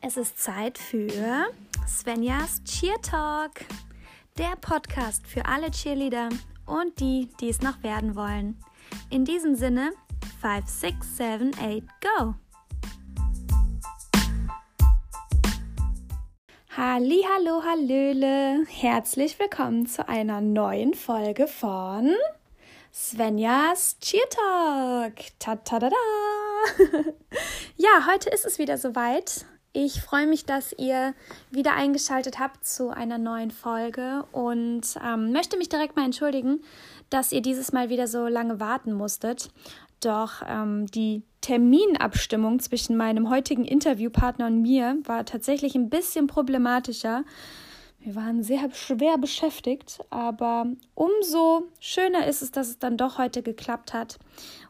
Es 0.00 0.16
ist 0.16 0.38
Zeit 0.38 0.78
für 0.78 1.48
Svenjas 1.86 2.62
Cheer 2.62 3.00
Talk, 3.02 3.64
der 4.38 4.54
Podcast 4.60 5.26
für 5.26 5.44
alle 5.44 5.72
Cheerleader 5.72 6.28
und 6.66 7.00
die, 7.00 7.28
die 7.40 7.48
es 7.48 7.62
noch 7.62 7.82
werden 7.82 8.14
wollen. 8.14 8.62
In 9.10 9.24
diesem 9.24 9.56
Sinne, 9.56 9.90
5, 10.40 10.68
6, 10.68 11.16
7, 11.16 11.50
8, 11.54 11.82
go! 12.00 12.34
Hallo, 16.76 17.64
Hallöle, 17.64 18.64
herzlich 18.68 19.36
willkommen 19.40 19.86
zu 19.86 20.08
einer 20.08 20.40
neuen 20.40 20.94
Folge 20.94 21.48
von 21.48 22.14
Svenjas 22.94 23.98
Cheer 23.98 24.28
Talk. 24.30 25.14
Ta 25.40 25.54
-ta 25.54 25.80
-da 25.80 25.90
-da. 25.90 27.04
ja, 27.76 28.06
heute 28.06 28.30
ist 28.30 28.46
es 28.46 28.60
wieder 28.60 28.78
soweit. 28.78 29.44
Ich 29.72 30.00
freue 30.00 30.26
mich, 30.26 30.46
dass 30.46 30.72
ihr 30.72 31.14
wieder 31.50 31.74
eingeschaltet 31.74 32.38
habt 32.38 32.64
zu 32.64 32.88
einer 32.90 33.18
neuen 33.18 33.50
Folge 33.50 34.24
und 34.32 34.82
ähm, 35.04 35.32
möchte 35.32 35.58
mich 35.58 35.68
direkt 35.68 35.94
mal 35.94 36.06
entschuldigen, 36.06 36.62
dass 37.10 37.32
ihr 37.32 37.42
dieses 37.42 37.72
Mal 37.72 37.90
wieder 37.90 38.06
so 38.06 38.26
lange 38.26 38.60
warten 38.60 38.92
musstet. 38.92 39.50
Doch 40.00 40.42
ähm, 40.46 40.86
die 40.86 41.22
Terminabstimmung 41.42 42.60
zwischen 42.60 42.96
meinem 42.96 43.28
heutigen 43.28 43.64
Interviewpartner 43.64 44.46
und 44.46 44.62
mir 44.62 44.98
war 45.04 45.24
tatsächlich 45.24 45.74
ein 45.74 45.90
bisschen 45.90 46.28
problematischer. 46.28 47.24
Wir 48.00 48.14
waren 48.14 48.42
sehr 48.42 48.70
schwer 48.72 49.18
beschäftigt, 49.18 50.00
aber 50.08 50.66
umso 50.94 51.64
schöner 51.80 52.26
ist 52.26 52.42
es, 52.42 52.52
dass 52.52 52.68
es 52.68 52.78
dann 52.78 52.96
doch 52.96 53.18
heute 53.18 53.42
geklappt 53.42 53.92
hat. 53.92 54.18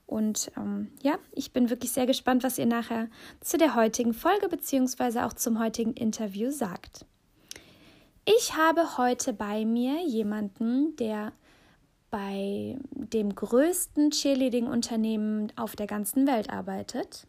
Und 0.08 0.50
ähm, 0.56 0.90
ja, 1.02 1.18
ich 1.32 1.52
bin 1.52 1.68
wirklich 1.68 1.92
sehr 1.92 2.06
gespannt, 2.06 2.42
was 2.42 2.56
ihr 2.56 2.64
nachher 2.64 3.08
zu 3.40 3.58
der 3.58 3.74
heutigen 3.74 4.14
Folge 4.14 4.48
bzw. 4.48 5.20
auch 5.20 5.34
zum 5.34 5.60
heutigen 5.60 5.92
Interview 5.92 6.50
sagt. 6.50 7.04
Ich 8.24 8.56
habe 8.56 8.96
heute 8.96 9.34
bei 9.34 9.66
mir 9.66 10.02
jemanden, 10.02 10.96
der 10.96 11.32
bei 12.10 12.78
dem 12.90 13.34
größten 13.34 14.10
Cheerleading-Unternehmen 14.10 15.52
auf 15.56 15.76
der 15.76 15.86
ganzen 15.86 16.26
Welt 16.26 16.48
arbeitet. 16.48 17.26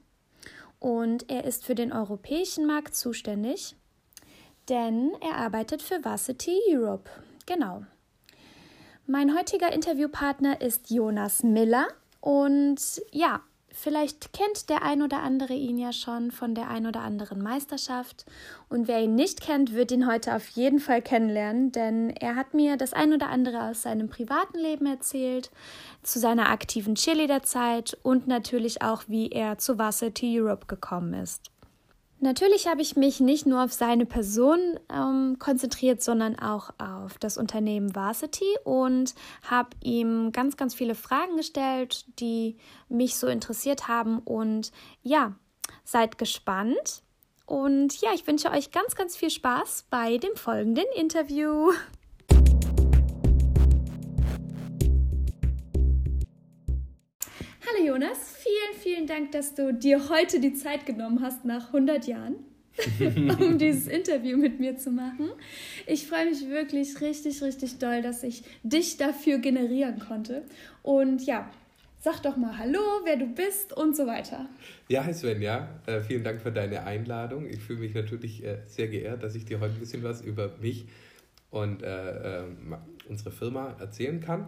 Und 0.79 1.29
er 1.29 1.43
ist 1.43 1.65
für 1.65 1.75
den 1.75 1.91
europäischen 1.91 2.65
Markt 2.65 2.95
zuständig, 2.95 3.75
denn 4.69 5.11
er 5.19 5.35
arbeitet 5.35 5.81
für 5.81 6.05
Varsity 6.05 6.57
Europe. 6.69 7.09
Genau. 7.45 7.83
Mein 9.05 9.37
heutiger 9.37 9.73
Interviewpartner 9.73 10.61
ist 10.61 10.89
Jonas 10.89 11.43
Miller 11.43 11.87
und 12.21 12.79
ja, 13.11 13.41
vielleicht 13.71 14.33
kennt 14.33 14.69
der 14.69 14.83
ein 14.83 15.01
oder 15.01 15.21
andere 15.21 15.53
ihn 15.53 15.77
ja 15.77 15.93
schon 15.93 16.31
von 16.31 16.53
der 16.53 16.69
ein 16.69 16.85
oder 16.85 17.01
anderen 17.01 17.41
Meisterschaft. 17.41 18.25
Und 18.67 18.87
wer 18.87 19.01
ihn 19.01 19.15
nicht 19.15 19.41
kennt, 19.41 19.73
wird 19.73 19.91
ihn 19.91 20.07
heute 20.07 20.35
auf 20.35 20.47
jeden 20.49 20.79
Fall 20.79 21.01
kennenlernen, 21.01 21.71
denn 21.71 22.09
er 22.09 22.35
hat 22.35 22.53
mir 22.53 22.77
das 22.77 22.93
ein 22.93 23.13
oder 23.13 23.29
andere 23.29 23.69
aus 23.69 23.83
seinem 23.83 24.09
privaten 24.09 24.57
Leben 24.57 24.85
erzählt, 24.85 25.49
zu 26.03 26.19
seiner 26.19 26.49
aktiven 26.49 26.95
Cheerleader-Zeit 26.95 27.97
und 28.03 28.27
natürlich 28.27 28.81
auch, 28.81 29.03
wie 29.07 29.29
er 29.29 29.57
zu 29.57 29.77
Varsity 29.77 30.41
Europe 30.41 30.65
gekommen 30.67 31.13
ist. 31.13 31.51
Natürlich 32.21 32.67
habe 32.67 32.81
ich 32.81 32.97
mich 32.97 33.21
nicht 33.21 33.45
nur 33.45 33.63
auf 33.63 33.71
seine 33.71 34.05
Person 34.05 34.77
ähm, 34.93 35.37
konzentriert, 35.39 36.03
sondern 36.03 36.37
auch 36.37 36.71
auf 36.77 37.17
das 37.17 37.37
Unternehmen 37.37 37.95
Varsity 37.95 38.57
und 38.65 39.15
habe 39.49 39.69
ihm 39.81 40.33
ganz, 40.33 40.57
ganz 40.57 40.75
viele 40.75 40.95
Fragen 40.95 41.37
gestellt, 41.37 42.05
die 42.19 42.57
mich 42.89 43.15
so 43.15 43.27
interessiert 43.27 43.87
haben. 43.87 44.19
Und 44.19 44.73
ja, 45.01 45.35
seid 45.85 46.17
gespannt. 46.17 47.03
Und 47.45 48.01
ja, 48.01 48.09
ich 48.13 48.27
wünsche 48.27 48.51
euch 48.51 48.71
ganz, 48.71 48.95
ganz 48.95 49.15
viel 49.15 49.29
Spaß 49.29 49.85
bei 49.89 50.17
dem 50.17 50.35
folgenden 50.35 50.85
Interview. 50.95 51.71
Hallo 57.79 57.93
Jonas, 57.93 58.35
vielen, 58.37 58.81
vielen 58.81 59.07
Dank, 59.07 59.31
dass 59.31 59.55
du 59.55 59.73
dir 59.73 60.09
heute 60.09 60.39
die 60.39 60.53
Zeit 60.53 60.85
genommen 60.85 61.21
hast 61.21 61.45
nach 61.45 61.67
100 61.67 62.07
Jahren, 62.07 62.35
um 63.39 63.57
dieses 63.57 63.87
Interview 63.87 64.37
mit 64.37 64.59
mir 64.59 64.77
zu 64.77 64.91
machen. 64.91 65.29
Ich 65.85 66.07
freue 66.07 66.29
mich 66.29 66.49
wirklich 66.49 66.99
richtig, 67.01 67.41
richtig 67.41 67.77
doll, 67.77 68.01
dass 68.01 68.23
ich 68.23 68.43
dich 68.63 68.97
dafür 68.97 69.37
generieren 69.37 69.99
konnte. 69.99 70.43
Und 70.81 71.25
ja, 71.25 71.49
sag 71.99 72.21
doch 72.23 72.37
mal 72.37 72.57
Hallo, 72.57 72.79
wer 73.05 73.17
du 73.17 73.27
bist 73.27 73.71
und 73.71 73.95
so 73.95 74.07
weiter. 74.07 74.47
Ja, 74.87 75.05
hi 75.05 75.13
Svenja, 75.13 75.69
äh, 75.85 76.01
vielen 76.01 76.23
Dank 76.23 76.41
für 76.41 76.51
deine 76.51 76.83
Einladung. 76.83 77.47
Ich 77.49 77.59
fühle 77.59 77.79
mich 77.79 77.93
natürlich 77.93 78.43
äh, 78.43 78.57
sehr 78.65 78.87
geehrt, 78.87 79.23
dass 79.23 79.35
ich 79.35 79.45
dir 79.45 79.59
heute 79.59 79.75
ein 79.75 79.79
bisschen 79.79 80.03
was 80.03 80.21
über 80.21 80.57
mich 80.59 80.85
und 81.49 81.81
äh, 81.83 82.39
ähm, 82.39 82.75
unsere 83.07 83.31
Firma 83.31 83.75
erzählen 83.79 84.19
kann. 84.19 84.47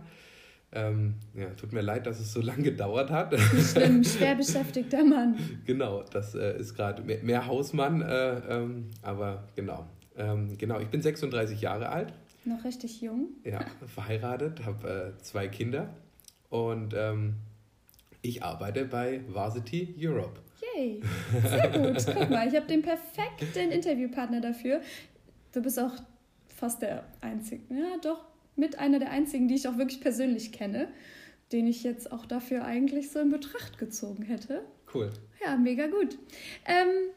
Ähm, 0.73 1.15
ja, 1.33 1.49
tut 1.49 1.73
mir 1.73 1.81
leid, 1.81 2.07
dass 2.07 2.19
es 2.19 2.31
so 2.31 2.41
lange 2.41 2.63
gedauert 2.63 3.09
hat. 3.11 3.37
Schlimm, 3.39 4.03
schwer 4.05 4.35
beschäftigter 4.35 5.03
Mann. 5.03 5.35
genau, 5.65 6.03
das 6.03 6.33
äh, 6.33 6.57
ist 6.57 6.75
gerade 6.75 7.03
mehr, 7.03 7.21
mehr, 7.23 7.45
Hausmann, 7.45 8.01
äh, 8.01 8.39
ähm, 8.49 8.89
aber 9.01 9.47
genau. 9.55 9.85
Ähm, 10.17 10.57
genau, 10.57 10.79
ich 10.79 10.87
bin 10.87 11.01
36 11.01 11.59
Jahre 11.61 11.89
alt. 11.89 12.13
Noch 12.45 12.63
richtig 12.63 13.01
jung. 13.01 13.29
Ja, 13.43 13.59
verheiratet, 13.85 14.65
habe 14.65 15.13
äh, 15.17 15.21
zwei 15.21 15.47
Kinder 15.47 15.89
und 16.49 16.93
ähm, 16.95 17.35
ich 18.21 18.43
arbeite 18.43 18.85
bei 18.85 19.21
Varsity 19.27 19.95
Europe. 19.99 20.39
Yay, 20.75 21.01
sehr 21.43 21.69
gut. 21.69 22.05
Guck 22.05 22.29
mal, 22.29 22.47
ich 22.47 22.55
habe 22.55 22.67
den 22.67 22.81
perfekten 22.81 23.71
Interviewpartner 23.71 24.41
dafür. 24.41 24.81
Du 25.51 25.61
bist 25.61 25.79
auch 25.79 25.93
fast 26.55 26.81
der 26.81 27.03
Einzige. 27.19 27.61
Ja, 27.69 27.97
doch, 28.01 28.23
mit 28.55 28.79
einer 28.79 28.99
der 28.99 29.11
einzigen, 29.11 29.47
die 29.47 29.55
ich 29.55 29.67
auch 29.67 29.77
wirklich 29.77 30.01
persönlich 30.01 30.51
kenne, 30.51 30.87
den 31.51 31.67
ich 31.67 31.83
jetzt 31.83 32.11
auch 32.11 32.25
dafür 32.25 32.65
eigentlich 32.65 33.11
so 33.11 33.19
in 33.19 33.29
Betracht 33.29 33.77
gezogen 33.77 34.23
hätte. 34.23 34.63
Cool. 34.93 35.09
Ja, 35.43 35.57
mega 35.57 35.87
gut. 35.87 36.17
Ähm, 36.65 37.11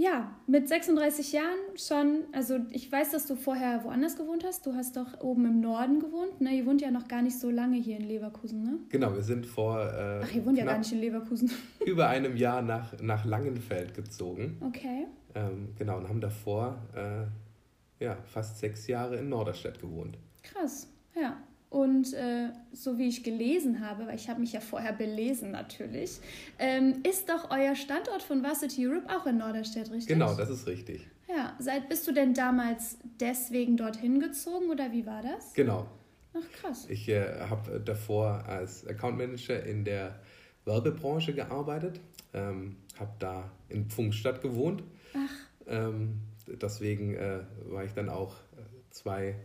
ja, 0.00 0.34
mit 0.46 0.68
36 0.68 1.32
Jahren 1.32 1.58
schon, 1.76 2.24
also 2.32 2.58
ich 2.70 2.90
weiß, 2.90 3.10
dass 3.10 3.26
du 3.26 3.36
vorher 3.36 3.84
woanders 3.84 4.16
gewohnt 4.16 4.44
hast. 4.44 4.64
Du 4.66 4.74
hast 4.74 4.96
doch 4.96 5.20
oben 5.20 5.44
im 5.44 5.60
Norden 5.60 6.00
gewohnt. 6.00 6.40
Ne? 6.40 6.56
Ihr 6.56 6.64
wohnt 6.64 6.80
ja 6.80 6.90
noch 6.90 7.06
gar 7.06 7.22
nicht 7.22 7.38
so 7.38 7.50
lange 7.50 7.76
hier 7.76 7.98
in 7.98 8.08
Leverkusen, 8.08 8.62
ne? 8.62 8.78
Genau, 8.88 9.12
wir 9.14 9.22
sind 9.22 9.44
vor. 9.44 9.78
Äh, 9.80 10.20
Ach, 10.24 10.32
ihr 10.32 10.46
wohnt 10.46 10.56
ja 10.56 10.64
gar 10.64 10.78
nicht 10.78 10.92
in 10.92 11.00
Leverkusen. 11.00 11.50
über 11.86 12.08
einem 12.08 12.36
Jahr 12.36 12.62
nach, 12.62 12.98
nach 13.02 13.24
Langenfeld 13.24 13.94
gezogen. 13.94 14.56
Okay. 14.60 15.06
Ähm, 15.34 15.74
genau, 15.76 15.98
und 15.98 16.08
haben 16.08 16.20
davor 16.20 16.78
äh, 16.94 18.04
ja, 18.04 18.16
fast 18.24 18.58
sechs 18.58 18.86
Jahre 18.86 19.16
in 19.16 19.28
Norderstedt 19.28 19.80
gewohnt. 19.80 20.16
Krass, 20.42 20.88
ja. 21.14 21.36
Und 21.70 22.14
äh, 22.14 22.48
so 22.72 22.98
wie 22.98 23.06
ich 23.06 23.22
gelesen 23.22 23.86
habe, 23.86 24.08
weil 24.08 24.16
ich 24.16 24.28
habe 24.28 24.40
mich 24.40 24.52
ja 24.52 24.60
vorher 24.60 24.92
belesen 24.92 25.52
natürlich, 25.52 26.18
ähm, 26.58 26.96
ist 27.08 27.28
doch 27.28 27.48
euer 27.52 27.76
Standort 27.76 28.22
von 28.22 28.42
Varsity 28.42 28.88
Europe 28.88 29.06
auch 29.08 29.24
in 29.26 29.38
Norderstedt, 29.38 29.88
richtig? 29.92 30.08
Genau, 30.08 30.34
das 30.34 30.50
ist 30.50 30.66
richtig. 30.66 31.06
Ja, 31.28 31.54
seit 31.60 31.88
bist 31.88 32.08
du 32.08 32.12
denn 32.12 32.34
damals 32.34 32.98
deswegen 33.20 33.76
dorthin 33.76 34.18
gezogen 34.18 34.68
oder 34.68 34.90
wie 34.90 35.06
war 35.06 35.22
das? 35.22 35.54
Genau. 35.54 35.86
Ach 36.34 36.60
krass. 36.60 36.86
Ich 36.88 37.08
äh, 37.08 37.40
habe 37.48 37.80
davor 37.80 38.44
als 38.46 38.84
Account 38.86 39.16
Manager 39.16 39.62
in 39.64 39.84
der 39.84 40.18
Werbebranche 40.64 41.34
gearbeitet, 41.34 42.00
ähm, 42.34 42.76
habe 42.98 43.12
da 43.20 43.50
in 43.68 43.88
Pfungstadt 43.88 44.42
gewohnt. 44.42 44.82
Ach. 45.14 45.68
Ähm, 45.68 46.20
deswegen 46.46 47.14
äh, 47.14 47.40
war 47.66 47.84
ich 47.84 47.92
dann 47.92 48.08
auch 48.08 48.34
äh, 48.34 48.62
zwei 48.90 49.36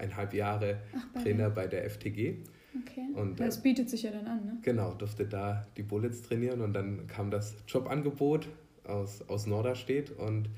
eineinhalb 0.00 0.34
Jahre 0.34 0.78
Ach, 0.96 1.22
Trainer 1.22 1.50
bei 1.50 1.66
der 1.66 1.88
FTG. 1.88 2.36
Okay. 2.82 3.06
Und, 3.14 3.40
das 3.40 3.62
bietet 3.62 3.90
sich 3.90 4.02
ja 4.02 4.10
dann 4.10 4.26
an, 4.26 4.44
ne? 4.44 4.58
Genau, 4.62 4.94
durfte 4.94 5.26
da 5.26 5.66
die 5.76 5.82
Bullets 5.82 6.22
trainieren 6.22 6.60
und 6.60 6.72
dann 6.72 7.06
kam 7.06 7.30
das 7.30 7.56
Jobangebot 7.66 8.48
aus, 8.84 9.22
aus 9.28 9.46
Norderstedt 9.46 10.10
und 10.10 10.48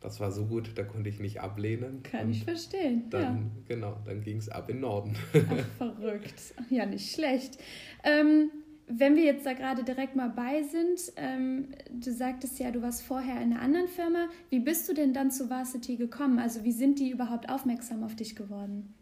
das 0.00 0.20
war 0.20 0.30
so 0.30 0.46
gut, 0.46 0.72
da 0.76 0.84
konnte 0.84 1.08
ich 1.08 1.18
nicht 1.18 1.40
ablehnen. 1.40 2.02
Kann 2.02 2.30
ich 2.30 2.44
verstehen. 2.44 3.10
Dann, 3.10 3.22
ja. 3.22 3.40
genau, 3.66 3.96
dann 4.04 4.22
ging 4.22 4.36
es 4.36 4.48
ab 4.48 4.70
in 4.70 4.80
Norden. 4.80 5.16
Ach, 5.32 5.66
verrückt. 5.78 6.54
Ja, 6.70 6.86
nicht 6.86 7.12
schlecht. 7.12 7.58
Ähm, 8.04 8.50
wenn 8.88 9.16
wir 9.16 9.24
jetzt 9.24 9.44
da 9.44 9.52
gerade 9.52 9.82
direkt 9.82 10.14
mal 10.14 10.28
bei 10.28 10.62
sind, 10.62 11.12
ähm, 11.16 11.68
du 11.90 12.12
sagtest 12.12 12.58
ja, 12.58 12.70
du 12.70 12.82
warst 12.82 13.02
vorher 13.02 13.40
in 13.40 13.52
einer 13.52 13.60
anderen 13.60 13.88
Firma. 13.88 14.28
Wie 14.50 14.60
bist 14.60 14.88
du 14.88 14.94
denn 14.94 15.12
dann 15.12 15.30
zu 15.30 15.50
Varsity 15.50 15.96
gekommen? 15.96 16.38
Also 16.38 16.62
wie 16.62 16.72
sind 16.72 16.98
die 16.98 17.10
überhaupt 17.10 17.48
aufmerksam 17.48 18.04
auf 18.04 18.14
dich 18.14 18.36
geworden? 18.36 18.94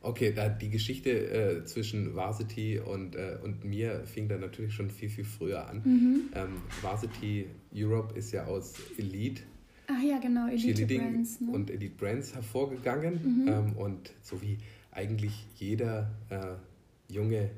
Okay, 0.00 0.32
da 0.32 0.48
die 0.48 0.70
Geschichte 0.70 1.10
äh, 1.10 1.64
zwischen 1.64 2.14
Varsity 2.14 2.78
und, 2.78 3.16
äh, 3.16 3.38
und 3.42 3.64
mir 3.64 4.04
fing 4.06 4.28
dann 4.28 4.40
natürlich 4.40 4.72
schon 4.72 4.90
viel, 4.90 5.08
viel 5.08 5.24
früher 5.24 5.68
an. 5.68 5.82
Mhm. 5.84 6.20
Ähm, 6.34 6.62
Varsity 6.80 7.46
Europe 7.74 8.16
ist 8.16 8.32
ja 8.32 8.46
aus 8.46 8.74
Elite. 8.98 9.42
Ach 9.88 10.02
ja, 10.02 10.18
genau, 10.18 10.48
Elite 10.48 10.86
Brands. 10.86 11.40
Ne? 11.40 11.50
Und 11.52 11.70
Elite 11.70 11.94
Brands 11.96 12.34
hervorgegangen. 12.34 13.42
Mhm. 13.42 13.48
Ähm, 13.48 13.72
und 13.76 14.12
so 14.22 14.40
wie 14.42 14.58
eigentlich 14.92 15.46
jeder 15.56 16.10
äh, 16.30 17.12
junge 17.12 17.50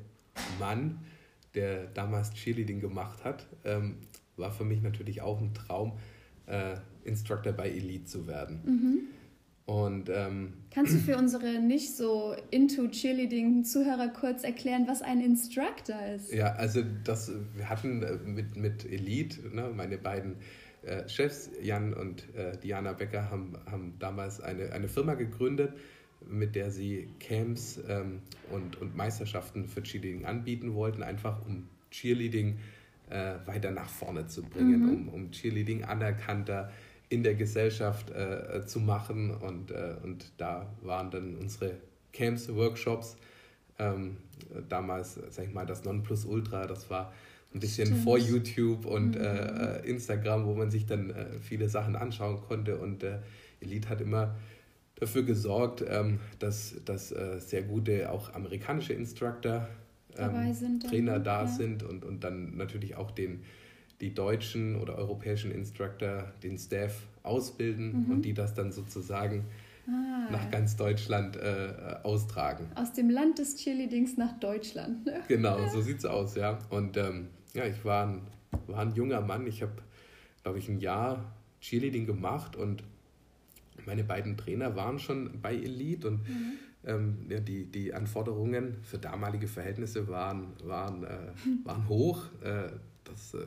Mann 0.59 0.99
der 1.55 1.87
damals 1.87 2.31
Cheerleading 2.31 2.79
gemacht 2.79 3.23
hat, 3.23 3.47
ähm, 3.65 3.97
war 4.37 4.51
für 4.51 4.65
mich 4.65 4.81
natürlich 4.81 5.21
auch 5.21 5.39
ein 5.39 5.53
Traum, 5.53 5.93
äh, 6.45 6.75
Instructor 7.03 7.53
bei 7.53 7.69
Elite 7.69 8.05
zu 8.05 8.27
werden. 8.27 8.61
Mhm. 8.65 8.99
Und 9.65 10.09
ähm, 10.09 10.53
Kannst 10.71 10.95
du 10.95 10.97
für 10.97 11.15
unsere 11.15 11.59
nicht 11.59 11.95
so 11.95 12.35
into 12.49 12.87
Cheerleading 12.87 13.63
Zuhörer 13.63 14.07
kurz 14.07 14.43
erklären, 14.43 14.85
was 14.87 15.03
ein 15.03 15.21
Instructor 15.21 15.95
ist? 16.15 16.33
ja, 16.33 16.53
also 16.53 16.81
das, 17.03 17.31
wir 17.55 17.69
hatten 17.69 18.01
äh, 18.01 18.15
mit, 18.25 18.55
mit 18.55 18.83
Elite, 18.91 19.47
ne, 19.55 19.71
meine 19.75 19.99
beiden 19.99 20.37
äh, 20.81 21.07
Chefs, 21.07 21.51
Jan 21.61 21.93
und 21.93 22.33
äh, 22.35 22.57
Diana 22.57 22.93
Becker, 22.93 23.29
haben, 23.29 23.57
haben 23.69 23.93
damals 23.99 24.41
eine, 24.41 24.71
eine 24.71 24.87
Firma 24.87 25.13
gegründet, 25.13 25.73
mit 26.29 26.55
der 26.55 26.71
sie 26.71 27.07
Camps 27.19 27.79
ähm, 27.87 28.21
und, 28.51 28.79
und 28.81 28.95
Meisterschaften 28.95 29.67
für 29.67 29.81
Cheerleading 29.83 30.25
anbieten 30.25 30.73
wollten, 30.75 31.03
einfach 31.03 31.45
um 31.45 31.67
Cheerleading 31.91 32.59
äh, 33.09 33.35
weiter 33.45 33.71
nach 33.71 33.89
vorne 33.89 34.27
zu 34.27 34.43
bringen, 34.43 34.81
Mhm. 34.83 34.89
um, 34.89 35.09
um 35.09 35.31
Cheerleading 35.31 35.83
anerkannter 35.83 36.71
in 37.09 37.23
der 37.23 37.33
Gesellschaft 37.33 38.11
äh, 38.11 38.65
zu 38.67 38.79
machen. 38.79 39.31
Und, 39.31 39.71
äh, 39.71 39.95
und 40.03 40.31
da 40.37 40.71
waren 40.81 41.09
dann 41.09 41.35
unsere 41.35 41.77
Camps, 42.13 42.53
Workshops, 42.53 43.17
ähm, 43.79 44.17
damals, 44.67 45.15
sag 45.29 45.45
ich 45.47 45.53
mal, 45.53 45.65
das 45.65 45.83
Nonplusultra, 45.83 46.67
das 46.67 46.89
war 46.89 47.11
ein 47.53 47.59
bisschen 47.59 47.87
Stimmt. 47.87 48.03
vor 48.03 48.17
YouTube 48.19 48.85
und 48.85 49.15
Mhm. 49.15 49.21
äh, 49.21 49.77
äh, 49.79 49.89
Instagram, 49.89 50.45
wo 50.45 50.53
man 50.53 50.69
sich 50.69 50.85
dann 50.85 51.09
äh, 51.09 51.39
viele 51.41 51.67
Sachen 51.67 51.95
anschauen 51.95 52.39
konnte. 52.47 52.77
Und 52.77 53.01
äh, 53.03 53.17
Elite 53.61 53.89
hat 53.89 54.01
immer 54.01 54.35
dafür 54.99 55.23
gesorgt, 55.23 55.83
ähm, 55.87 56.19
dass, 56.39 56.75
dass 56.85 57.11
äh, 57.11 57.39
sehr 57.39 57.63
gute 57.63 58.11
auch 58.11 58.33
amerikanische 58.33 58.93
Instructor, 58.93 59.67
ähm, 60.17 60.53
sind 60.53 60.83
dann, 60.83 60.89
Trainer 60.89 61.19
da 61.19 61.41
ja. 61.41 61.47
sind 61.47 61.83
und, 61.83 62.03
und 62.03 62.23
dann 62.23 62.57
natürlich 62.57 62.95
auch 62.95 63.11
den, 63.11 63.43
die 64.01 64.13
deutschen 64.13 64.75
oder 64.75 64.97
europäischen 64.97 65.51
Instructor, 65.51 66.31
den 66.43 66.57
Staff 66.57 67.03
ausbilden 67.23 68.05
Mhm. 68.05 68.11
und 68.11 68.21
die 68.23 68.33
das 68.33 68.53
dann 68.53 68.71
sozusagen 68.71 69.45
Ah, 69.91 70.29
nach 70.31 70.51
ganz 70.51 70.75
Deutschland 70.75 71.35
äh, 71.35 71.67
äh, 71.67 71.95
austragen. 72.03 72.67
aus 72.75 72.93
dem 72.93 73.09
Land 73.09 73.39
des 73.39 73.55
Cheerleadings 73.55 74.17
nach 74.17 74.39
Deutschland. 74.39 75.03
Ne? 75.05 75.21
Genau, 75.27 75.67
so 75.67 75.81
sieht's 75.81 76.05
aus, 76.05 76.35
ja. 76.35 76.59
Und 76.69 76.95
ähm, 76.95 77.29
ja, 77.55 77.65
ich 77.65 77.83
war 77.83 78.05
ein, 78.05 78.21
war 78.67 78.81
ein 78.81 78.93
junger 78.93 79.21
Mann. 79.21 79.47
Ich 79.47 79.63
habe, 79.63 79.71
glaube 80.43 80.59
ich, 80.59 80.69
ein 80.69 80.79
Jahr 80.79 81.33
Cheerleading 81.59 82.05
gemacht 82.05 82.55
und 82.55 82.83
meine 83.85 84.03
beiden 84.03 84.37
Trainer 84.37 84.75
waren 84.75 84.99
schon 84.99 85.41
bei 85.41 85.55
Elite 85.55 86.07
und 86.07 86.21
ähm, 86.85 87.25
ja, 87.29 87.39
die, 87.39 87.65
die 87.65 87.93
Anforderungen 87.93 88.77
für 88.83 88.97
damalige 88.97 89.47
Verhältnisse 89.47 90.07
waren, 90.07 90.53
waren, 90.63 91.03
äh, 91.03 91.31
waren 91.65 91.87
hoch. 91.87 92.23
Äh, 92.41 92.69
das, 93.03 93.33
äh, 93.33 93.39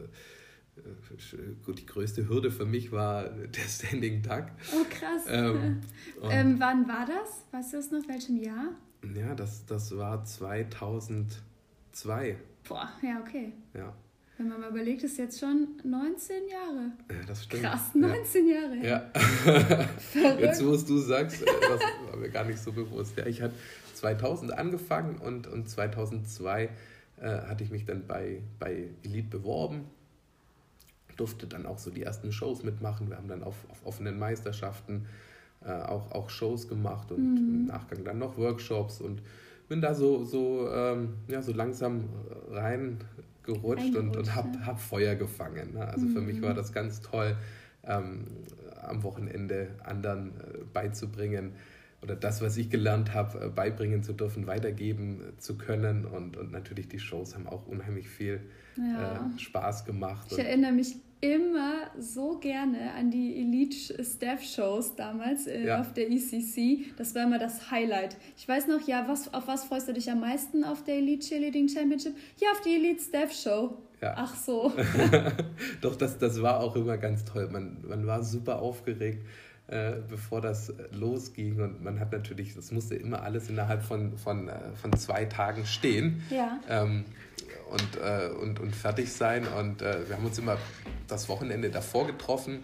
äh, 0.76 1.75
die 1.75 1.87
größte 1.87 2.29
Hürde 2.29 2.50
für 2.50 2.67
mich 2.67 2.93
war 2.93 3.29
der 3.29 3.62
Standing 3.62 4.23
Duck. 4.23 4.46
Oh, 4.75 4.84
krass. 4.90 5.25
Ähm, 5.29 5.81
ähm, 6.31 6.56
wann 6.58 6.88
war 6.88 7.06
das? 7.06 7.46
Weißt 7.52 7.73
du 7.73 7.79
es 7.79 7.90
noch? 7.90 8.06
Welchem 8.08 8.37
Jahr? 8.37 8.73
Ja, 9.14 9.34
das, 9.34 9.64
das 9.67 9.96
war 9.96 10.25
2002. 10.25 12.37
Boah, 12.69 12.88
ja, 13.02 13.20
okay. 13.20 13.52
Ja, 13.75 13.93
Wenn 14.38 14.49
man 14.49 14.61
mal 14.61 14.70
überlegt, 14.70 15.02
ist 15.05 15.19
jetzt 15.19 15.38
schon 15.38 15.69
19 15.84 16.37
Jahre. 16.49 16.93
ja 17.11 17.26
das 17.26 17.44
stimmt. 17.44 17.62
Krass, 17.62 17.90
Ja. 17.94 18.00
19 18.00 18.49
Jahre. 18.49 18.76
Ja, 18.82 19.11
Verrückt. 19.99 20.40
jetzt 20.40 20.64
wo 20.64 20.73
es 20.73 20.84
du 20.87 20.99
sagst, 20.99 21.43
äh, 21.43 21.46
das 21.46 21.81
war 22.11 22.17
mir 22.17 22.31
gar 22.31 22.44
nicht 22.44 22.58
so 22.58 22.73
bewusst. 22.73 23.17
Ja, 23.17 23.26
ich 23.26 23.40
hatte 23.43 23.55
2000 23.94 24.52
angefangen 24.52 25.19
und, 25.19 25.46
und 25.46 25.69
2002 25.69 26.70
äh, 27.20 27.25
hatte 27.43 27.62
ich 27.62 27.70
mich 27.70 27.84
dann 27.84 28.06
bei, 28.06 28.43
bei 28.58 28.88
Elite 29.05 29.29
beworben. 29.29 29.84
Durfte 31.17 31.46
dann 31.46 31.67
auch 31.67 31.79
so 31.79 31.90
die 31.90 32.02
ersten 32.02 32.32
Shows 32.32 32.62
mitmachen. 32.64 33.11
Wir 33.11 33.19
haben 33.19 33.29
dann 33.29 33.44
auf, 33.44 33.55
auf 33.70 33.84
offenen 33.87 34.19
Meisterschaften 34.19 35.06
äh, 35.64 35.70
auch, 35.70 36.11
auch 36.11 36.31
Shows 36.31 36.69
gemacht 36.69 37.12
und 37.12 37.37
im 37.37 37.67
Nachgang 37.67 38.02
dann 38.02 38.19
noch 38.19 38.37
Workshops 38.38 39.00
und 39.00 39.23
bin 39.69 39.81
da 39.81 39.94
so, 39.94 40.25
so, 40.25 40.69
ähm, 40.73 41.14
ja, 41.29 41.43
so 41.43 41.52
langsam 41.52 42.08
reingerutscht 43.46 43.96
und, 43.96 44.16
und 44.16 44.34
Eingerutscht, 44.34 44.66
hab, 44.66 44.80
Feuer 44.80 45.14
gefangen. 45.14 45.74
Ne? 45.74 45.86
Also 45.86 46.06
für 46.08 46.20
mich 46.20 46.40
war 46.42 46.54
das 46.54 46.72
ganz 46.72 47.00
toll, 47.00 47.36
ähm, 47.84 48.26
am 48.82 49.02
Wochenende 49.02 49.68
anderen 49.84 50.28
äh, 50.28 50.64
beizubringen 50.72 51.52
oder 52.02 52.16
das, 52.16 52.43
was 52.43 52.56
ich 52.56 52.69
gelernt 52.70 53.14
habe, 53.14 53.46
äh, 53.46 53.49
beibringen 53.49 54.02
zu 54.02 54.12
dürfen, 54.12 54.46
weitergeben 54.46 55.20
äh, 55.20 55.38
zu 55.38 55.56
können. 55.56 56.04
Und, 56.04 56.37
und 56.37 56.50
natürlich 56.52 56.88
die 56.88 56.99
Shows 56.99 57.34
haben 57.34 57.46
auch 57.46 57.66
unheimlich 57.66 58.08
viel 58.08 58.40
Ja. 58.76 59.31
äh, 59.37 59.38
Spaß 59.38 59.84
gemacht. 59.84 60.26
Ich 60.32 60.38
erinnere 60.38 60.72
mich 60.72 60.96
immer 61.20 61.75
so 62.00 62.38
gerne 62.40 62.93
an 62.99 63.12
die 63.12 63.37
Elite-Staff-Shows 63.37 64.96
damals 64.96 65.46
äh, 65.46 65.64
Ja. 65.66 65.81
auf 65.81 65.93
der 65.93 66.10
ECC. 66.10 66.93
Das 66.96 67.14
war 67.14 67.22
immer 67.25 67.38
das 67.38 67.70
Highlight. 67.70 68.16
Ich 68.37 68.48
weiß 68.48 68.66
noch, 68.66 68.87
ja, 68.88 69.06
was, 69.08 69.32
auf 69.32 69.46
was 69.46 69.64
freust 69.64 69.88
du 69.88 69.93
dich 69.93 70.10
am 70.10 70.20
meisten 70.20 70.64
auf 70.64 70.82
der 70.84 70.96
Elite 70.96 71.26
Cheerleading 71.28 71.69
Championship? 71.69 72.14
Ja, 72.40 72.48
auf 72.52 72.60
die 72.62 72.75
Elite-Staff-Show. 72.75 73.76
Ja. 74.00 74.14
Ach 74.16 74.34
so. 74.34 74.72
Doch, 75.81 75.94
das, 75.94 76.19
das 76.19 76.43
war 76.43 76.58
auch 76.60 76.75
immer 76.75 76.98
ganz 76.98 77.25
toll. 77.25 77.48
Man, 77.52 77.76
man 77.88 78.05
war 78.06 78.25
super 78.25 78.60
aufgeregt, 78.60 79.25
äh, 79.72 80.02
bevor 80.06 80.42
das 80.42 80.69
äh, 80.69 80.74
losging. 80.92 81.58
Und 81.58 81.82
man 81.82 81.98
hat 81.98 82.12
natürlich, 82.12 82.54
das 82.54 82.72
musste 82.72 82.94
immer 82.94 83.22
alles 83.22 83.48
innerhalb 83.48 83.82
von, 83.82 84.19
von, 84.19 84.48
äh, 84.48 84.52
von 84.74 84.92
zwei 84.98 85.24
Tagen 85.24 85.64
stehen. 85.64 86.22
Ja. 86.28 86.60
ähm, 86.69 87.06
und, 87.70 87.96
äh, 87.96 88.28
und, 88.28 88.60
und 88.60 88.76
fertig 88.76 89.10
sein. 89.10 89.46
Und 89.46 89.80
äh, 89.80 90.06
wir 90.06 90.16
haben 90.16 90.26
uns 90.26 90.38
immer 90.38 90.58
das 91.08 91.30
Wochenende 91.30 91.70
davor 91.70 92.06
getroffen. 92.06 92.58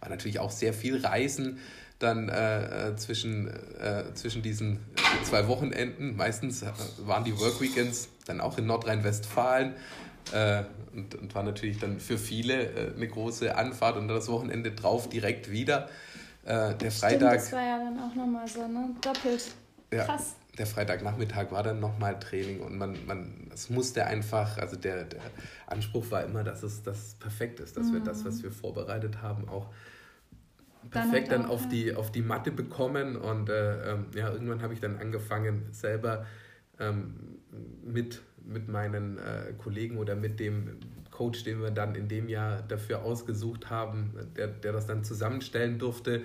War 0.00 0.08
natürlich 0.08 0.40
auch 0.40 0.50
sehr 0.50 0.72
viel 0.72 1.04
Reisen 1.04 1.60
dann 2.00 2.28
äh, 2.28 2.88
äh, 2.88 2.96
zwischen, 2.96 3.48
zwischen 4.14 4.42
diesen 4.42 4.80
zwei 5.22 5.46
Wochenenden. 5.46 6.16
Meistens 6.16 6.64
waren 7.06 7.24
die 7.24 7.38
Workweekends 7.38 8.08
dann 8.26 8.40
auch 8.40 8.58
in 8.58 8.66
Nordrhein-Westfalen. 8.66 9.74
Äh, 10.32 10.64
und, 10.94 11.14
und 11.14 11.34
war 11.34 11.42
natürlich 11.42 11.78
dann 11.78 12.00
für 12.00 12.18
viele 12.18 12.64
äh, 12.64 12.94
eine 12.94 13.08
große 13.08 13.56
Anfahrt 13.56 13.96
und 13.96 14.08
das 14.08 14.28
Wochenende 14.28 14.72
drauf 14.72 15.08
direkt 15.08 15.50
wieder. 15.50 15.88
Äh, 16.44 16.74
der 16.74 16.90
Stimmt, 16.90 16.94
Freitag. 16.94 17.34
das 17.34 17.52
war 17.52 17.62
ja 17.62 17.78
dann 17.78 17.98
auch 17.98 18.14
nochmal 18.14 18.48
so, 18.48 18.66
ne? 18.66 18.90
Doppelt. 19.00 19.54
Ja, 19.92 20.04
Krass. 20.04 20.34
der 20.58 20.66
Freitagnachmittag 20.66 21.52
war 21.52 21.62
dann 21.62 21.78
nochmal 21.78 22.18
Training 22.18 22.60
und 22.60 22.76
man, 22.76 23.06
man, 23.06 23.50
es 23.54 23.70
musste 23.70 24.04
einfach, 24.06 24.58
also 24.58 24.76
der, 24.76 25.04
der 25.04 25.20
Anspruch 25.66 26.10
war 26.10 26.24
immer, 26.24 26.42
dass 26.42 26.64
es 26.64 26.82
das 26.82 27.14
perfekt 27.20 27.60
ist, 27.60 27.76
dass 27.76 27.92
wir 27.92 28.00
das, 28.00 28.24
was 28.24 28.42
wir 28.42 28.50
vorbereitet 28.50 29.22
haben, 29.22 29.48
auch 29.48 29.68
Mhm. 30.86 30.90
Dann 30.90 31.10
perfekt 31.10 31.30
halt 31.30 31.40
dann 31.40 31.46
auch, 31.46 31.54
auf, 31.54 31.68
die, 31.68 31.94
auf 31.94 32.12
die 32.12 32.22
Matte 32.22 32.50
bekommen 32.52 33.16
und 33.16 33.48
äh, 33.48 33.92
ähm, 33.92 34.06
ja, 34.14 34.30
irgendwann 34.30 34.62
habe 34.62 34.74
ich 34.74 34.80
dann 34.80 34.98
angefangen, 34.98 35.66
selber 35.72 36.26
ähm, 36.78 37.38
mit, 37.84 38.22
mit 38.46 38.68
meinen 38.68 39.18
äh, 39.18 39.52
Kollegen 39.58 39.98
oder 39.98 40.14
mit 40.16 40.38
dem 40.40 40.78
Coach, 41.10 41.44
den 41.44 41.60
wir 41.62 41.70
dann 41.70 41.94
in 41.94 42.08
dem 42.08 42.28
Jahr 42.28 42.62
dafür 42.62 43.02
ausgesucht 43.02 43.70
haben, 43.70 44.12
der, 44.36 44.48
der 44.48 44.72
das 44.72 44.86
dann 44.86 45.02
zusammenstellen 45.04 45.78
durfte, 45.78 46.22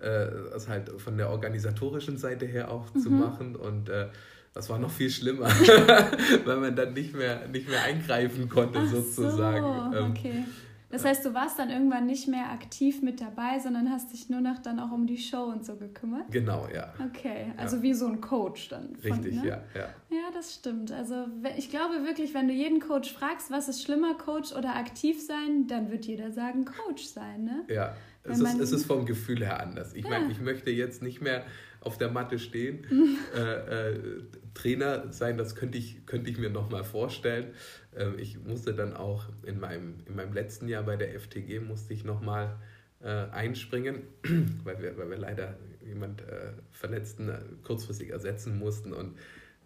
äh, 0.00 0.26
das 0.52 0.68
halt 0.68 0.90
von 1.00 1.16
der 1.16 1.30
organisatorischen 1.30 2.18
Seite 2.18 2.46
her 2.46 2.70
auch 2.70 2.92
zu 2.94 3.10
Mhm. 3.10 3.18
machen 3.18 3.56
und 3.56 3.88
äh, 3.88 4.08
das 4.54 4.68
war 4.68 4.78
noch 4.78 4.90
viel 4.90 5.08
schlimmer, 5.10 5.46
weil 6.44 6.56
man 6.58 6.76
dann 6.76 6.92
nicht 6.92 7.14
mehr, 7.14 7.48
nicht 7.48 7.68
mehr 7.68 7.82
eingreifen 7.84 8.48
konnte 8.50 8.80
Ach 8.82 8.90
sozusagen. 8.90 9.92
So, 9.92 9.98
Ähm, 9.98 10.10
okay. 10.10 10.44
Das 10.92 11.04
heißt, 11.04 11.24
du 11.24 11.34
warst 11.34 11.58
dann 11.58 11.70
irgendwann 11.70 12.06
nicht 12.06 12.28
mehr 12.28 12.50
aktiv 12.50 13.02
mit 13.02 13.20
dabei, 13.20 13.58
sondern 13.58 13.90
hast 13.90 14.12
dich 14.12 14.28
nur 14.28 14.40
noch 14.40 14.58
dann 14.58 14.78
auch 14.78 14.92
um 14.92 15.06
die 15.06 15.18
Show 15.18 15.44
und 15.44 15.64
so 15.66 15.74
gekümmert? 15.76 16.30
Genau, 16.30 16.68
ja. 16.72 16.92
Okay, 17.08 17.52
also 17.56 17.82
wie 17.82 17.94
so 17.94 18.06
ein 18.06 18.20
Coach 18.20 18.68
dann. 18.68 18.94
von- 18.96 19.12
Richtig, 19.12 19.42
ne? 19.42 19.48
ja, 19.48 19.62
ja. 19.74 19.88
Ja, 20.10 20.30
das 20.34 20.54
stimmt. 20.54 20.92
Also 20.92 21.26
ich 21.56 21.70
glaube 21.70 22.04
wirklich, 22.04 22.34
wenn 22.34 22.46
du 22.46 22.54
jeden 22.54 22.78
Coach 22.80 23.12
fragst, 23.12 23.50
was 23.50 23.68
ist 23.68 23.82
schlimmer, 23.82 24.14
Coach 24.14 24.52
oder 24.52 24.76
aktiv 24.76 25.20
sein, 25.26 25.66
dann 25.66 25.90
wird 25.90 26.04
jeder 26.04 26.30
sagen, 26.30 26.64
Coach 26.66 27.04
sein, 27.04 27.44
ne? 27.44 27.64
Ja, 27.68 27.96
es 28.24 28.38
ist, 28.38 28.60
es 28.60 28.72
ist 28.72 28.84
vom 28.86 29.04
Gefühl 29.06 29.40
her 29.44 29.60
anders. 29.60 29.94
Ich 29.94 30.04
Ja. 30.04 30.10
meine, 30.10 30.30
ich 30.30 30.40
möchte 30.40 30.70
jetzt 30.70 31.02
nicht 31.02 31.20
mehr 31.22 31.42
auf 31.82 31.98
der 31.98 32.10
Matte 32.10 32.38
stehen. 32.38 32.86
äh, 33.36 33.90
äh, 33.90 34.00
Trainer 34.54 35.12
sein, 35.12 35.38
das 35.38 35.54
könnte 35.54 35.78
ich, 35.78 36.06
könnte 36.06 36.30
ich 36.30 36.38
mir 36.38 36.50
nochmal 36.50 36.84
vorstellen. 36.84 37.54
Ähm, 37.96 38.18
ich 38.18 38.38
musste 38.42 38.74
dann 38.74 38.94
auch 38.94 39.24
in 39.44 39.60
meinem, 39.60 39.96
in 40.06 40.16
meinem 40.16 40.32
letzten 40.32 40.68
Jahr 40.68 40.82
bei 40.82 40.96
der 40.96 41.18
FTG 41.18 41.60
musste 41.60 41.94
ich 41.94 42.04
nochmal 42.04 42.56
äh, 43.00 43.08
einspringen, 43.08 44.02
weil 44.64 44.80
wir, 44.80 44.96
weil 44.96 45.10
wir 45.10 45.18
leider 45.18 45.56
jemand 45.84 46.22
äh, 46.22 46.52
Verletzten 46.70 47.28
äh, 47.28 47.38
kurzfristig 47.64 48.10
ersetzen 48.10 48.58
mussten 48.58 48.92
und 48.92 49.16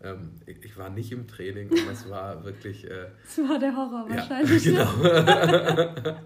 ähm, 0.03 0.33
ich, 0.45 0.62
ich, 0.62 0.76
war 0.76 0.91
nicht 0.91 1.11
im 1.11 1.26
Training 1.26 1.71
und 1.71 1.88
das 1.88 2.09
war 2.11 2.45
wirklich. 2.45 2.85
Äh, 2.85 3.07
das 3.25 3.38
war 3.49 3.59
der 3.59 3.75
Horror 3.75 4.07
wahrscheinlich. 4.09 4.65
Ja, 4.67 4.85
genau. 4.85 5.09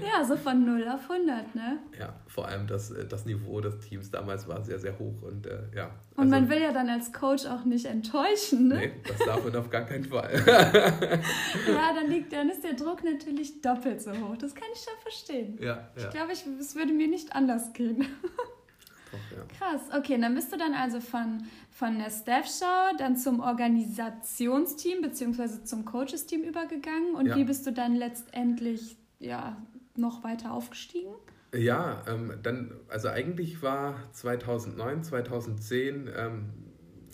ja, 0.00 0.24
so 0.24 0.36
von 0.36 0.64
0 0.64 0.86
auf 0.88 1.10
100, 1.10 1.54
ne? 1.56 1.78
Ja, 1.98 2.14
vor 2.28 2.46
allem 2.46 2.68
das, 2.68 2.92
äh, 2.92 3.04
das 3.04 3.26
Niveau 3.26 3.60
des 3.60 3.80
Teams 3.80 4.12
damals 4.12 4.46
war 4.46 4.62
sehr, 4.62 4.78
sehr 4.78 4.96
hoch 4.96 5.22
und 5.22 5.46
äh, 5.46 5.58
ja. 5.74 5.90
Und 6.14 6.24
also, 6.24 6.30
man 6.30 6.48
will 6.48 6.62
ja 6.62 6.72
dann 6.72 6.88
als 6.88 7.12
Coach 7.12 7.46
auch 7.46 7.64
nicht 7.64 7.86
enttäuschen, 7.86 8.68
ne? 8.68 8.76
Nee, 8.76 8.92
das 9.08 9.18
darf 9.18 9.42
man 9.42 9.56
auf 9.56 9.68
gar 9.70 9.82
keinen 9.82 10.04
Fall. 10.04 10.32
ja, 10.46 11.94
dann, 11.94 12.08
liegt, 12.08 12.32
dann 12.32 12.48
ist 12.48 12.62
der 12.62 12.74
Druck 12.74 13.02
natürlich 13.02 13.60
doppelt 13.60 14.02
so 14.02 14.12
hoch. 14.12 14.36
Das 14.38 14.54
kann 14.54 14.68
ich 14.72 14.80
schon 14.80 14.94
verstehen. 15.02 15.58
Ja, 15.60 15.66
ja. 15.66 15.88
Ich 15.96 16.10
glaube, 16.10 16.32
es 16.32 16.76
würde 16.76 16.92
mir 16.92 17.08
nicht 17.08 17.34
anders 17.34 17.72
gehen. 17.72 18.06
Doch, 19.14 19.36
ja. 19.36 19.44
Krass, 19.58 19.82
okay, 19.96 20.18
dann 20.20 20.34
bist 20.34 20.52
du 20.52 20.56
dann 20.56 20.74
also 20.74 21.00
von, 21.00 21.44
von 21.70 21.98
der 21.98 22.10
Staff-Show 22.10 22.96
dann 22.98 23.16
zum 23.16 23.40
Organisationsteam 23.40 25.02
bzw. 25.02 25.64
zum 25.64 25.84
Coaches-Team 25.84 26.42
übergegangen 26.42 27.14
und 27.14 27.26
ja. 27.26 27.36
wie 27.36 27.44
bist 27.44 27.66
du 27.66 27.72
dann 27.72 27.94
letztendlich 27.94 28.96
ja, 29.18 29.56
noch 29.96 30.24
weiter 30.24 30.52
aufgestiegen? 30.52 31.14
Ja, 31.54 32.02
ähm, 32.08 32.32
dann, 32.42 32.72
also 32.88 33.08
eigentlich 33.08 33.62
war 33.62 33.96
2009, 34.12 35.04
2010, 35.04 36.10
ähm, 36.16 36.52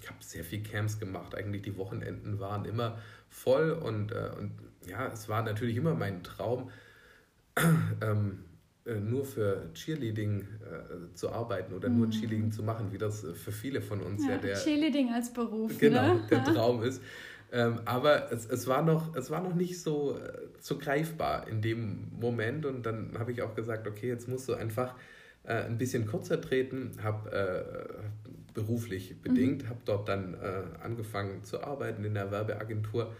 ich 0.00 0.09
habe 0.09 0.19
sehr 0.21 0.45
viel 0.45 0.62
Camps 0.62 0.99
gemacht, 0.99 1.35
eigentlich 1.35 1.62
die 1.62 1.76
Wochenenden 1.76 2.40
waren 2.40 2.64
immer 2.64 2.99
voll 3.28 3.71
und, 3.73 4.12
äh, 4.12 4.30
und 4.38 4.52
ja, 4.87 5.09
es 5.09 5.28
war 5.28 5.42
natürlich 5.42 5.76
immer 5.76 5.95
mein 5.95 6.23
Traum, 6.23 6.71
ähm, 8.00 8.00
äh, 8.00 8.50
nur 8.87 9.25
für 9.25 9.70
Cheerleading 9.75 10.40
äh, 10.40 11.14
zu 11.14 11.30
arbeiten 11.30 11.75
oder 11.75 11.88
mhm. 11.88 11.99
nur 11.99 12.10
Cheerleading 12.10 12.50
zu 12.50 12.62
machen, 12.62 12.92
wie 12.92 12.99
das 12.99 13.25
äh, 13.25 13.34
für 13.34 13.52
viele 13.52 13.82
von 13.82 14.00
uns 14.00 14.25
ja, 14.25 14.32
ja 14.32 14.38
der 14.38 14.54
Cheerleading 14.56 15.12
als 15.12 15.32
Beruf 15.32 15.78
genau 15.78 16.14
ne? 16.14 16.22
der 16.30 16.44
Traum 16.44 16.82
ist. 16.82 17.02
Ähm, 17.52 17.80
aber 17.84 18.32
es, 18.32 18.46
es, 18.46 18.66
war 18.68 18.82
noch, 18.82 19.14
es 19.16 19.30
war 19.30 19.42
noch 19.42 19.54
nicht 19.54 19.80
so, 19.80 20.16
äh, 20.16 20.32
so 20.60 20.78
greifbar 20.78 21.49
in 21.49 21.60
dem 21.60 22.08
Moment 22.18 22.64
und 22.64 22.87
dann 22.87 23.18
habe 23.18 23.32
ich 23.32 23.42
auch 23.42 23.54
gesagt, 23.54 23.87
okay, 23.87 24.08
jetzt 24.08 24.28
musst 24.28 24.49
du 24.49 24.54
einfach 24.54 24.94
äh, 25.42 25.64
ein 25.64 25.76
bisschen 25.76 26.06
kürzer 26.06 26.40
treten, 26.40 26.92
habe 27.02 27.30
äh, 27.32 28.54
beruflich 28.54 29.20
bedingt, 29.20 29.64
mhm. 29.64 29.68
habe 29.68 29.80
dort 29.84 30.08
dann 30.08 30.37
angefangen 30.82 31.44
zu 31.44 31.62
arbeiten 31.62 32.04
in 32.04 32.14
der 32.14 32.32
Werbeagentur 32.32 33.14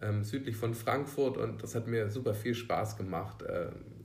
ähm, 0.00 0.22
südlich 0.22 0.56
von 0.56 0.74
Frankfurt 0.74 1.36
und 1.36 1.62
das 1.62 1.74
hat 1.74 1.88
mir 1.88 2.08
super 2.08 2.34
viel 2.34 2.54
Spaß 2.54 2.96
gemacht 2.96 3.44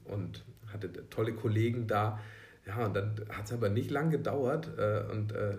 und 0.05 0.43
hatte 0.75 1.09
tolle 1.09 1.33
Kollegen 1.33 1.87
da. 1.87 2.19
Ja, 2.65 2.85
und 2.85 2.95
dann 2.95 3.15
hat 3.29 3.45
es 3.45 3.53
aber 3.53 3.69
nicht 3.69 3.91
lang 3.91 4.09
gedauert 4.09 4.69
äh, 4.77 5.11
und 5.11 5.31
äh, 5.33 5.57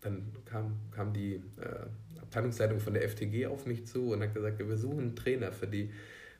dann 0.00 0.32
kam, 0.44 0.76
kam 0.92 1.12
die 1.12 1.34
äh, 1.34 2.20
Abteilungsleitung 2.20 2.80
von 2.80 2.94
der 2.94 3.08
FTG 3.08 3.46
auf 3.46 3.66
mich 3.66 3.86
zu 3.86 4.12
und 4.12 4.22
hat 4.22 4.34
gesagt, 4.34 4.58
wir 4.58 4.76
suchen 4.76 5.00
einen 5.00 5.16
Trainer 5.16 5.52
für 5.52 5.66
die, 5.66 5.90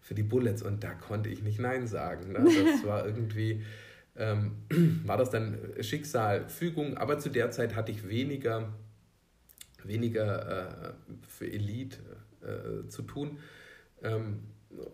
für 0.00 0.14
die 0.14 0.22
Bullets 0.22 0.62
und 0.62 0.84
da 0.84 0.94
konnte 0.94 1.28
ich 1.28 1.42
nicht 1.42 1.58
Nein 1.58 1.86
sagen. 1.86 2.32
Ne? 2.32 2.44
Das 2.44 2.84
war 2.84 3.06
irgendwie, 3.06 3.64
ähm, 4.16 4.56
war 5.04 5.16
das 5.16 5.30
dann 5.30 5.58
Schicksal, 5.80 6.48
Fügung, 6.48 6.96
aber 6.96 7.18
zu 7.18 7.28
der 7.28 7.50
Zeit 7.50 7.74
hatte 7.74 7.90
ich 7.90 8.08
weniger, 8.08 8.72
weniger 9.82 10.90
äh, 10.90 10.92
für 11.26 11.50
Elite 11.50 11.98
äh, 12.42 12.88
zu 12.88 13.02
tun. 13.02 13.38
Ähm, 14.02 14.40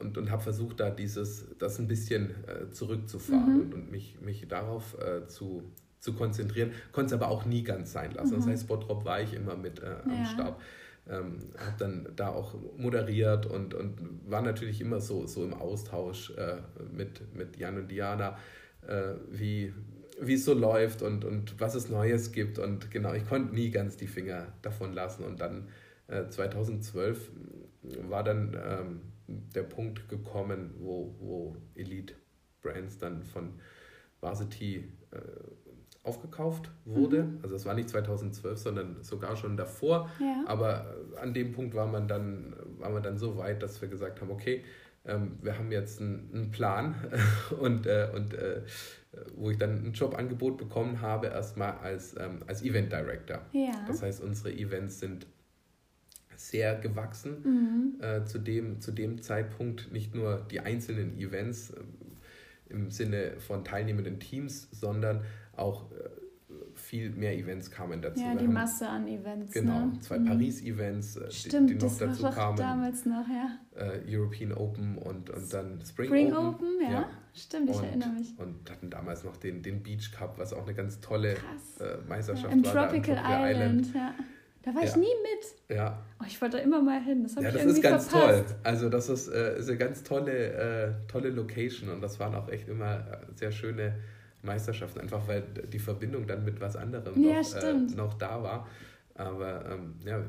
und, 0.01 0.19
und 0.19 0.31
habe 0.31 0.43
versucht, 0.43 0.81
da 0.81 0.91
dieses, 0.91 1.47
das 1.59 1.79
ein 1.79 1.89
bisschen 1.89 2.31
äh, 2.47 2.71
zurückzufahren 2.71 3.55
mhm. 3.55 3.61
und, 3.61 3.75
und 3.75 3.91
mich, 3.91 4.19
mich 4.21 4.47
darauf 4.49 4.97
äh, 4.99 5.27
zu, 5.27 5.63
zu 5.99 6.15
konzentrieren. 6.15 6.73
Konnte 6.93 7.15
es 7.15 7.21
aber 7.21 7.31
auch 7.31 7.45
nie 7.45 7.63
ganz 7.63 7.93
sein 7.93 8.13
lassen. 8.13 8.35
Mhm. 8.35 8.41
Das 8.41 8.47
heißt, 8.47 8.69
Bottrop 8.69 9.05
war 9.05 9.21
ich 9.21 9.35
immer 9.35 9.57
mit 9.57 9.81
äh, 9.81 9.95
am 10.05 10.13
ja. 10.13 10.27
Start. 10.27 10.61
Ähm, 11.09 11.39
habe 11.59 11.75
dann 11.79 12.09
da 12.15 12.29
auch 12.29 12.55
moderiert 12.77 13.47
und, 13.47 13.75
und 13.75 13.99
war 14.29 14.41
natürlich 14.41 14.81
immer 14.81 15.01
so, 15.01 15.27
so 15.27 15.43
im 15.45 15.53
Austausch 15.53 16.31
äh, 16.37 16.59
mit, 16.93 17.35
mit 17.35 17.57
Jan 17.57 17.77
und 17.77 17.91
Diana, 17.91 18.39
äh, 18.87 19.15
wie, 19.29 19.73
wie 20.21 20.35
es 20.35 20.45
so 20.45 20.55
läuft 20.55 21.03
und, 21.03 21.25
und 21.25 21.61
was 21.61 21.75
es 21.75 21.89
Neues 21.89 22.31
gibt. 22.31 22.61
Und 22.61 22.93
genau, 22.93 23.15
ich 23.15 23.29
konnte 23.29 23.53
nie 23.53 23.71
ganz 23.71 23.97
die 23.97 24.07
Finger 24.07 24.53
davon 24.63 24.93
lassen. 24.93 25.25
Und 25.25 25.41
dann 25.41 25.69
2012 26.09 27.31
äh, 27.85 28.11
war 28.11 28.23
dann 28.23 28.57
ähm, 28.65 29.01
der 29.55 29.63
Punkt 29.63 30.09
gekommen, 30.09 30.75
wo, 30.79 31.15
wo 31.19 31.57
Elite 31.75 32.15
Brands 32.63 32.99
dann 32.99 33.25
von 33.25 33.55
Varsity 34.21 34.89
äh, 35.11 35.19
aufgekauft 36.05 36.71
wurde. 36.85 37.25
Mhm. 37.25 37.39
Also 37.43 37.55
es 37.55 37.65
war 37.65 37.75
nicht 37.75 37.89
2012, 37.89 38.59
sondern 38.59 39.03
sogar 39.03 39.37
schon 39.37 39.57
davor. 39.57 40.11
Ja. 40.21 40.45
Aber 40.47 40.97
an 41.21 41.33
dem 41.33 41.53
Punkt 41.53 41.75
war 41.75 41.87
man 41.87 42.09
dann, 42.09 42.55
war 42.79 42.91
man 42.91 43.03
dann 43.03 43.19
so 43.19 43.37
weit, 43.37 43.63
dass 43.63 43.81
wir 43.81 43.89
gesagt 43.89 44.21
haben, 44.21 44.31
okay, 44.31 44.65
ähm, 45.05 45.39
wir 45.43 45.59
haben 45.59 45.71
jetzt 45.71 46.01
einen, 46.01 46.31
einen 46.33 46.51
Plan 46.51 46.95
und, 47.61 47.87
äh, 47.87 48.09
und 48.15 48.35
äh, 48.35 48.63
wo 49.37 49.51
ich 49.51 49.59
dann 49.59 49.85
ein 49.85 49.93
Jobangebot 49.93 50.57
bekommen 50.57 51.01
habe, 51.01 51.29
erstmal 51.29 51.73
als, 51.79 52.17
ähm, 52.19 52.41
als 52.47 52.63
Event 52.63 52.93
Director. 52.93 53.41
Ja. 53.53 53.85
Das 53.87 54.03
heißt, 54.03 54.23
unsere 54.23 54.53
Events 54.53 55.01
sind 55.01 55.27
sehr 56.49 56.75
gewachsen. 56.77 57.37
Mhm. 57.45 58.01
Äh, 58.01 58.25
zu, 58.25 58.39
dem, 58.39 58.81
zu 58.81 58.93
dem 58.93 59.23
Zeitpunkt 59.23 59.93
nicht 59.93 60.15
nur 60.15 60.47
die 60.51 60.61
einzelnen 60.61 61.17
Events 61.19 61.71
äh, 61.71 61.81
im 62.69 62.91
Sinne 62.91 63.39
von 63.39 63.65
teilnehmenden 63.65 64.19
Teams, 64.19 64.69
sondern 64.73 65.23
auch 65.57 65.91
äh, 65.93 66.09
viel 66.75 67.11
mehr 67.11 67.37
Events 67.37 67.71
kamen 67.71 68.03
dazu. 68.03 68.21
Ja, 68.21 68.35
die 68.35 68.49
Masse 68.49 68.89
an 68.89 69.07
Events. 69.07 69.53
Genau, 69.53 69.87
ne? 69.87 70.01
zwei 70.01 70.19
mhm. 70.19 70.27
Paris-Events, 70.27 71.17
äh, 71.17 71.29
die, 71.29 71.67
die, 71.67 71.75
noch 71.75 71.81
das 71.81 71.99
dazu 71.99 72.23
war 72.23 72.33
kamen. 72.33 72.57
damals 72.57 73.07
noch, 73.07 73.27
ja. 73.29 73.59
Äh, 73.77 74.01
European 74.09 74.53
Open 74.53 74.99
und, 74.99 75.31
und 75.31 75.53
dann 75.53 75.81
Spring, 75.85 76.09
Spring 76.09 76.33
Open. 76.33 76.47
Open 76.47 76.69
ja. 76.83 76.91
ja. 76.91 77.11
Stimmt, 77.35 77.71
ich 77.71 77.77
und, 77.77 77.85
erinnere 77.85 78.11
mich. 78.11 78.39
Und 78.39 78.71
hatten 78.71 78.91
damals 78.91 79.25
noch 79.25 79.37
den, 79.37 79.63
den 79.63 79.83
Beach 79.83 80.13
Cup, 80.13 80.39
was 80.39 80.53
auch 80.53 80.65
eine 80.65 80.75
ganz 80.75 81.01
tolle 81.01 81.35
äh, 81.35 81.37
Meisterschaft 82.09 82.49
ja, 82.49 82.53
im 82.53 82.65
war. 82.65 82.73
Tropical 82.73 83.17
im 83.17 83.23
Tropical 83.23 83.51
Island. 83.51 83.87
Island. 83.87 83.95
Ja. 83.95 84.15
Da 84.63 84.75
war 84.75 84.83
ja. 84.83 84.89
ich 84.89 84.97
nie 84.97 85.03
mit. 85.03 85.77
Ja. 85.77 86.03
Oh, 86.23 86.27
ich 86.27 86.41
wollte 86.41 86.59
da 86.59 86.63
immer 86.63 86.81
mal 86.81 87.03
hin. 87.03 87.25
Das 87.25 87.35
ja, 87.35 87.41
ich 87.41 87.47
das 87.47 87.57
irgendwie 87.57 87.79
ist 87.79 87.83
ganz 87.83 88.09
verpasst. 88.09 88.47
toll. 88.49 88.57
Also 88.63 88.89
das 88.89 89.09
ist, 89.09 89.29
äh, 89.29 89.59
ist 89.59 89.69
eine 89.69 89.79
ganz 89.79 90.03
tolle, 90.03 90.53
äh, 90.53 90.93
tolle 91.09 91.31
Location 91.31 91.89
und 91.89 92.01
das 92.01 92.21
waren 92.21 92.35
auch 92.35 92.49
echt 92.49 92.69
immer 92.69 92.97
äh, 92.97 93.17
sehr 93.35 93.51
schöne 93.51 93.95
Meisterschaften, 94.43 95.01
einfach 95.01 95.27
weil 95.27 95.43
die 95.43 95.79
Verbindung 95.79 96.27
dann 96.27 96.45
mit 96.45 96.61
was 96.61 96.77
anderem 96.77 97.23
ja, 97.23 97.41
noch, 97.41 97.55
äh, 97.55 97.75
noch, 97.97 98.15
da 98.15 98.43
war. 98.43 98.69
Aber 99.15 99.65
ähm, 99.71 99.95
ja, 100.05 100.23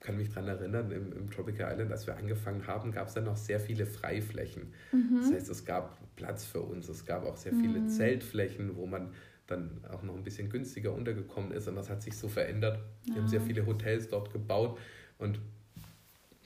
kann 0.00 0.16
mich 0.16 0.28
daran 0.28 0.48
erinnern, 0.48 0.90
im, 0.90 1.12
im, 1.12 1.30
Tropical 1.30 1.72
Island, 1.72 1.90
als 1.90 2.06
wir 2.06 2.16
angefangen 2.16 2.66
haben, 2.66 2.92
gab 2.92 3.08
es 3.08 3.14
dann 3.14 3.24
noch 3.24 3.36
sehr 3.36 3.60
viele 3.60 3.86
Freiflächen. 3.86 4.72
Mhm. 4.92 5.20
Das 5.20 5.32
heißt, 5.32 5.50
es 5.50 5.64
gab 5.64 5.98
Platz 6.16 6.44
für 6.44 6.60
uns, 6.60 6.88
es 6.88 7.04
gab 7.04 7.24
auch 7.24 7.36
sehr 7.36 7.52
viele 7.52 7.80
mhm. 7.80 7.88
Zeltflächen, 7.88 8.76
wo 8.76 8.86
man 8.86 9.10
dann 9.46 9.70
auch 9.90 10.02
noch 10.02 10.14
ein 10.16 10.24
bisschen 10.24 10.50
günstiger 10.50 10.92
untergekommen 10.92 11.52
ist. 11.52 11.68
Und 11.68 11.76
das 11.76 11.88
hat 11.88 12.02
sich 12.02 12.16
so 12.16 12.28
verändert. 12.28 12.78
Wir 13.04 13.14
ja. 13.14 13.20
haben 13.20 13.28
sehr 13.28 13.40
viele 13.40 13.64
Hotels 13.64 14.08
dort 14.08 14.32
gebaut 14.32 14.78
und 15.18 15.40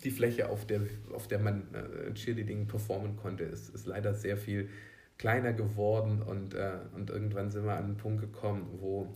die 0.05 0.11
Fläche, 0.11 0.49
auf 0.49 0.67
der, 0.67 0.81
auf 1.15 1.29
der 1.29 1.39
man 1.39 1.63
äh, 1.75 2.13
Cheerleading 2.15 2.67
performen 2.67 3.17
konnte, 3.17 3.45
ist, 3.45 3.75
ist 3.75 3.87
leider 3.87 4.15
sehr 4.15 4.37
viel 4.37 4.69
kleiner 5.19 5.53
geworden. 5.53 6.23
Und, 6.23 6.55
äh, 6.55 6.79
und 6.95 7.11
irgendwann 7.11 7.51
sind 7.51 7.65
wir 7.65 7.77
an 7.77 7.85
einen 7.85 7.97
Punkt 7.97 8.21
gekommen, 8.21 8.79
wo 8.81 9.13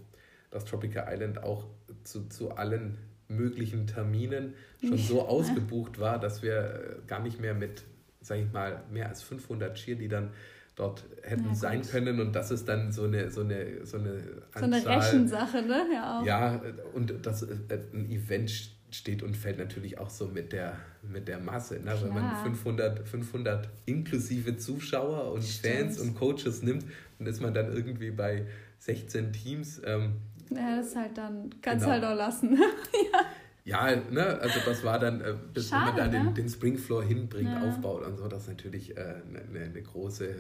das 0.51 0.65
Tropical 0.65 1.07
Island 1.11 1.43
auch 1.43 1.67
zu, 2.05 2.29
zu 2.29 2.53
allen 2.53 2.99
möglichen 3.29 3.87
Terminen 3.87 4.55
schon 4.87 4.99
so 4.99 5.27
ausgebucht 5.27 5.99
war, 5.99 6.21
dass 6.21 6.43
wir 6.43 6.57
äh, 6.57 7.07
gar 7.07 7.21
nicht 7.21 7.41
mehr 7.41 7.55
mit, 7.55 7.83
sag 8.21 8.39
ich 8.39 8.53
mal, 8.53 8.83
mehr 8.93 9.09
als 9.09 9.23
500 9.23 9.75
Cheerleadern 9.75 10.31
dort 10.77 11.05
hätten 11.23 11.55
sein 11.55 11.83
können 11.83 12.21
und 12.21 12.33
das 12.33 12.51
ist 12.51 12.69
dann 12.69 12.91
so 12.91 13.05
eine 13.05 13.31
so 13.31 13.43
eine 13.43 13.87
so 13.87 13.97
eine 13.97 14.25
Anzahl, 14.53 14.83
so 14.83 14.89
eine 14.89 15.03
Rechensache 15.03 15.63
ne 15.63 15.85
ja 15.95 16.19
auch. 16.19 16.27
ja 16.27 16.61
und 16.95 17.15
das 17.25 17.45
äh, 17.45 17.79
ein 17.93 18.11
Event 18.11 18.51
steht 18.95 19.23
und 19.23 19.37
fällt 19.37 19.59
natürlich 19.59 19.99
auch 19.99 20.11
so 20.11 20.27
mit 20.27 20.53
der 20.53 20.77
mit 21.03 21.29
der 21.29 21.39
Masse 21.39 21.81
ne? 21.81 21.95
wenn 22.03 22.15
man 22.15 22.37
500 22.43 23.07
500 23.07 23.69
inklusive 23.87 24.57
Zuschauer 24.57 25.33
und 25.33 25.43
Stimmt. 25.43 25.75
Fans 25.75 25.99
und 25.99 26.15
Coaches 26.15 26.63
nimmt 26.63 26.85
dann 27.19 27.27
ist 27.27 27.41
man 27.41 27.53
dann 27.55 27.73
irgendwie 27.73 28.11
bei 28.11 28.47
16 28.79 29.33
Teams 29.33 29.81
ähm, 29.85 30.17
ja 30.51 30.77
das 30.77 30.89
ist 30.89 30.97
halt 30.97 31.19
dann 31.19 31.51
kannst 31.61 31.85
genau. 31.85 31.93
halt 31.93 32.05
auch 32.05 32.17
lassen 32.17 32.57
ja 33.13 33.21
ja, 33.67 33.97
ne, 33.97 34.39
also 34.43 34.61
das 34.67 34.85
war 34.85 34.99
dann, 34.99 35.23
äh, 35.23 35.35
bis 35.55 35.71
Schade, 35.71 35.87
man 35.87 35.97
da 35.97 36.09
den, 36.09 36.27
ne? 36.27 36.33
den 36.35 36.51
Springfloor 36.51 37.03
hinbringt, 37.03 37.51
ja. 37.51 37.67
aufbaut 37.67 38.05
und 38.05 38.19
so, 38.19 38.29
das 38.29 38.43
ist 38.43 38.49
natürlich 38.49 38.97
eine 38.99 39.23
äh, 39.41 39.49
ne, 39.51 39.69
ne 39.71 39.83
große, 39.83 40.27
äh, 40.27 40.35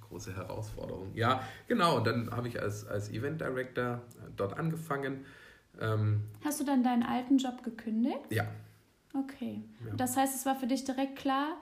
große 0.00 0.34
Herausforderung. 0.34 1.12
Ja, 1.14 1.44
genau, 1.68 1.98
und 1.98 2.06
dann 2.06 2.32
habe 2.32 2.48
ich 2.48 2.60
als, 2.60 2.84
als 2.84 3.10
Event 3.10 3.40
Director 3.40 4.02
äh, 4.16 4.30
dort 4.36 4.58
angefangen. 4.58 5.24
Ähm, 5.80 6.22
Hast 6.44 6.60
du 6.60 6.64
dann 6.64 6.82
deinen 6.82 7.02
alten 7.02 7.38
Job 7.38 7.62
gekündigt? 7.62 8.30
Ja. 8.30 8.46
Okay. 9.14 9.62
Ja. 9.86 9.94
Das 9.96 10.16
heißt, 10.16 10.34
es 10.34 10.46
war 10.46 10.56
für 10.56 10.66
dich 10.66 10.84
direkt 10.84 11.16
klar, 11.16 11.56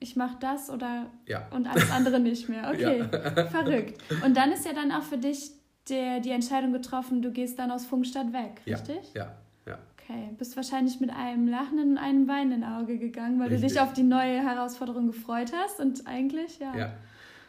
ich 0.00 0.16
mache 0.16 0.36
das 0.40 0.70
oder 0.70 1.10
ja. 1.26 1.48
und 1.50 1.66
alles 1.66 1.90
andere 1.90 2.20
nicht 2.20 2.48
mehr. 2.48 2.68
Okay, 2.72 3.04
ja. 3.10 3.46
verrückt. 3.46 4.00
Und 4.24 4.36
dann 4.36 4.52
ist 4.52 4.64
ja 4.64 4.72
dann 4.72 4.92
auch 4.92 5.02
für 5.02 5.18
dich 5.18 5.50
der, 5.88 6.20
die 6.20 6.30
Entscheidung 6.30 6.72
getroffen, 6.72 7.22
du 7.22 7.32
gehst 7.32 7.58
dann 7.58 7.70
aus 7.70 7.86
Funkstadt 7.86 8.32
weg, 8.32 8.60
richtig? 8.66 9.14
Ja, 9.14 9.36
ja. 9.66 9.78
Okay, 9.96 10.30
bist 10.38 10.56
wahrscheinlich 10.56 11.00
mit 11.00 11.10
einem 11.10 11.48
lachenden 11.48 11.92
und 11.92 11.98
einem 11.98 12.28
weinenden 12.28 12.64
Auge 12.64 12.98
gegangen, 12.98 13.40
weil 13.40 13.48
Richtig. 13.48 13.72
du 13.72 13.74
dich 13.74 13.80
auf 13.80 13.92
die 13.92 14.02
neue 14.02 14.40
Herausforderung 14.42 15.06
gefreut 15.06 15.52
hast 15.54 15.80
und 15.80 16.06
eigentlich, 16.06 16.58
ja. 16.58 16.76
Ja, 16.76 16.92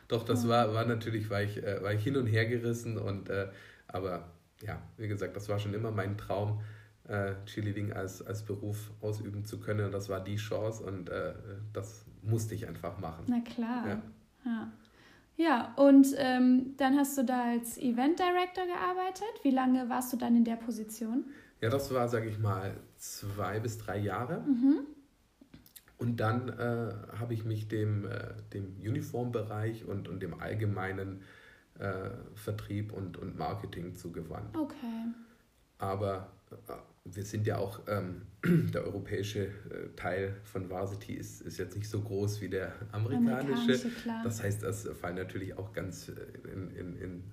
doch, 0.08 0.24
das 0.24 0.44
ja. 0.44 0.50
war, 0.50 0.74
war 0.74 0.86
natürlich, 0.86 1.30
war 1.30 1.42
ich, 1.42 1.58
äh, 1.64 1.82
war 1.82 1.94
ich 1.94 2.04
hin 2.04 2.18
und 2.18 2.28
her 2.28 2.46
gerissen 2.46 2.98
und, 2.98 3.30
äh, 3.30 3.48
aber 3.88 4.32
ja, 4.62 4.82
wie 4.98 5.08
gesagt, 5.08 5.36
das 5.36 5.50
war 5.50 5.60
schon 5.60 5.74
immer 5.74 5.92
mein 5.92 6.18
Traum, 6.18 6.62
äh, 7.08 7.34
Cheerleading 7.46 7.94
als, 7.94 8.22
als 8.22 8.44
Beruf 8.44 8.92
ausüben 9.02 9.46
zu 9.46 9.60
können 9.60 9.86
und 9.86 9.92
das 9.94 10.10
war 10.10 10.24
die 10.24 10.36
Chance 10.36 10.84
und 10.84 11.10
äh, 11.10 11.34
das 11.74 12.06
musste 12.22 12.56
ich 12.56 12.68
einfach 12.68 13.00
machen. 13.00 13.26
Na 13.28 13.40
klar. 13.42 13.88
Ja. 13.88 14.02
ja. 14.46 14.72
Ja, 15.38 15.74
und 15.78 16.08
ähm, 16.18 16.74
dann 16.76 16.98
hast 16.98 17.18
du 17.18 17.24
da 17.24 17.52
als 17.52 17.78
Event 17.78 18.20
Director 18.20 18.66
gearbeitet. 18.66 19.42
Wie 19.42 19.52
lange 19.52 19.88
warst 19.88 20.12
du 20.12 20.18
dann 20.18 20.36
in 20.36 20.44
der 20.44 20.58
Position? 20.58 21.24
Ja, 21.62 21.70
das 21.70 21.94
war, 21.94 22.10
sage 22.10 22.28
ich 22.28 22.40
mal, 22.40 22.76
zwei 22.98 23.62
bis 23.62 23.78
drei 23.78 24.00
Jahre. 24.00 24.42
Mhm. 24.42 24.80
Und 25.98 26.18
dann 26.20 26.50
äh, 26.50 26.94
habe 27.18 27.34
ich 27.34 27.46
mich 27.46 27.70
dem, 27.70 28.06
äh, 28.06 28.34
dem 28.54 28.76
Uniformbereich 28.82 29.86
und, 29.86 30.10
und 30.10 30.22
dem 30.22 30.42
allgemeinen 30.42 31.22
äh, 31.80 32.10
Vertrieb 32.36 32.94
und, 32.94 33.18
und 33.18 33.38
Marketing 33.38 33.96
zugewandt. 33.96 34.56
Okay. 34.56 34.76
Aber 35.78 36.32
äh, 36.68 36.74
wir 37.06 37.24
sind 37.24 37.48
ja 37.48 37.58
auch, 37.58 37.80
ähm, 37.88 38.24
der 38.74 38.84
europäische 38.84 39.46
äh, 39.46 39.96
Teil 39.96 40.36
von 40.44 40.70
Varsity 40.70 41.14
ist, 41.14 41.42
ist 41.42 41.58
jetzt 41.58 41.76
nicht 41.76 41.90
so 41.90 42.02
groß 42.02 42.42
wie 42.42 42.50
der 42.50 42.74
amerikanische. 42.92 43.88
amerikanische 43.88 43.92
das 44.24 44.44
heißt, 44.44 44.64
es 44.64 44.88
fallen 45.00 45.16
natürlich 45.16 45.58
auch 45.58 45.74
ganz 45.74 46.10
äh, 46.10 46.14
in, 46.52 46.72
in, 46.72 46.98
in 46.98 47.24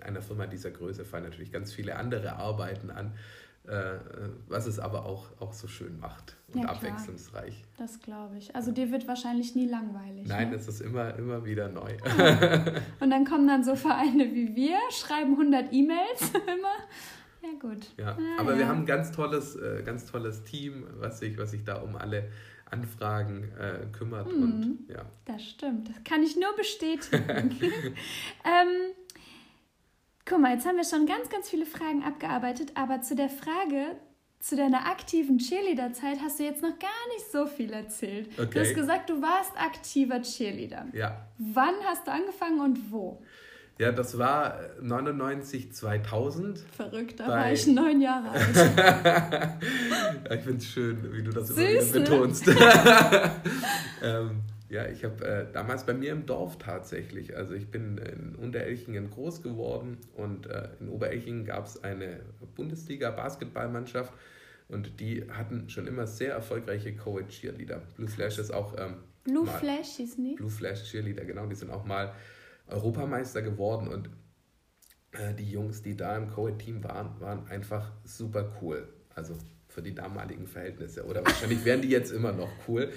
einer 0.00 0.22
Firma 0.22 0.46
dieser 0.46 0.70
Größe 0.70 1.04
fallen 1.04 1.24
natürlich 1.24 1.52
ganz 1.52 1.72
viele 1.72 1.96
andere 1.96 2.34
Arbeiten 2.34 2.90
an. 2.90 3.14
Äh, 3.68 3.98
was 4.48 4.66
es 4.66 4.78
aber 4.78 5.04
auch, 5.04 5.26
auch 5.40 5.52
so 5.52 5.68
schön 5.68 6.00
macht 6.00 6.38
und 6.54 6.62
ja, 6.62 6.70
abwechslungsreich. 6.70 7.64
Das 7.76 8.00
glaube 8.00 8.38
ich. 8.38 8.56
Also 8.56 8.72
dir 8.72 8.90
wird 8.90 9.06
wahrscheinlich 9.06 9.54
nie 9.54 9.66
langweilig. 9.66 10.26
Nein, 10.26 10.48
ne? 10.48 10.56
es 10.56 10.68
ist 10.68 10.80
immer, 10.80 11.14
immer 11.16 11.44
wieder 11.44 11.68
neu. 11.68 11.92
Und 13.00 13.10
dann 13.10 13.26
kommen 13.26 13.46
dann 13.46 13.62
so 13.64 13.76
Vereine 13.76 14.32
wie 14.32 14.56
wir, 14.56 14.78
schreiben 14.90 15.32
100 15.32 15.70
E-Mails 15.70 16.32
immer. 16.32 16.76
Ja, 17.42 17.58
gut. 17.60 17.86
Ja, 17.98 18.16
ah, 18.16 18.40
aber 18.40 18.52
ja. 18.52 18.58
wir 18.60 18.68
haben 18.68 18.80
ein 18.80 18.86
ganz 18.86 19.12
tolles, 19.12 19.56
äh, 19.56 19.82
ganz 19.84 20.06
tolles 20.06 20.44
Team, 20.44 20.86
was 20.98 21.18
sich, 21.18 21.36
was 21.36 21.50
sich 21.50 21.62
da 21.62 21.76
um 21.76 21.94
alle 21.96 22.30
Anfragen 22.70 23.52
äh, 23.58 23.86
kümmert. 23.92 24.32
Mhm, 24.32 24.42
und, 24.42 24.86
ja. 24.88 25.04
Das 25.26 25.42
stimmt. 25.42 25.90
Das 25.90 26.04
kann 26.04 26.22
ich 26.22 26.36
nur 26.36 26.56
bestätigen. 26.56 27.50
ähm, 27.60 28.94
Guck 30.28 30.40
mal, 30.40 30.52
jetzt 30.52 30.66
haben 30.66 30.76
wir 30.76 30.84
schon 30.84 31.06
ganz, 31.06 31.30
ganz 31.30 31.48
viele 31.48 31.64
Fragen 31.64 32.02
abgearbeitet, 32.04 32.72
aber 32.74 33.00
zu 33.00 33.16
der 33.16 33.30
Frage, 33.30 33.96
zu 34.40 34.56
deiner 34.56 34.86
aktiven 34.86 35.38
Cheerleader-Zeit 35.38 36.18
hast 36.22 36.38
du 36.38 36.44
jetzt 36.44 36.60
noch 36.60 36.78
gar 36.78 37.14
nicht 37.14 37.32
so 37.32 37.46
viel 37.46 37.72
erzählt. 37.72 38.28
Okay. 38.38 38.50
Du 38.52 38.60
hast 38.60 38.74
gesagt, 38.74 39.08
du 39.08 39.22
warst 39.22 39.52
aktiver 39.56 40.20
Cheerleader. 40.20 40.86
Ja. 40.92 41.26
Wann 41.38 41.74
hast 41.86 42.06
du 42.06 42.12
angefangen 42.12 42.60
und 42.60 42.92
wo? 42.92 43.22
Ja, 43.78 43.90
das 43.90 44.18
war 44.18 44.58
99, 44.82 45.72
2000. 45.72 46.58
Verrückt, 46.76 47.20
da 47.20 47.28
war 47.28 47.52
ich 47.52 47.66
neun 47.66 48.02
Jahre 48.02 48.30
alt. 48.30 49.62
ich 50.30 50.40
finde 50.40 50.58
es 50.58 50.66
schön, 50.66 51.12
wie 51.12 51.22
du 51.22 51.30
das 51.30 51.48
Süß, 51.48 51.58
immer 51.58 51.70
wieder 51.80 51.98
ne? 52.00 52.00
betonst. 52.00 52.48
ähm, 54.02 54.42
ja, 54.68 54.86
ich 54.86 55.04
habe 55.04 55.24
äh, 55.24 55.46
damals 55.52 55.86
bei 55.86 55.94
mir 55.94 56.12
im 56.12 56.26
Dorf 56.26 56.58
tatsächlich, 56.58 57.36
also 57.36 57.54
ich 57.54 57.70
bin 57.70 57.98
in 57.98 58.34
Unterelchingen 58.34 59.10
groß 59.10 59.42
geworden 59.42 59.98
und 60.14 60.46
äh, 60.46 60.68
in 60.80 60.88
Oberelchingen 60.88 61.44
gab 61.44 61.66
es 61.66 61.82
eine 61.82 62.20
Bundesliga-Basketballmannschaft 62.54 64.12
und 64.68 65.00
die 65.00 65.30
hatten 65.30 65.70
schon 65.70 65.86
immer 65.86 66.06
sehr 66.06 66.34
erfolgreiche 66.34 66.94
Co-Ed-Cheerleader. 66.94 67.80
Blue 67.96 68.08
Flash 68.08 68.38
ist 68.38 68.52
auch. 68.52 68.76
Ähm, 68.78 68.96
Blue 69.24 69.46
mal, 69.46 69.58
Flash 69.58 70.00
ist 70.00 70.18
nicht? 70.18 70.36
Blue 70.36 70.50
Flash 70.50 70.84
Cheerleader, 70.90 71.24
genau, 71.24 71.46
die 71.46 71.54
sind 71.54 71.70
auch 71.70 71.86
mal 71.86 72.14
Europameister 72.66 73.40
geworden 73.40 73.88
und 73.88 74.10
äh, 75.12 75.32
die 75.34 75.50
Jungs, 75.50 75.82
die 75.82 75.96
da 75.96 76.16
im 76.16 76.28
Co-Ed-Team 76.28 76.84
waren, 76.84 77.18
waren 77.20 77.46
einfach 77.48 77.90
super 78.04 78.52
cool. 78.60 78.86
Also 79.14 79.34
für 79.78 79.82
die 79.82 79.94
damaligen 79.94 80.48
Verhältnisse. 80.48 81.04
Oder 81.04 81.24
wahrscheinlich 81.24 81.64
wären 81.64 81.80
die 81.82 81.88
jetzt 81.88 82.10
immer 82.10 82.32
noch 82.32 82.50
cool. 82.66 82.90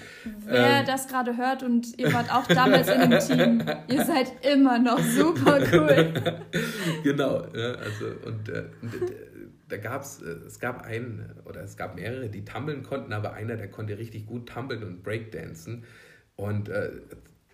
Wer 0.44 0.80
ähm, 0.80 0.84
das 0.84 1.06
gerade 1.06 1.36
hört 1.36 1.62
und 1.62 1.96
ihr 1.96 2.12
wart 2.12 2.28
auch 2.34 2.44
damals 2.48 2.88
in 2.88 3.08
dem 3.08 3.20
Team, 3.20 3.76
ihr 3.86 4.04
seid 4.04 4.32
immer 4.44 4.80
noch 4.80 4.98
super 4.98 5.60
cool. 5.72 6.12
genau, 7.04 7.46
ja, 7.54 7.74
also 7.74 8.06
und, 8.26 8.48
äh, 8.48 8.62
äh, 8.62 8.64
da 9.68 9.76
gab 9.76 10.02
es, 10.02 10.22
äh, 10.22 10.30
es 10.44 10.58
gab 10.58 10.82
einen 10.82 11.24
oder 11.44 11.62
es 11.62 11.76
gab 11.76 11.94
mehrere, 11.94 12.28
die 12.28 12.44
tummeln 12.44 12.82
konnten, 12.82 13.12
aber 13.12 13.34
einer, 13.34 13.54
der 13.54 13.70
konnte 13.70 13.96
richtig 13.96 14.26
gut 14.26 14.48
tummeln 14.48 14.82
und 14.82 15.04
breakdancen. 15.04 15.84
Und 16.34 16.68
äh, 16.68 16.90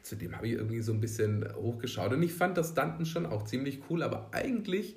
zu 0.00 0.16
dem 0.16 0.34
habe 0.34 0.46
ich 0.46 0.54
irgendwie 0.54 0.80
so 0.80 0.94
ein 0.94 1.02
bisschen 1.02 1.44
hochgeschaut. 1.54 2.14
Und 2.14 2.22
ich 2.22 2.32
fand 2.32 2.56
das 2.56 2.70
Stunten 2.70 3.04
schon 3.04 3.26
auch 3.26 3.44
ziemlich 3.44 3.82
cool, 3.90 4.02
aber 4.02 4.30
eigentlich 4.32 4.96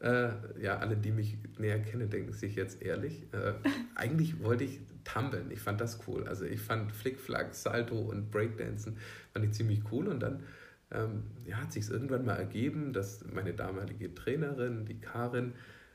äh, 0.00 0.30
ja, 0.60 0.78
alle, 0.78 0.96
die 0.96 1.10
mich 1.10 1.38
näher 1.58 1.80
kennen, 1.80 2.10
denken 2.10 2.32
sich 2.32 2.54
jetzt 2.54 2.82
ehrlich. 2.82 3.22
Äh, 3.32 3.54
eigentlich 3.94 4.42
wollte 4.42 4.64
ich 4.64 4.80
tumbeln. 5.04 5.50
Ich 5.50 5.60
fand 5.60 5.80
das 5.80 6.00
cool. 6.06 6.28
Also 6.28 6.44
ich 6.44 6.60
fand 6.60 6.92
Flickflack, 6.92 7.54
Salto 7.54 7.98
und 7.98 8.30
Breakdancen 8.30 8.98
fand 9.32 9.44
ich 9.44 9.52
ziemlich 9.52 9.80
cool. 9.90 10.08
Und 10.08 10.20
dann 10.20 10.42
ähm, 10.90 11.24
ja, 11.46 11.56
hat 11.56 11.72
sich 11.72 11.88
irgendwann 11.88 12.24
mal 12.24 12.36
ergeben, 12.36 12.92
dass 12.92 13.24
meine 13.32 13.54
damalige 13.54 14.14
Trainerin, 14.14 14.84
die 14.84 15.00
Karin, 15.00 15.54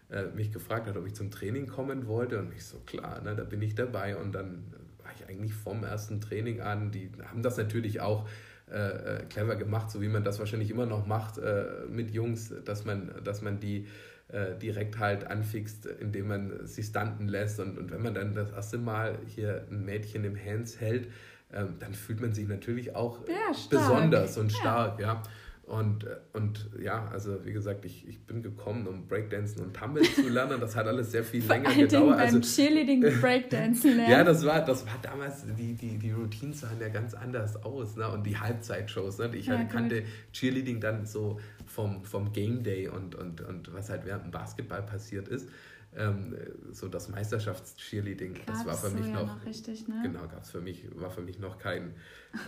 äh, 0.10 0.26
mich 0.36 0.52
gefragt 0.52 0.88
hat, 0.88 0.98
ob 0.98 1.06
ich 1.06 1.14
zum 1.14 1.30
Training 1.30 1.68
kommen 1.68 2.08
wollte. 2.08 2.40
Und 2.40 2.54
ich 2.54 2.66
so, 2.66 2.80
klar, 2.80 3.22
ne, 3.22 3.36
da 3.36 3.44
bin 3.44 3.62
ich 3.62 3.76
dabei. 3.76 4.18
Und 4.18 4.34
dann 4.34 4.64
war 5.04 5.12
ich 5.16 5.28
eigentlich 5.30 5.54
vom 5.54 5.84
ersten 5.84 6.22
Training 6.22 6.62
an. 6.62 6.92
Die 6.92 7.12
haben 7.24 7.44
das 7.44 7.58
natürlich 7.58 8.02
auch 8.02 8.28
äh, 8.72 9.18
äh, 9.18 9.26
clever 9.26 9.56
gemacht, 9.56 9.92
so 9.92 10.02
wie 10.02 10.08
man 10.08 10.24
das 10.24 10.40
wahrscheinlich 10.40 10.70
immer 10.70 10.86
noch 10.86 11.06
macht 11.06 11.38
äh, 11.38 11.66
mit 11.90 12.12
Jungs, 12.12 12.54
dass 12.64 12.86
man, 12.86 13.12
dass 13.24 13.42
man 13.42 13.60
die 13.60 13.88
äh, 14.30 14.56
direkt 14.58 14.98
halt 14.98 15.28
anfixt, 15.28 15.86
indem 15.86 16.30
man 16.30 16.66
sie 16.66 16.84
stunten 16.84 17.28
lässt. 17.28 17.60
Und, 17.60 17.78
und 17.78 17.92
wenn 17.92 18.02
man 18.02 18.14
dann 18.14 18.34
das 18.34 18.52
erste 18.52 18.78
Mal 18.78 19.20
hier 19.28 19.66
ein 19.70 19.84
Mädchen 19.84 20.24
im 20.24 20.38
Hands 20.38 20.80
hält, 20.80 21.10
ähm, 21.54 21.76
dann 21.80 21.94
fühlt 21.94 22.22
man 22.22 22.34
sich 22.34 22.48
natürlich 22.48 22.96
auch 22.96 23.28
ja, 23.28 23.52
besonders 23.70 24.38
und 24.38 24.54
stark, 24.54 25.00
ja. 25.00 25.08
ja. 25.16 25.24
Und, 25.63 26.06
und 26.34 26.69
ja, 26.82 27.08
also 27.13 27.45
wie 27.45 27.54
gesagt, 27.54 27.86
ich, 27.86 28.06
ich 28.08 28.26
bin 28.26 28.41
gekommen, 28.41 28.88
um 28.88 29.08
Breakdancen 29.08 29.63
und 29.63 29.74
Tumble 29.74 30.04
zu 30.04 30.28
lernen. 30.28 30.60
Das 30.60 30.76
hat 30.76 30.88
alles 30.88 31.12
sehr 31.12 31.24
viel 31.24 31.45
länger 31.45 31.74
gedauert. 31.74 32.17
Beim 32.17 32.36
also, 32.36 32.39
Cheerleading 32.41 33.02
Breakdancen 33.21 33.95
lernen. 33.95 34.12
ja, 34.12 34.24
das 34.24 34.45
war, 34.45 34.65
das 34.65 34.86
war 34.86 34.97
damals, 35.02 35.45
die, 35.58 35.74
die, 35.74 35.97
die 35.97 36.12
Routinen 36.12 36.54
sahen 36.54 36.82
ja 36.82 36.89
ganz 36.89 37.13
anders 37.13 37.63
aus. 37.63 37.95
Ne? 37.95 38.10
Und 38.10 38.26
die 38.26 38.38
Halbzeitshows. 38.38 39.19
Ne? 39.19 39.32
Ich 39.36 39.45
ja, 39.45 39.63
kannte 39.63 40.04
Cheerleading 40.34 40.82
dann 40.82 41.06
so 41.06 41.39
vom, 41.65 42.04
vom 42.04 42.34
Game 42.34 42.63
Day 42.63 42.89
und, 42.89 43.15
und, 43.15 43.39
und 43.41 43.74
was 43.74 43.89
halt 43.89 44.06
während 44.06 44.26
dem 44.26 44.32
Basketball 44.32 44.82
passiert 44.82 45.30
ist 45.30 45.47
ähm, 45.96 46.36
so 46.72 46.88
das 46.88 47.10
Meisterschafts-Cheerleading, 47.10 48.38
das 48.46 48.66
war 48.66 48.76
für 48.76 48.90
mich 48.90 49.06
so 49.06 49.12
noch, 49.12 49.28
ja 49.28 49.36
noch 49.36 49.46
richtig, 49.46 49.88
ne? 49.88 50.02
genau, 50.04 50.28
gab's 50.28 50.52
für 50.52 50.62
mich, 50.62 50.86
war 50.96 51.12
für 51.12 51.22
mich 51.22 51.40
noch 51.40 51.58
kein, 51.58 51.94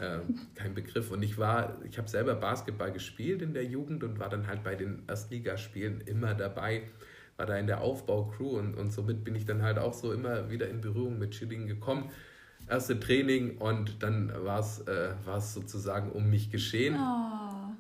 äh, 0.01 0.19
kein 0.55 0.73
Begriff. 0.73 1.11
Und 1.11 1.23
ich 1.23 1.37
war, 1.37 1.77
ich 1.83 1.97
habe 1.97 2.07
selber 2.07 2.35
Basketball 2.35 2.91
gespielt 2.91 3.41
in 3.41 3.53
der 3.53 3.65
Jugend 3.65 4.03
und 4.03 4.19
war 4.19 4.29
dann 4.29 4.47
halt 4.47 4.63
bei 4.63 4.75
den 4.75 5.03
Erstligaspielen 5.07 6.01
immer 6.01 6.33
dabei, 6.33 6.83
war 7.35 7.45
da 7.45 7.57
in 7.57 7.67
der 7.67 7.81
Aufbaucrew 7.81 8.57
und, 8.57 8.75
und 8.75 8.93
somit 8.93 9.23
bin 9.23 9.35
ich 9.35 9.45
dann 9.45 9.61
halt 9.61 9.77
auch 9.77 9.93
so 9.93 10.13
immer 10.13 10.49
wieder 10.49 10.69
in 10.69 10.79
Berührung 10.79 11.19
mit 11.19 11.31
Cheerleading 11.31 11.67
gekommen. 11.67 12.11
Erste 12.69 12.97
Training 12.97 13.57
und 13.57 14.01
dann 14.01 14.31
war 14.45 14.61
es 14.61 14.79
äh, 14.87 15.15
sozusagen 15.41 16.11
um 16.13 16.29
mich 16.29 16.49
geschehen. 16.49 16.95
Oh. 16.95 17.72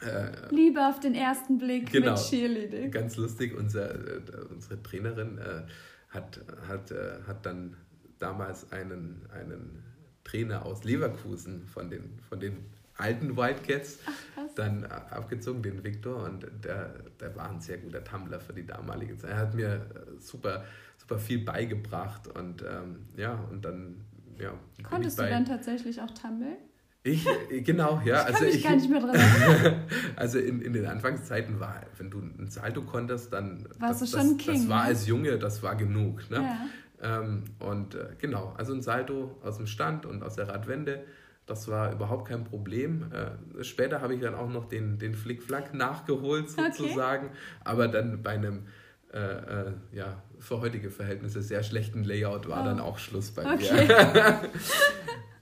Äh, 0.00 0.54
Liebe 0.54 0.86
auf 0.86 1.00
den 1.00 1.14
ersten 1.14 1.58
Blick 1.58 1.90
genau, 1.90 2.12
mit 2.12 2.20
Cheerleading. 2.20 2.90
Ganz 2.90 3.16
lustig, 3.16 3.56
unser, 3.56 3.94
äh, 3.94 4.20
unsere 4.50 4.82
Trainerin 4.82 5.38
äh, 5.38 5.62
hat, 6.08 6.40
hat, 6.68 6.90
äh, 6.90 7.22
hat 7.26 7.44
dann 7.44 7.76
damals 8.18 8.70
einen, 8.72 9.26
einen 9.32 9.82
Trainer 10.24 10.64
aus 10.66 10.84
Leverkusen 10.84 11.66
von 11.66 11.90
den, 11.90 12.18
von 12.28 12.40
den 12.40 12.66
alten 12.96 13.36
Wildcats 13.36 13.98
Ach, 14.06 14.42
dann 14.54 14.84
abgezogen, 14.84 15.62
den 15.62 15.84
Victor, 15.84 16.24
und 16.24 16.46
der, 16.64 16.94
der 17.20 17.36
war 17.36 17.50
ein 17.50 17.60
sehr 17.60 17.78
guter 17.78 18.02
Tumbler 18.02 18.40
für 18.40 18.52
die 18.52 18.66
damalige 18.66 19.16
Zeit. 19.16 19.30
Er 19.30 19.38
hat 19.38 19.54
mir 19.54 19.74
äh, 19.74 20.20
super, 20.20 20.64
super 20.96 21.18
viel 21.18 21.44
beigebracht 21.44 22.28
und 22.28 22.62
ähm, 22.62 23.06
ja, 23.16 23.34
und 23.50 23.64
dann, 23.64 24.04
ja. 24.38 24.52
Konntest 24.82 25.18
du 25.18 25.28
dann 25.28 25.44
tatsächlich 25.44 26.00
auch 26.00 26.10
tummeln? 26.10 26.56
Ich, 27.04 27.26
genau, 27.64 28.02
ja. 28.04 28.22
Ich 28.22 28.34
also 28.34 28.44
mich 28.44 28.56
ich, 28.56 28.64
gar 28.64 28.76
nicht 28.76 28.90
mehr 28.90 29.00
dran 29.00 29.16
Also 30.16 30.38
in, 30.38 30.60
in 30.60 30.72
den 30.72 30.86
Anfangszeiten 30.86 31.60
war, 31.60 31.82
wenn 31.96 32.10
du 32.10 32.18
ein 32.18 32.48
Salto 32.48 32.82
konntest, 32.82 33.32
dann. 33.32 33.68
Warst 33.78 34.02
das, 34.02 34.10
du 34.10 34.18
schon 34.18 34.36
das, 34.36 34.44
King. 34.44 34.54
Das 34.54 34.68
war 34.68 34.82
als 34.82 35.06
Junge, 35.06 35.38
das 35.38 35.62
war 35.62 35.76
genug. 35.76 36.28
Ne? 36.30 36.36
Ja. 36.36 37.20
Ähm, 37.20 37.44
und 37.60 37.94
äh, 37.94 38.08
genau, 38.18 38.54
also 38.58 38.74
ein 38.74 38.82
Salto 38.82 39.38
aus 39.42 39.56
dem 39.56 39.66
Stand 39.66 40.06
und 40.06 40.22
aus 40.22 40.34
der 40.34 40.48
Radwende, 40.48 41.04
das 41.46 41.68
war 41.68 41.92
überhaupt 41.92 42.28
kein 42.28 42.44
Problem. 42.44 43.06
Äh, 43.12 43.64
später 43.64 44.00
habe 44.02 44.14
ich 44.14 44.20
dann 44.20 44.34
auch 44.34 44.50
noch 44.50 44.66
den, 44.66 44.98
den 44.98 45.14
Flickflack 45.14 45.74
nachgeholt, 45.74 46.50
sozusagen. 46.50 47.28
Okay. 47.28 47.36
Aber 47.64 47.88
dann 47.88 48.22
bei 48.22 48.32
einem 48.32 48.66
äh, 49.12 49.18
äh, 49.18 49.72
ja, 49.92 50.22
für 50.38 50.60
heutige 50.60 50.90
Verhältnisse 50.90 51.40
sehr 51.40 51.62
schlechten 51.62 52.04
Layout 52.04 52.48
war 52.48 52.62
oh. 52.62 52.64
dann 52.66 52.80
auch 52.80 52.98
Schluss 52.98 53.30
bei 53.30 53.54
okay. 53.54 53.86
mir. 53.86 54.40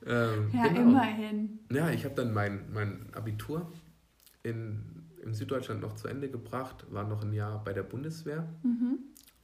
ähm, 0.07 0.51
ja, 0.53 0.69
genau. 0.69 0.81
immerhin. 0.83 1.59
Ja, 1.71 1.91
ich 1.91 2.05
habe 2.05 2.15
dann 2.15 2.33
mein, 2.33 2.73
mein 2.73 3.07
Abitur 3.13 3.73
in, 4.43 4.83
in 5.23 5.35
Süddeutschland 5.35 5.81
noch 5.81 5.95
zu 5.97 6.09
Ende 6.09 6.31
gebracht, 6.31 6.87
war 6.91 7.05
noch 7.05 7.23
ein 7.23 7.33
Jahr 7.33 7.63
bei 7.65 7.73
der 7.73 7.83
Bundeswehr 7.83 8.49
mhm. 8.63 8.99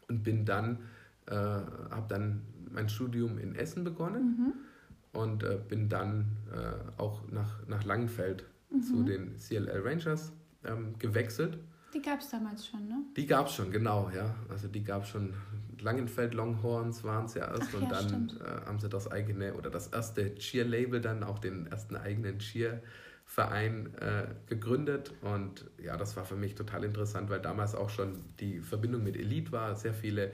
und 0.09 0.23
bin 0.23 0.45
dann, 0.45 0.79
äh, 1.27 1.35
habe 1.35 2.07
dann 2.09 2.43
mein 2.71 2.89
Studium 2.89 3.39
in 3.39 3.55
Essen 3.55 3.85
begonnen 3.85 4.37
mhm. 4.39 5.21
und 5.21 5.43
äh, 5.43 5.59
bin 5.69 5.89
dann 5.89 6.27
äh, 6.53 7.01
auch 7.01 7.23
nach, 7.31 7.67
nach 7.67 7.85
Langenfeld 7.85 8.45
mhm. 8.71 8.83
zu 8.83 9.03
den 9.03 9.37
CLL 9.37 9.83
Rangers 9.85 10.33
ähm, 10.65 10.95
gewechselt. 10.99 11.59
Die 11.93 12.01
gab 12.01 12.21
es 12.21 12.31
damals 12.31 12.67
schon, 12.67 12.89
ne? 12.89 13.03
Die 13.17 13.27
gab 13.27 13.49
es 13.49 13.55
schon, 13.55 13.71
genau, 13.71 14.11
ja. 14.15 14.35
Also 14.49 14.69
die 14.69 14.83
gab 14.83 15.03
es 15.03 15.11
schon. 15.11 15.35
Langenfeld 15.83 16.35
Longhorns 16.35 17.05
waren 17.05 17.27
es 17.27 17.35
ja 17.35 17.49
erst 17.49 17.71
Ach, 17.71 17.81
und 17.81 17.91
ja, 17.91 18.03
dann 18.03 18.33
äh, 18.41 18.67
haben 18.67 18.79
sie 18.79 18.89
das 18.89 19.11
eigene 19.11 19.55
oder 19.55 19.71
das 19.71 19.89
erste 19.89 20.35
Cheer-Label, 20.35 21.01
dann 21.01 21.23
auch 21.23 21.39
den 21.39 21.67
ersten 21.67 21.97
eigenen 21.97 22.39
Cheer-Verein 22.39 23.95
äh, 23.95 24.27
gegründet. 24.47 25.13
Und 25.21 25.71
ja, 25.83 25.97
das 25.97 26.17
war 26.17 26.25
für 26.25 26.37
mich 26.37 26.55
total 26.55 26.85
interessant, 26.85 27.31
weil 27.31 27.41
damals 27.41 27.75
auch 27.75 27.91
schon 27.91 28.23
die 28.41 28.61
Verbindung 28.61 29.03
mit 29.03 29.17
Elite 29.17 29.53
war. 29.53 29.75
Sehr 29.77 29.95
viele 29.95 30.33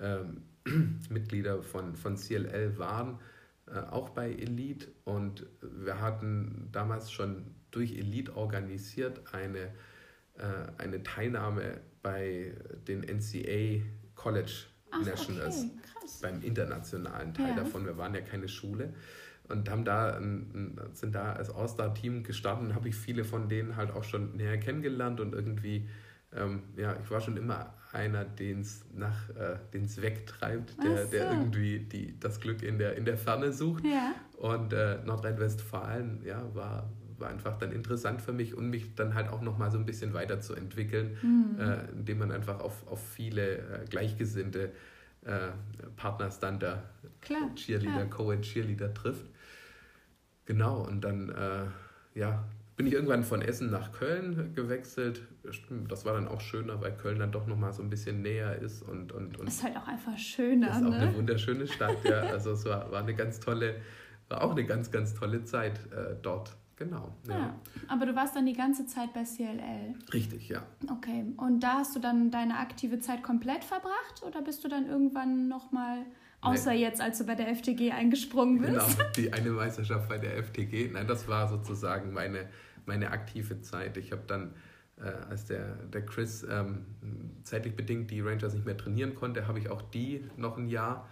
ähm, 0.00 0.42
Mitglieder 1.08 1.62
von, 1.62 1.96
von 1.96 2.16
CLL 2.16 2.78
waren 2.78 3.18
äh, 3.66 3.78
auch 3.90 4.10
bei 4.10 4.32
Elite 4.32 4.88
und 5.04 5.46
wir 5.60 6.00
hatten 6.00 6.68
damals 6.72 7.12
schon 7.12 7.54
durch 7.70 7.92
Elite 7.92 8.34
organisiert 8.36 9.34
eine, 9.34 9.58
äh, 10.38 10.68
eine 10.78 11.02
Teilnahme 11.02 11.80
bei 12.02 12.54
den 12.86 13.00
NCA 13.00 13.82
College 14.14 14.66
Ach, 14.90 15.04
Nationals, 15.04 15.64
okay. 15.64 16.08
beim 16.22 16.42
internationalen 16.42 17.34
Teil 17.34 17.50
ja. 17.50 17.56
davon. 17.56 17.84
Wir 17.84 17.96
waren 17.96 18.14
ja 18.14 18.20
keine 18.20 18.48
Schule 18.48 18.94
und 19.48 19.70
haben 19.70 19.84
da 19.84 20.20
sind 20.92 21.14
da 21.14 21.32
als 21.32 21.50
All-Star-Team 21.50 22.22
gestartet 22.22 22.68
und 22.68 22.74
habe 22.74 22.88
ich 22.88 22.96
viele 22.96 23.24
von 23.24 23.48
denen 23.48 23.76
halt 23.76 23.90
auch 23.90 24.04
schon 24.04 24.36
näher 24.36 24.58
kennengelernt 24.58 25.20
und 25.20 25.34
irgendwie, 25.34 25.88
ähm, 26.34 26.62
ja, 26.76 26.96
ich 27.02 27.10
war 27.10 27.20
schon 27.20 27.36
immer 27.36 27.74
einer, 27.92 28.24
den 28.24 28.60
es 28.60 28.84
nach 28.94 29.30
äh, 29.30 29.56
den's 29.72 30.00
wegtreibt, 30.02 30.82
der, 30.82 31.04
so. 31.06 31.10
der 31.10 31.32
irgendwie 31.32 31.80
die, 31.80 32.18
das 32.20 32.40
Glück 32.40 32.62
in 32.62 32.78
der, 32.78 32.96
in 32.96 33.04
der 33.04 33.16
Ferne 33.16 33.52
sucht. 33.52 33.84
Ja. 33.84 34.14
Und 34.36 34.72
äh, 34.72 34.98
Nordrhein-Westfalen 35.04 36.22
ja, 36.24 36.54
war, 36.54 36.90
war 37.20 37.28
einfach 37.28 37.58
dann 37.58 37.72
interessant 37.72 38.22
für 38.22 38.32
mich 38.32 38.56
und 38.56 38.70
mich 38.70 38.94
dann 38.94 39.14
halt 39.14 39.28
auch 39.28 39.42
nochmal 39.42 39.70
so 39.70 39.78
ein 39.78 39.86
bisschen 39.86 40.14
weiterzuentwickeln, 40.14 41.16
mhm. 41.22 41.60
äh, 41.60 41.90
indem 41.92 42.18
man 42.18 42.32
einfach 42.32 42.60
auf, 42.60 42.86
auf 42.86 43.00
viele 43.06 43.58
äh, 43.58 43.84
gleichgesinnte 43.88 44.72
äh, 45.24 45.48
Partners 45.96 46.40
dann 46.40 46.58
da 46.58 46.82
Klar, 47.20 47.54
Cheerleader, 47.54 48.06
Co-Ed 48.06 48.42
Cheerleader 48.42 48.94
trifft. 48.94 49.26
Genau, 50.46 50.80
und 50.86 51.02
dann 51.02 51.28
äh, 51.30 51.66
ja, 52.18 52.44
bin 52.78 52.86
ich 52.86 52.92
irgendwann 52.92 53.24
von 53.24 53.42
Essen 53.42 53.70
nach 53.70 53.92
Köln 53.92 54.54
gewechselt. 54.54 55.22
Das 55.88 56.04
war 56.04 56.14
dann 56.14 56.28
auch 56.28 56.40
schöner, 56.40 56.80
weil 56.80 56.92
Köln 56.96 57.18
dann 57.18 57.32
doch 57.32 57.46
nochmal 57.46 57.72
so 57.72 57.82
ein 57.82 57.90
bisschen 57.90 58.22
näher 58.22 58.56
ist. 58.56 58.82
Und, 58.82 59.10
und, 59.12 59.36
und 59.36 59.48
ist 59.48 59.64
halt 59.64 59.76
auch 59.76 59.88
einfach 59.88 60.16
schöner. 60.16 60.70
Ist 60.70 60.76
auch 60.76 60.90
ne? 60.90 60.96
eine 60.96 61.14
wunderschöne 61.16 61.66
Stadt, 61.66 61.96
ja. 62.04 62.20
Also 62.20 62.52
es 62.52 62.64
war, 62.64 62.90
war 62.92 63.00
eine 63.00 63.14
ganz 63.14 63.40
tolle, 63.40 63.74
war 64.28 64.42
auch 64.42 64.52
eine 64.52 64.64
ganz, 64.64 64.92
ganz 64.92 65.12
tolle 65.12 65.42
Zeit 65.42 65.80
äh, 65.92 66.14
dort. 66.22 66.56
Genau. 66.78 67.12
Ja. 67.26 67.38
ja. 67.38 67.54
aber 67.88 68.06
du 68.06 68.14
warst 68.14 68.36
dann 68.36 68.46
die 68.46 68.52
ganze 68.52 68.86
Zeit 68.86 69.12
bei 69.12 69.24
CLL. 69.24 69.94
Richtig, 70.12 70.48
ja. 70.48 70.62
Okay. 70.88 71.24
Und 71.36 71.60
da 71.60 71.78
hast 71.78 71.96
du 71.96 72.00
dann 72.00 72.30
deine 72.30 72.56
aktive 72.58 73.00
Zeit 73.00 73.24
komplett 73.24 73.64
verbracht 73.64 74.22
oder 74.24 74.42
bist 74.42 74.62
du 74.62 74.68
dann 74.68 74.86
irgendwann 74.86 75.48
nochmal, 75.48 76.06
außer 76.40 76.70
Nein. 76.70 76.80
jetzt, 76.80 77.00
als 77.00 77.18
du 77.18 77.24
bei 77.24 77.34
der 77.34 77.52
FTG 77.54 77.90
eingesprungen 77.90 78.60
bist? 78.60 78.96
Genau, 78.96 79.10
die 79.16 79.32
eine 79.32 79.50
Meisterschaft 79.50 80.08
bei 80.08 80.18
der 80.18 80.40
FTG. 80.44 80.92
Nein, 80.92 81.08
das 81.08 81.26
war 81.26 81.48
sozusagen 81.48 82.12
meine, 82.12 82.48
meine 82.86 83.10
aktive 83.10 83.60
Zeit. 83.60 83.96
Ich 83.96 84.12
habe 84.12 84.22
dann, 84.28 84.54
äh, 84.98 85.08
als 85.28 85.46
der, 85.46 85.74
der 85.92 86.06
Chris 86.06 86.46
ähm, 86.48 86.86
zeitlich 87.42 87.74
bedingt 87.74 88.12
die 88.12 88.20
Rangers 88.20 88.54
nicht 88.54 88.66
mehr 88.66 88.76
trainieren 88.76 89.16
konnte, 89.16 89.48
habe 89.48 89.58
ich 89.58 89.68
auch 89.68 89.82
die 89.82 90.24
noch 90.36 90.56
ein 90.56 90.68
Jahr 90.68 91.08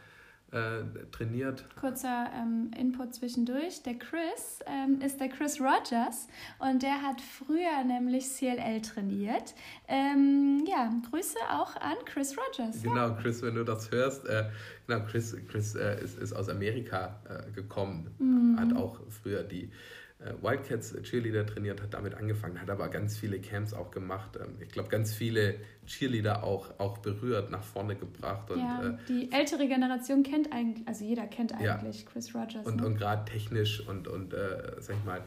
äh, 0.52 0.82
trainiert. 1.10 1.64
Kurzer 1.80 2.30
ähm, 2.34 2.70
Input 2.78 3.14
zwischendurch. 3.14 3.82
Der 3.82 3.94
Chris 3.94 4.60
ähm, 4.66 5.00
ist 5.00 5.20
der 5.20 5.28
Chris 5.28 5.60
Rogers 5.60 6.28
und 6.58 6.82
der 6.82 7.02
hat 7.02 7.20
früher 7.20 7.84
nämlich 7.84 8.24
CLL 8.28 8.80
trainiert. 8.80 9.54
Ähm, 9.88 10.64
ja, 10.66 10.92
Grüße 11.10 11.38
auch 11.50 11.74
an 11.76 11.96
Chris 12.04 12.36
Rogers. 12.36 12.82
Genau, 12.82 13.08
ja. 13.08 13.18
Chris, 13.20 13.42
wenn 13.42 13.56
du 13.56 13.64
das 13.64 13.90
hörst. 13.90 14.26
Äh, 14.26 14.44
genau, 14.86 15.04
Chris, 15.06 15.36
Chris 15.48 15.74
äh, 15.74 16.02
ist, 16.02 16.18
ist 16.18 16.32
aus 16.32 16.48
Amerika 16.48 17.20
äh, 17.28 17.50
gekommen, 17.52 18.14
mhm. 18.18 18.58
hat 18.58 18.76
auch 18.76 19.00
früher 19.10 19.42
die 19.42 19.70
Wildcats 20.18 20.94
Cheerleader 21.02 21.46
trainiert, 21.46 21.82
hat 21.82 21.92
damit 21.92 22.14
angefangen, 22.14 22.60
hat 22.60 22.70
aber 22.70 22.88
ganz 22.88 23.18
viele 23.18 23.38
Camps 23.38 23.74
auch 23.74 23.90
gemacht. 23.90 24.38
Ähm, 24.40 24.56
ich 24.60 24.68
glaube, 24.70 24.88
ganz 24.88 25.12
viele 25.12 25.56
Cheerleader 25.86 26.42
auch, 26.42 26.78
auch 26.78 26.98
berührt, 26.98 27.50
nach 27.50 27.62
vorne 27.62 27.96
gebracht. 27.96 28.50
Und, 28.50 28.60
ja, 28.60 28.82
äh, 28.82 28.96
die 29.08 29.30
ältere 29.30 29.68
Generation 29.68 30.22
kennt 30.22 30.52
eigentlich, 30.52 30.88
also 30.88 31.04
jeder 31.04 31.26
kennt 31.26 31.52
eigentlich 31.52 32.02
ja, 32.02 32.10
Chris 32.10 32.34
Rogers. 32.34 32.66
Und, 32.66 32.80
ne? 32.80 32.86
und 32.86 32.96
gerade 32.96 33.30
technisch 33.30 33.86
und, 33.86 34.08
und 34.08 34.32
äh, 34.32 34.76
sag 34.80 34.96
ich 34.96 35.04
mal, 35.04 35.22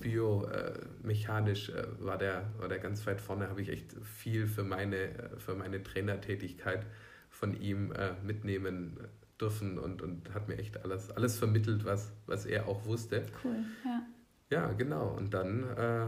biomechanisch 0.00 1.68
äh, 1.68 1.84
war, 2.00 2.18
der, 2.18 2.50
war 2.58 2.68
der 2.68 2.80
ganz 2.80 3.06
weit 3.06 3.20
vorne, 3.20 3.48
habe 3.48 3.62
ich 3.62 3.68
echt 3.68 3.94
viel 4.02 4.48
für 4.48 4.64
meine, 4.64 5.30
für 5.38 5.54
meine 5.54 5.82
Trainertätigkeit 5.84 6.84
von 7.30 7.58
ihm 7.60 7.92
äh, 7.92 8.10
mitnehmen 8.24 8.98
dürfen 9.40 9.78
und, 9.78 10.02
und 10.02 10.34
hat 10.34 10.48
mir 10.48 10.58
echt 10.58 10.82
alles, 10.84 11.10
alles 11.10 11.38
vermittelt, 11.38 11.84
was, 11.84 12.12
was 12.26 12.44
er 12.44 12.66
auch 12.66 12.84
wusste. 12.86 13.24
Cool, 13.44 13.64
ja. 13.84 14.02
Ja, 14.52 14.70
genau. 14.72 15.14
Und 15.16 15.32
dann 15.32 15.64
äh, 15.78 16.06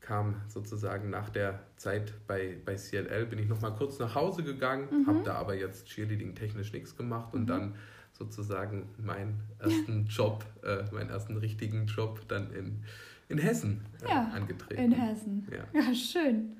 kam 0.00 0.42
sozusagen 0.48 1.08
nach 1.08 1.30
der 1.30 1.60
Zeit 1.76 2.12
bei, 2.26 2.58
bei 2.64 2.74
CLL, 2.74 3.26
bin 3.26 3.38
ich 3.38 3.48
nochmal 3.48 3.72
kurz 3.76 4.00
nach 4.00 4.16
Hause 4.16 4.42
gegangen, 4.42 4.88
mhm. 4.90 5.06
habe 5.06 5.20
da 5.24 5.34
aber 5.36 5.54
jetzt 5.54 5.86
Cheerleading 5.86 6.34
technisch 6.34 6.72
nichts 6.72 6.96
gemacht 6.96 7.32
und 7.32 7.42
mhm. 7.42 7.46
dann 7.46 7.74
sozusagen 8.12 8.88
meinen 8.98 9.40
ersten 9.60 10.06
Job, 10.06 10.44
äh, 10.64 10.82
meinen 10.92 11.10
ersten 11.10 11.36
richtigen 11.36 11.86
Job 11.86 12.26
dann 12.26 12.52
in, 12.52 12.82
in 13.28 13.38
Hessen 13.38 13.82
äh, 14.04 14.10
ja, 14.10 14.32
angetreten. 14.34 14.82
In 14.82 14.92
Hessen. 14.92 15.48
Ja. 15.52 15.80
ja, 15.80 15.94
schön. 15.94 16.56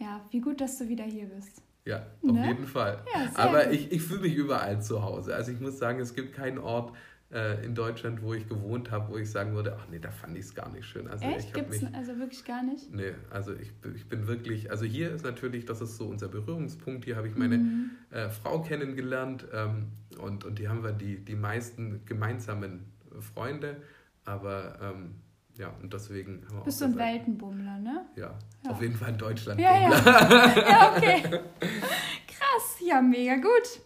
Ja, 0.00 0.20
wie 0.32 0.40
gut, 0.40 0.60
dass 0.60 0.78
du 0.78 0.88
wieder 0.88 1.04
hier 1.04 1.26
bist. 1.26 1.62
Ja, 1.84 2.06
auf 2.24 2.32
ne? 2.32 2.48
jeden 2.48 2.66
Fall. 2.66 3.04
Ja, 3.14 3.30
Aber 3.34 3.66
gut. 3.66 3.74
ich, 3.74 3.92
ich 3.92 4.02
fühle 4.02 4.22
mich 4.22 4.34
überall 4.34 4.82
zu 4.82 5.02
Hause. 5.02 5.34
Also 5.34 5.52
ich 5.52 5.60
muss 5.60 5.78
sagen, 5.78 6.00
es 6.00 6.14
gibt 6.14 6.34
keinen 6.34 6.58
Ort, 6.58 6.92
äh, 7.32 7.64
in 7.64 7.74
Deutschland, 7.74 8.22
wo 8.22 8.34
ich 8.34 8.48
gewohnt 8.48 8.90
habe, 8.90 9.12
wo 9.12 9.16
ich 9.16 9.30
sagen 9.30 9.54
würde, 9.54 9.76
ach 9.78 9.86
nee, 9.88 9.98
da 10.00 10.10
fand 10.10 10.36
ich 10.36 10.46
es 10.46 10.54
gar 10.54 10.68
nicht 10.68 10.84
schön. 10.84 11.06
Also 11.06 11.24
Echt? 11.24 11.54
Gibt 11.54 11.72
es 11.72 11.84
also 11.94 12.18
wirklich 12.18 12.44
gar 12.44 12.62
nicht? 12.62 12.92
Nee, 12.92 13.12
also 13.30 13.54
ich, 13.54 13.72
ich 13.94 14.08
bin 14.08 14.26
wirklich, 14.26 14.70
also 14.70 14.84
hier 14.84 15.12
ist 15.12 15.24
natürlich, 15.24 15.64
das 15.64 15.80
ist 15.80 15.96
so 15.96 16.06
unser 16.06 16.28
Berührungspunkt, 16.28 17.04
hier 17.04 17.16
habe 17.16 17.28
ich 17.28 17.36
meine 17.36 17.58
mhm. 17.58 17.90
äh, 18.10 18.28
Frau 18.30 18.62
kennengelernt 18.62 19.46
ähm, 19.52 19.92
und, 20.18 20.44
und 20.44 20.58
die 20.58 20.68
haben 20.68 20.82
wir 20.82 20.92
die, 20.92 21.24
die 21.24 21.36
meisten 21.36 22.04
gemeinsamen 22.04 22.86
Freunde, 23.20 23.76
aber 24.24 24.78
ähm, 24.82 25.14
ja, 25.56 25.72
und 25.82 25.92
deswegen 25.92 26.42
haben 26.48 26.58
wir 26.58 26.64
Bist 26.64 26.80
du 26.80 26.86
ein 26.86 26.96
Weltenbummler, 26.96 27.78
ne? 27.78 28.06
Ja, 28.16 28.34
ja, 28.64 28.70
auf 28.70 28.80
jeden 28.80 28.96
Fall 28.96 29.10
ein 29.10 29.18
Deutschlandbummler. 29.18 29.88
Ja, 29.88 29.90
ja. 29.90 30.68
ja, 30.70 30.96
okay. 30.96 31.22
Krass, 31.60 32.80
ja, 32.80 33.00
mega 33.02 33.36
gut. 33.36 33.80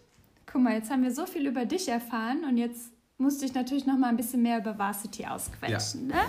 Guck 0.45 0.61
mal, 0.61 0.73
jetzt 0.73 0.89
haben 0.89 1.03
wir 1.03 1.11
so 1.11 1.25
viel 1.25 1.45
über 1.47 1.65
dich 1.65 1.89
erfahren 1.89 2.43
und 2.47 2.57
jetzt 2.57 2.94
musste 3.17 3.45
ich 3.45 3.53
natürlich 3.53 3.85
noch 3.85 3.97
mal 3.97 4.09
ein 4.09 4.17
bisschen 4.17 4.41
mehr 4.41 4.59
über 4.59 4.77
Varsity 4.77 5.25
ausquetschen. 5.25 6.09
Ja. 6.09 6.15
Ne? 6.15 6.21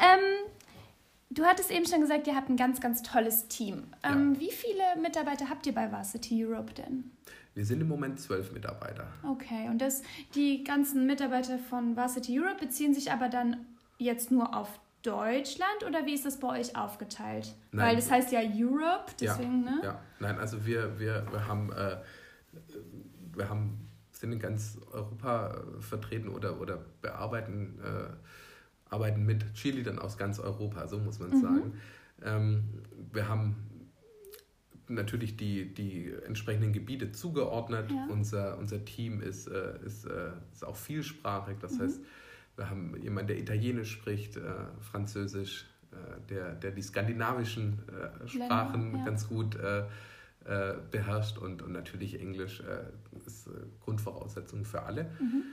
Ähm, 0.00 0.50
du 1.30 1.44
hattest 1.44 1.70
eben 1.70 1.86
schon 1.86 2.00
gesagt, 2.00 2.26
ihr 2.26 2.36
habt 2.36 2.48
ein 2.48 2.56
ganz, 2.56 2.80
ganz 2.80 3.02
tolles 3.02 3.48
Team. 3.48 3.84
Ähm, 4.02 4.34
ja. 4.34 4.40
Wie 4.40 4.50
viele 4.50 4.82
Mitarbeiter 5.00 5.48
habt 5.48 5.66
ihr 5.66 5.74
bei 5.74 5.90
Varsity 5.90 6.44
Europe 6.44 6.72
denn? 6.74 7.10
Wir 7.54 7.66
sind 7.66 7.80
im 7.80 7.88
Moment 7.88 8.18
zwölf 8.18 8.52
Mitarbeiter. 8.52 9.08
Okay, 9.28 9.68
und 9.68 9.78
das, 9.78 10.02
die 10.34 10.64
ganzen 10.64 11.06
Mitarbeiter 11.06 11.58
von 11.58 11.96
Varsity 11.96 12.40
Europe 12.40 12.60
beziehen 12.60 12.94
sich 12.94 13.12
aber 13.12 13.28
dann 13.28 13.66
jetzt 13.98 14.30
nur 14.30 14.56
auf 14.56 14.80
Deutschland 15.02 15.84
oder 15.86 16.06
wie 16.06 16.14
ist 16.14 16.24
das 16.24 16.38
bei 16.38 16.60
euch 16.60 16.76
aufgeteilt? 16.76 17.54
Nein. 17.72 17.88
Weil 17.88 17.96
das 17.96 18.10
heißt 18.10 18.32
ja 18.32 18.40
Europe, 18.40 19.12
deswegen, 19.20 19.64
ja, 19.64 19.70
ne? 19.70 19.80
Ja, 19.82 20.00
nein, 20.20 20.38
also 20.38 20.64
wir, 20.64 20.98
wir, 20.98 21.26
wir 21.30 21.46
haben, 21.46 21.72
äh, 21.72 21.96
wir 23.34 23.48
haben 23.48 23.81
sind 24.22 24.32
in 24.32 24.38
ganz 24.38 24.78
Europa 24.92 25.50
äh, 25.50 25.82
vertreten 25.82 26.28
oder, 26.28 26.60
oder 26.60 26.78
bearbeiten 27.02 27.78
äh, 27.82 28.12
arbeiten 28.88 29.24
mit 29.24 29.52
Cheerleadern 29.54 29.98
aus 29.98 30.16
ganz 30.16 30.38
Europa, 30.38 30.86
so 30.86 30.98
muss 30.98 31.18
man 31.18 31.30
mhm. 31.30 31.40
sagen. 31.42 31.72
Ähm, 32.24 32.64
wir 33.12 33.28
haben 33.28 33.56
natürlich 34.88 35.36
die, 35.36 35.74
die 35.74 36.12
entsprechenden 36.26 36.72
Gebiete 36.72 37.10
zugeordnet. 37.10 37.90
Ja. 37.90 38.06
Unser, 38.10 38.58
unser 38.58 38.84
Team 38.84 39.20
ist, 39.20 39.48
äh, 39.48 39.78
ist, 39.84 40.04
äh, 40.04 40.30
ist 40.52 40.64
auch 40.64 40.76
vielsprachig, 40.76 41.56
das 41.60 41.72
mhm. 41.74 41.82
heißt, 41.82 42.00
wir 42.54 42.70
haben 42.70 42.94
jemanden, 43.02 43.28
der 43.28 43.38
Italienisch 43.38 43.90
spricht, 43.90 44.36
äh, 44.36 44.42
Französisch, 44.80 45.66
äh, 45.90 45.96
der, 46.28 46.54
der 46.54 46.70
die 46.70 46.82
skandinavischen 46.82 47.78
Sprachen 48.26 48.82
Länder, 48.82 48.98
ja. 48.98 49.04
ganz 49.04 49.26
gut 49.26 49.56
äh, 50.44 50.74
beherrscht 50.90 51.38
und, 51.38 51.62
und 51.62 51.72
natürlich 51.72 52.20
Englisch 52.20 52.60
äh, 52.60 52.84
ist 53.26 53.46
äh, 53.46 53.50
Grundvoraussetzung 53.80 54.64
für 54.64 54.82
alle. 54.82 55.04
Mhm. 55.20 55.44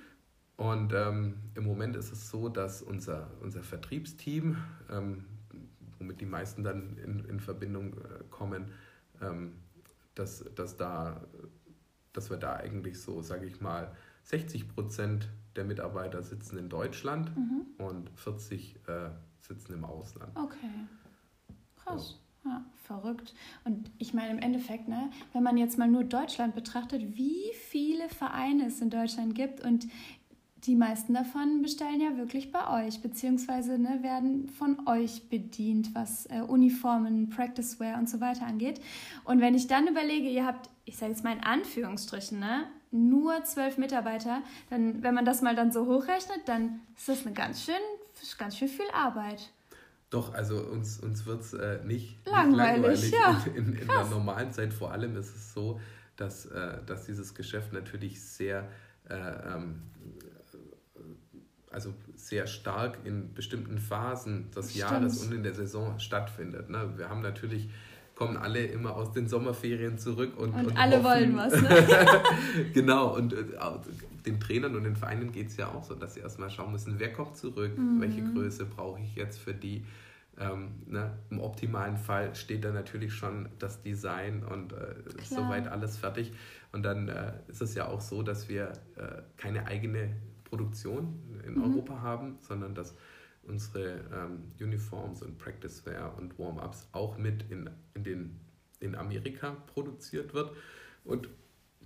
Und 0.57 0.93
ähm, 0.93 1.35
im 1.55 1.63
Moment 1.63 1.95
ist 1.95 2.11
es 2.11 2.29
so, 2.29 2.49
dass 2.49 2.81
unser, 2.81 3.29
unser 3.41 3.63
Vertriebsteam, 3.63 4.57
ähm, 4.89 5.25
womit 5.97 6.19
die 6.19 6.25
meisten 6.25 6.63
dann 6.63 6.97
in, 6.97 7.23
in 7.25 7.39
Verbindung 7.39 7.93
äh, 7.93 8.23
kommen, 8.29 8.71
ähm, 9.21 9.53
dass, 10.15 10.43
dass, 10.55 10.75
da, 10.75 11.21
dass 12.11 12.29
wir 12.29 12.37
da 12.37 12.55
eigentlich 12.55 12.99
so, 12.99 13.21
sage 13.21 13.45
ich 13.45 13.61
mal, 13.61 13.95
60 14.23 14.67
Prozent 14.67 15.29
der 15.55 15.65
Mitarbeiter 15.65 16.23
sitzen 16.23 16.57
in 16.57 16.67
Deutschland 16.67 17.35
mhm. 17.37 17.65
und 17.77 18.09
40 18.15 18.75
äh, 18.87 19.09
sitzen 19.39 19.73
im 19.73 19.85
Ausland. 19.85 20.35
Okay, 20.35 20.87
krass. 21.77 22.09
So. 22.09 22.28
Ja, 22.45 22.63
verrückt. 22.83 23.33
Und 23.65 23.91
ich 23.97 24.13
meine, 24.13 24.31
im 24.31 24.39
Endeffekt, 24.39 24.87
ne, 24.87 25.09
wenn 25.33 25.43
man 25.43 25.57
jetzt 25.57 25.77
mal 25.77 25.89
nur 25.89 26.03
Deutschland 26.03 26.55
betrachtet, 26.55 27.17
wie 27.17 27.51
viele 27.53 28.07
Vereine 28.09 28.67
es 28.67 28.81
in 28.81 28.89
Deutschland 28.89 29.35
gibt 29.35 29.61
und 29.61 29.87
die 30.65 30.75
meisten 30.75 31.13
davon 31.13 31.61
bestellen 31.61 32.01
ja 32.01 32.17
wirklich 32.17 32.51
bei 32.51 32.85
euch, 32.85 33.01
beziehungsweise 33.01 33.77
ne, 33.77 33.99
werden 34.01 34.49
von 34.49 34.87
euch 34.87 35.29
bedient, 35.29 35.95
was 35.95 36.25
äh, 36.27 36.41
Uniformen, 36.41 37.29
Practicewear 37.29 37.97
und 37.97 38.09
so 38.09 38.19
weiter 38.19 38.45
angeht. 38.45 38.81
Und 39.23 39.39
wenn 39.39 39.55
ich 39.55 39.67
dann 39.67 39.87
überlege, 39.87 40.29
ihr 40.29 40.45
habt, 40.45 40.69
ich 40.85 40.97
sage 40.97 41.11
jetzt 41.11 41.23
mal 41.23 41.35
in 41.35 41.43
Anführungsstrichen, 41.43 42.39
ne, 42.39 42.65
nur 42.91 43.43
zwölf 43.45 43.77
Mitarbeiter, 43.77 44.41
dann, 44.69 45.01
wenn 45.03 45.13
man 45.13 45.25
das 45.25 45.41
mal 45.41 45.55
dann 45.55 45.71
so 45.71 45.85
hochrechnet, 45.85 46.41
dann 46.45 46.81
ist 46.97 47.07
das 47.07 47.25
eine 47.25 47.33
ganz 47.33 47.63
schön, 47.63 47.75
ganz 48.37 48.57
schön 48.57 48.67
viel 48.67 48.89
Arbeit. 48.93 49.51
Doch, 50.09 50.33
also 50.33 50.57
uns, 50.57 50.99
uns 50.99 51.25
wird 51.25 51.41
es 51.41 51.53
äh, 51.53 51.79
nicht 51.83 52.17
langweilig. 52.25 53.01
Nicht 53.01 53.13
langweilig. 53.13 53.45
Ja. 53.45 53.53
In, 53.53 53.67
in, 53.67 53.73
in 53.75 53.87
der 53.87 54.05
normalen 54.05 54.51
Zeit 54.51 54.73
vor 54.73 54.91
allem 54.91 55.15
ist 55.15 55.35
es 55.35 55.53
so, 55.53 55.79
dass, 56.15 56.45
äh, 56.47 56.77
dass 56.85 57.05
dieses 57.05 57.35
Geschäft 57.35 57.73
natürlich 57.73 58.21
sehr, 58.21 58.67
äh, 59.07 59.15
ähm, 59.15 59.83
also 61.71 61.93
sehr 62.15 62.47
stark 62.47 62.99
in 63.03 63.33
bestimmten 63.35 63.77
Phasen 63.77 64.49
des 64.51 64.71
Stimmt. 64.71 64.91
Jahres 64.91 65.23
und 65.23 65.33
in 65.33 65.43
der 65.43 65.53
Saison 65.53 65.99
stattfindet. 65.99 66.69
Ne? 66.69 66.93
Wir 66.97 67.09
haben 67.09 67.21
natürlich 67.21 67.69
kommen 68.15 68.35
alle 68.35 68.65
immer 68.65 68.95
aus 68.97 69.13
den 69.13 69.29
Sommerferien 69.29 69.97
zurück 69.97 70.37
und, 70.37 70.53
und, 70.53 70.67
und 70.67 70.77
alle 70.77 70.97
hoffen. 70.97 71.05
wollen 71.05 71.37
was. 71.37 71.53
Ne? 71.61 72.21
genau, 72.73 73.15
und 73.15 73.31
äh, 73.31 73.57
den 74.25 74.39
Trainern 74.39 74.75
und 74.75 74.83
den 74.83 74.95
Vereinen 74.95 75.31
geht 75.31 75.47
es 75.47 75.57
ja 75.57 75.69
auch 75.69 75.83
so, 75.83 75.95
dass 75.95 76.15
sie 76.15 76.19
erstmal 76.19 76.49
schauen 76.49 76.71
müssen, 76.71 76.99
wer 76.99 77.13
kommt 77.13 77.37
zurück, 77.37 77.77
mhm. 77.77 78.01
welche 78.01 78.23
Größe 78.23 78.65
brauche 78.65 79.01
ich 79.01 79.15
jetzt 79.15 79.39
für 79.39 79.53
die. 79.53 79.85
Ähm, 80.37 80.71
ne? 80.87 81.17
Im 81.29 81.41
optimalen 81.41 81.97
Fall 81.97 82.33
steht 82.33 82.63
da 82.63 82.71
natürlich 82.71 83.13
schon 83.13 83.49
das 83.59 83.81
Design 83.81 84.43
und 84.43 84.71
äh, 84.71 84.95
soweit 85.23 85.67
alles 85.67 85.97
fertig. 85.97 86.31
Und 86.71 86.83
dann 86.83 87.09
äh, 87.09 87.33
ist 87.47 87.61
es 87.61 87.75
ja 87.75 87.87
auch 87.87 87.99
so, 87.99 88.23
dass 88.23 88.47
wir 88.47 88.71
äh, 88.95 89.21
keine 89.37 89.67
eigene 89.67 90.15
Produktion 90.45 91.19
in 91.45 91.55
mhm. 91.55 91.63
Europa 91.63 92.01
haben, 92.01 92.37
sondern 92.41 92.73
dass 92.73 92.95
unsere 93.43 94.01
ähm, 94.13 94.43
Uniforms 94.59 95.23
und 95.23 95.37
Practicewear 95.37 96.17
und 96.17 96.37
Warm-ups 96.37 96.87
auch 96.91 97.17
mit 97.17 97.49
in, 97.49 97.69
in, 97.95 98.03
den, 98.03 98.39
in 98.79 98.95
Amerika 98.95 99.57
produziert 99.73 100.33
wird. 100.33 100.51
Und 101.03 101.29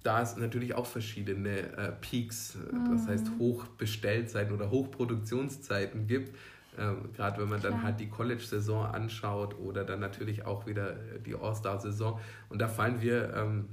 da 0.03 0.21
es 0.21 0.35
natürlich 0.37 0.75
auch 0.75 0.85
verschiedene 0.85 1.75
äh, 1.77 1.91
Peaks, 1.99 2.55
mhm. 2.55 2.91
das 2.91 3.07
heißt 3.07 3.31
Hochbestellzeiten 3.39 4.53
oder 4.53 4.69
Hochproduktionszeiten 4.69 6.07
gibt. 6.07 6.35
Ähm, 6.77 7.13
Gerade 7.13 7.41
wenn 7.41 7.49
man 7.49 7.59
Klar. 7.59 7.73
dann 7.73 7.83
halt 7.83 7.99
die 7.99 8.09
College-Saison 8.09 8.85
anschaut 8.85 9.57
oder 9.59 9.83
dann 9.83 9.99
natürlich 9.99 10.45
auch 10.45 10.65
wieder 10.65 10.95
die 11.25 11.35
All-Star-Saison. 11.35 12.19
Und 12.49 12.59
da 12.59 12.67
fallen 12.67 13.01
wir 13.01 13.33
ähm, 13.35 13.69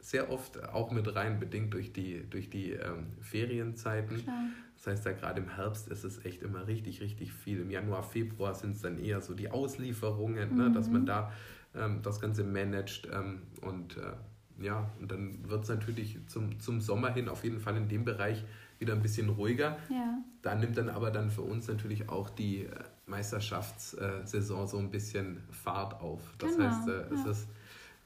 sehr 0.00 0.30
oft 0.30 0.62
auch 0.72 0.90
mit 0.90 1.14
rein, 1.14 1.38
bedingt 1.38 1.72
durch 1.72 1.92
die, 1.92 2.28
durch 2.28 2.50
die 2.50 2.72
ähm, 2.72 3.06
Ferienzeiten. 3.20 4.22
Klar. 4.22 4.44
Das 4.76 4.86
heißt, 4.86 5.06
da 5.06 5.12
gerade 5.12 5.40
im 5.40 5.54
Herbst 5.56 5.88
ist 5.88 6.04
es 6.04 6.24
echt 6.24 6.42
immer 6.42 6.66
richtig, 6.66 7.00
richtig 7.00 7.32
viel. 7.32 7.60
Im 7.60 7.70
Januar, 7.70 8.02
Februar 8.02 8.54
sind 8.54 8.76
es 8.76 8.82
dann 8.82 8.98
eher 8.98 9.20
so 9.20 9.34
die 9.34 9.50
Auslieferungen, 9.50 10.50
mhm. 10.50 10.56
ne, 10.56 10.72
dass 10.72 10.88
man 10.88 11.02
mhm. 11.02 11.06
da 11.06 11.32
ähm, 11.74 12.00
das 12.02 12.20
Ganze 12.20 12.44
managt. 12.44 13.08
Ähm, 13.12 13.42
und 13.60 13.98
äh, 13.98 14.12
ja, 14.60 14.90
und 15.00 15.10
dann 15.10 15.48
wird 15.48 15.64
es 15.64 15.68
natürlich 15.68 16.18
zum, 16.26 16.60
zum 16.60 16.80
Sommer 16.80 17.12
hin 17.12 17.28
auf 17.28 17.44
jeden 17.44 17.60
Fall 17.60 17.76
in 17.76 17.88
dem 17.88 18.04
Bereich 18.04 18.44
wieder 18.78 18.94
ein 18.94 19.02
bisschen 19.02 19.28
ruhiger. 19.28 19.78
Ja. 19.88 20.18
Da 20.42 20.54
nimmt 20.54 20.76
dann 20.76 20.88
aber 20.88 21.10
dann 21.10 21.30
für 21.30 21.42
uns 21.42 21.68
natürlich 21.68 22.08
auch 22.08 22.30
die 22.30 22.64
äh, 22.64 22.70
Meisterschaftssaison 23.06 24.66
so 24.66 24.78
ein 24.78 24.90
bisschen 24.90 25.42
Fahrt 25.50 26.00
auf. 26.00 26.20
Das 26.38 26.56
genau, 26.56 26.70
heißt, 26.70 26.88
äh, 26.88 27.14
es 27.14 27.24
ja. 27.24 27.30
ist 27.30 27.48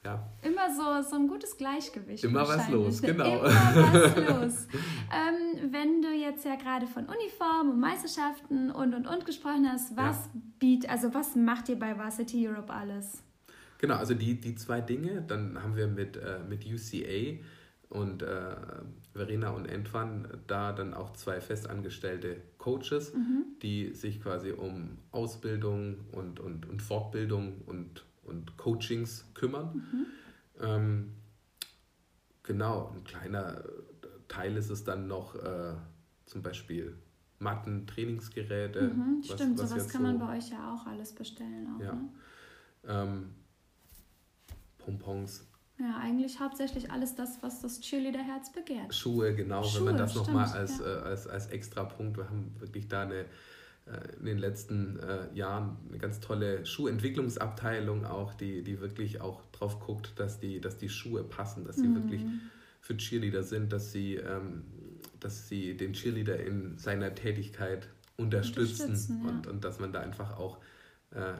ja. 0.05 0.23
Immer 0.43 0.73
so, 0.73 1.09
so 1.09 1.15
ein 1.15 1.27
gutes 1.27 1.57
Gleichgewicht. 1.57 2.23
Immer 2.23 2.47
was 2.47 2.69
los, 2.69 3.01
genau. 3.01 3.39
Immer 3.39 3.93
was 3.93 4.15
los. 4.15 4.67
ähm, 5.11 5.71
wenn 5.71 6.01
du 6.01 6.09
jetzt 6.09 6.45
ja 6.45 6.55
gerade 6.55 6.85
von 6.85 7.05
Uniform 7.05 7.71
und 7.71 7.79
Meisterschaften 7.79 8.69
und 8.69 8.93
und 8.93 9.07
und 9.07 9.25
gesprochen 9.25 9.67
hast, 9.67 9.97
was 9.97 10.17
ja. 10.17 10.41
bietet, 10.59 10.91
also 10.91 11.13
was 11.13 11.35
macht 11.35 11.69
ihr 11.69 11.79
bei 11.79 11.97
Varsity 11.97 12.47
Europe 12.47 12.71
alles? 12.71 13.23
Genau, 13.77 13.95
also 13.95 14.13
die, 14.13 14.39
die 14.39 14.55
zwei 14.55 14.81
Dinge, 14.81 15.21
dann 15.21 15.61
haben 15.61 15.75
wir 15.75 15.87
mit, 15.87 16.17
äh, 16.17 16.39
mit 16.47 16.65
UCA 16.65 17.39
und 17.89 18.23
äh, 18.23 18.55
Verena 19.13 19.49
und 19.49 19.65
Entwan 19.65 20.27
da 20.47 20.73
dann 20.73 20.93
auch 20.93 21.13
zwei 21.13 21.41
festangestellte 21.41 22.37
Coaches, 22.57 23.13
mhm. 23.13 23.45
die 23.61 23.93
sich 23.93 24.21
quasi 24.21 24.51
um 24.51 24.97
Ausbildung 25.11 25.97
und, 26.11 26.39
und, 26.39 26.67
und 26.67 26.81
Fortbildung 26.81 27.61
und 27.65 28.05
und 28.25 28.57
Coachings 28.57 29.25
kümmern. 29.33 29.75
Mhm. 29.75 30.05
Ähm, 30.61 31.13
genau, 32.43 32.91
ein 32.95 33.03
kleiner 33.03 33.63
Teil 34.27 34.57
ist 34.57 34.69
es 34.69 34.83
dann 34.83 35.07
noch 35.07 35.35
äh, 35.35 35.73
zum 36.25 36.41
Beispiel 36.41 36.97
Matten, 37.39 37.85
Trainingsgeräte. 37.87 38.93
Mhm, 38.93 39.17
was, 39.19 39.33
stimmt, 39.33 39.59
was 39.59 39.69
sowas 39.69 39.89
kann 39.89 40.01
so, 40.01 40.07
man 40.07 40.19
bei 40.19 40.37
euch 40.37 40.49
ja 40.49 40.73
auch 40.73 40.85
alles 40.87 41.13
bestellen. 41.13 41.67
Auch, 41.75 41.81
ja. 41.81 41.93
Ne? 41.93 42.09
Ähm, 42.87 43.29
Pompons. 44.85 45.47
Ja, 45.77 45.99
eigentlich 46.01 46.39
hauptsächlich 46.39 46.89
alles 46.89 47.15
das, 47.15 47.39
was 47.41 47.61
das 47.61 47.81
Cheerleader-Herz 47.81 48.53
begehrt. 48.53 48.95
Schuhe, 48.95 49.35
genau, 49.35 49.63
Schuhe, 49.63 49.79
wenn 49.79 49.85
man 49.85 49.97
das 49.97 50.15
nochmal 50.15 50.47
als, 50.47 50.79
ja. 50.79 50.85
äh, 50.85 51.01
als, 51.01 51.27
als 51.27 51.47
extra 51.47 51.83
Punkt, 51.83 52.17
wir 52.17 52.29
haben 52.29 52.55
wirklich 52.59 52.87
da 52.87 53.01
eine 53.01 53.25
äh, 53.87 54.17
in 54.19 54.25
den 54.25 54.37
letzten 54.37 54.99
äh, 54.99 55.33
Jahren 55.33 55.77
eine 55.89 55.97
ganz 55.97 56.21
tolle 56.21 56.65
Schuhentwicklungsabteilung 56.65 58.05
auch, 58.05 58.33
die, 58.33 58.63
die 58.63 58.79
wirklich 58.79 59.19
auch 59.19 59.41
drauf 59.51 59.79
guckt, 59.81 60.13
dass 60.15 60.39
die, 60.39 60.61
dass 60.61 60.77
die 60.77 60.89
Schuhe 60.89 61.23
passen, 61.23 61.65
dass 61.65 61.75
sie 61.75 61.87
mhm. 61.87 61.95
wirklich 61.95 62.21
für 62.79 62.95
Cheerleader 62.95 63.43
sind, 63.43 63.73
dass 63.73 63.91
sie, 63.91 64.15
ähm, 64.15 64.63
dass 65.19 65.49
sie 65.49 65.75
den 65.75 65.93
Cheerleader 65.93 66.39
in 66.39 66.77
seiner 66.77 67.13
Tätigkeit 67.13 67.89
unterstützen, 68.17 68.83
unterstützen 68.83 69.21
ja. 69.23 69.29
und, 69.29 69.47
und 69.47 69.63
dass 69.63 69.79
man 69.79 69.91
da 69.91 69.99
einfach 69.99 70.37
auch 70.37 70.57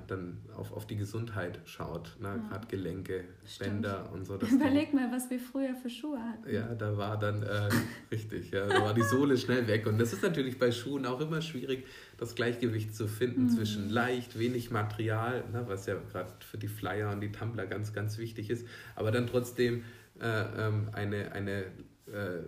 dann 0.08 0.38
auf, 0.56 0.72
auf 0.72 0.88
die 0.88 0.96
Gesundheit 0.96 1.60
schaut. 1.66 2.16
Ne? 2.22 2.30
Ja. 2.30 2.50
Gerade 2.50 2.68
Gelenke, 2.68 3.26
Bänder 3.60 4.10
und 4.14 4.26
so. 4.26 4.36
Überleg 4.36 4.94
mal, 4.94 5.12
was 5.12 5.30
wir 5.30 5.40
früher 5.40 5.76
für 5.76 5.90
Schuhe 5.90 6.18
hatten. 6.18 6.54
Ja, 6.54 6.74
da 6.76 6.96
war 6.98 7.20
dann 7.20 7.44
äh, 7.44 7.70
richtig, 8.12 8.52
ja, 8.52 8.68
da 8.68 8.82
war 8.82 8.94
die 8.94 9.04
Sohle 9.04 9.38
schnell 9.38 9.68
weg. 9.68 9.86
Und 9.86 9.98
das 9.98 10.14
ist 10.14 10.24
natürlich 10.24 10.58
bei 10.60 10.72
Schuhen 10.72 11.06
auch 11.06 11.20
immer 11.20 11.42
schwierig, 11.42 11.86
das 12.18 12.36
Gleichgewicht 12.36 12.96
zu 12.96 13.08
finden 13.08 13.44
mhm. 13.44 13.50
zwischen 13.50 13.90
leicht, 13.90 14.40
wenig 14.40 14.72
Material, 14.72 15.44
ne? 15.52 15.66
was 15.68 15.86
ja 15.88 15.96
gerade 16.10 16.32
für 16.40 16.58
die 16.58 16.70
Flyer 16.70 17.12
und 17.12 17.20
die 17.20 17.32
Tumbler 17.32 17.66
ganz, 17.66 17.92
ganz 17.92 18.18
wichtig 18.18 18.50
ist, 18.50 18.66
aber 18.96 19.12
dann 19.12 19.28
trotzdem 19.28 19.84
äh, 20.22 20.68
ähm, 20.68 20.90
eine, 20.94 21.34
eine 21.34 21.66
äh, 22.08 22.44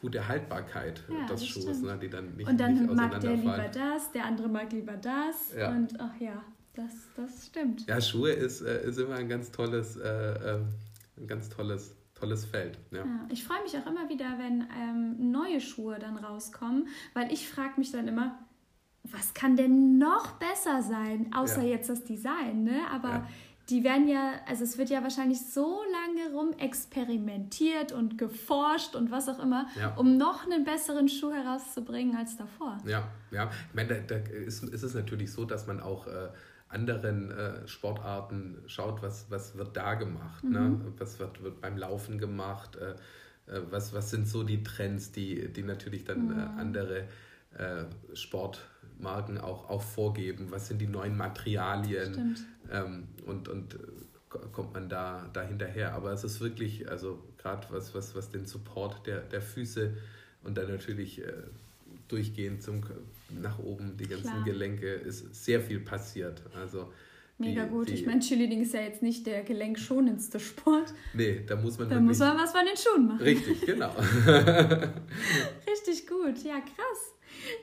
gute 0.00 0.26
Haltbarkeit 0.26 1.04
ja, 1.08 1.26
des 1.26 1.46
Schuhs, 1.46 1.82
ne, 1.82 1.98
die 2.00 2.08
dann 2.08 2.34
nicht 2.36 2.48
Und 2.48 2.58
dann 2.58 2.74
nicht 2.74 2.94
mag 2.94 3.20
der 3.20 3.36
lieber 3.36 3.68
das, 3.72 4.10
der 4.12 4.24
andere 4.24 4.48
mag 4.48 4.72
lieber 4.72 4.96
das 4.96 5.54
ja. 5.56 5.70
und 5.70 6.00
ach 6.00 6.20
ja, 6.20 6.42
das, 6.74 6.92
das 7.16 7.46
stimmt. 7.46 7.86
Ja, 7.86 8.00
Schuhe 8.00 8.32
ist, 8.32 8.60
äh, 8.60 8.84
ist 8.86 8.98
immer 8.98 9.14
ein 9.14 9.28
ganz 9.28 9.50
tolles, 9.50 9.96
äh, 9.96 10.08
ähm, 10.08 10.68
ein 11.16 11.26
ganz 11.26 11.48
tolles, 11.48 11.94
tolles 12.14 12.44
Feld. 12.44 12.78
Ja. 12.90 12.98
ja 12.98 13.28
ich 13.30 13.44
freue 13.44 13.62
mich 13.62 13.76
auch 13.76 13.86
immer 13.86 14.08
wieder, 14.08 14.36
wenn 14.38 14.66
ähm, 14.76 15.30
neue 15.30 15.60
Schuhe 15.60 15.98
dann 15.98 16.16
rauskommen, 16.16 16.88
weil 17.14 17.32
ich 17.32 17.48
frage 17.48 17.74
mich 17.78 17.92
dann 17.92 18.08
immer, 18.08 18.38
was 19.04 19.32
kann 19.32 19.56
denn 19.56 19.98
noch 19.98 20.32
besser 20.38 20.82
sein, 20.82 21.30
außer 21.34 21.62
jetzt 21.62 21.88
das 21.88 22.04
Design, 22.04 22.64
ne? 22.64 22.80
Aber 22.90 23.26
die 23.68 23.84
werden 23.84 24.08
ja, 24.08 24.40
also 24.46 24.64
es 24.64 24.78
wird 24.78 24.88
ja 24.88 25.02
wahrscheinlich 25.02 25.40
so 25.40 25.80
lange 25.92 26.34
rum 26.34 26.52
experimentiert 26.58 27.92
und 27.92 28.16
geforscht 28.16 28.94
und 28.94 29.10
was 29.10 29.28
auch 29.28 29.42
immer, 29.42 29.68
ja. 29.78 29.94
um 29.96 30.16
noch 30.16 30.44
einen 30.44 30.64
besseren 30.64 31.08
Schuh 31.08 31.32
herauszubringen 31.32 32.16
als 32.16 32.36
davor. 32.36 32.78
Ja, 32.86 33.08
ja. 33.30 33.50
Ich 33.68 33.74
meine, 33.74 34.02
da, 34.02 34.16
da 34.18 34.30
ist, 34.30 34.64
ist 34.64 34.82
es 34.82 34.94
natürlich 34.94 35.32
so, 35.32 35.44
dass 35.44 35.66
man 35.66 35.80
auch 35.80 36.06
äh, 36.06 36.28
anderen 36.68 37.30
äh, 37.30 37.68
Sportarten 37.68 38.58
schaut, 38.66 39.02
was, 39.02 39.30
was 39.30 39.56
wird 39.56 39.76
da 39.76 39.94
gemacht, 39.94 40.44
ne? 40.44 40.60
mhm. 40.60 40.78
ne? 40.78 40.92
was 40.98 41.18
wird, 41.18 41.42
wird 41.42 41.60
beim 41.60 41.76
Laufen 41.76 42.18
gemacht, 42.18 42.76
äh, 42.76 42.92
äh, 43.52 43.62
was, 43.70 43.92
was 43.92 44.10
sind 44.10 44.28
so 44.28 44.44
die 44.44 44.62
Trends, 44.62 45.12
die, 45.12 45.52
die 45.52 45.62
natürlich 45.62 46.04
dann 46.04 46.30
äh, 46.30 46.34
mhm. 46.34 46.58
andere 46.58 47.08
äh, 47.56 47.84
Sport 48.14 48.60
Marken 48.98 49.38
auch, 49.38 49.70
auch 49.70 49.82
vorgeben, 49.82 50.50
was 50.50 50.68
sind 50.68 50.80
die 50.80 50.86
neuen 50.86 51.16
Materialien 51.16 52.36
ähm, 52.72 53.08
und, 53.26 53.48
und 53.48 53.78
kommt 54.28 54.74
man 54.74 54.88
da, 54.88 55.28
da 55.32 55.42
hinterher. 55.42 55.94
Aber 55.94 56.12
es 56.12 56.24
ist 56.24 56.40
wirklich, 56.40 56.88
also 56.90 57.22
gerade 57.38 57.66
was, 57.70 57.94
was, 57.94 58.14
was 58.14 58.30
den 58.30 58.46
Support 58.46 59.06
der, 59.06 59.20
der 59.20 59.42
Füße 59.42 59.94
und 60.42 60.56
dann 60.58 60.68
natürlich 60.68 61.22
äh, 61.22 61.32
durchgehend 62.08 62.62
zum, 62.62 62.82
nach 63.30 63.58
oben, 63.58 63.96
die 63.96 64.06
ganzen 64.06 64.30
Klar. 64.30 64.44
Gelenke, 64.44 64.92
ist 64.92 65.34
sehr 65.44 65.60
viel 65.60 65.80
passiert. 65.80 66.42
Also 66.54 66.92
Mega 67.38 67.64
die, 67.64 67.70
gut. 67.70 67.88
Die, 67.88 67.94
ich 67.94 68.06
meine, 68.06 68.20
Cheerleading 68.20 68.62
ist 68.62 68.74
ja 68.74 68.80
jetzt 68.80 69.02
nicht 69.02 69.26
der 69.26 69.44
gelenkschonendste 69.44 70.40
Sport. 70.40 70.92
Nee, 71.14 71.44
da 71.46 71.56
muss 71.56 71.78
man 71.78 71.88
Da 71.88 72.00
muss 72.00 72.18
man 72.18 72.36
was 72.36 72.50
von 72.50 72.66
den 72.66 72.76
Schuhen 72.76 73.06
machen. 73.06 73.22
Richtig, 73.22 73.60
genau. 73.64 73.90
Richtig 75.70 76.06
gut. 76.06 76.42
Ja, 76.42 76.60
krass. 76.60 77.14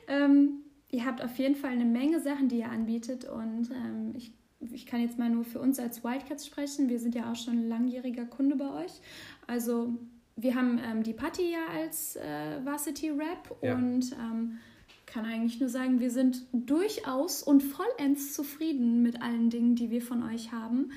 Ähm, 0.08 0.62
ihr 0.90 1.04
habt 1.04 1.22
auf 1.22 1.36
jeden 1.38 1.56
Fall 1.56 1.72
eine 1.72 1.84
Menge 1.84 2.20
Sachen, 2.20 2.48
die 2.48 2.60
ihr 2.60 2.70
anbietet 2.70 3.26
und 3.26 3.70
ähm, 3.70 4.14
ich 4.16 4.32
ich 4.60 4.86
kann 4.86 5.00
jetzt 5.00 5.18
mal 5.18 5.30
nur 5.30 5.44
für 5.44 5.60
uns 5.60 5.78
als 5.78 6.02
Wildcats 6.02 6.46
sprechen. 6.46 6.88
Wir 6.88 6.98
sind 6.98 7.14
ja 7.14 7.30
auch 7.30 7.36
schon 7.36 7.68
langjähriger 7.68 8.24
Kunde 8.24 8.56
bei 8.56 8.84
euch. 8.84 8.92
Also 9.46 9.94
wir 10.36 10.54
haben 10.54 10.78
ähm, 10.82 11.02
die 11.02 11.12
Patty 11.12 11.52
ja 11.52 11.66
als 11.74 12.16
äh, 12.16 12.64
Varsity 12.64 13.10
Rap 13.10 13.56
ja. 13.62 13.74
und 13.74 14.12
ähm, 14.12 14.58
kann 15.06 15.24
eigentlich 15.24 15.60
nur 15.60 15.68
sagen, 15.68 16.00
wir 16.00 16.10
sind 16.10 16.46
durchaus 16.52 17.42
und 17.42 17.62
vollends 17.62 18.34
zufrieden 18.34 19.02
mit 19.02 19.22
allen 19.22 19.50
Dingen, 19.50 19.76
die 19.76 19.90
wir 19.90 20.02
von 20.02 20.22
euch 20.22 20.52
haben. 20.52 20.90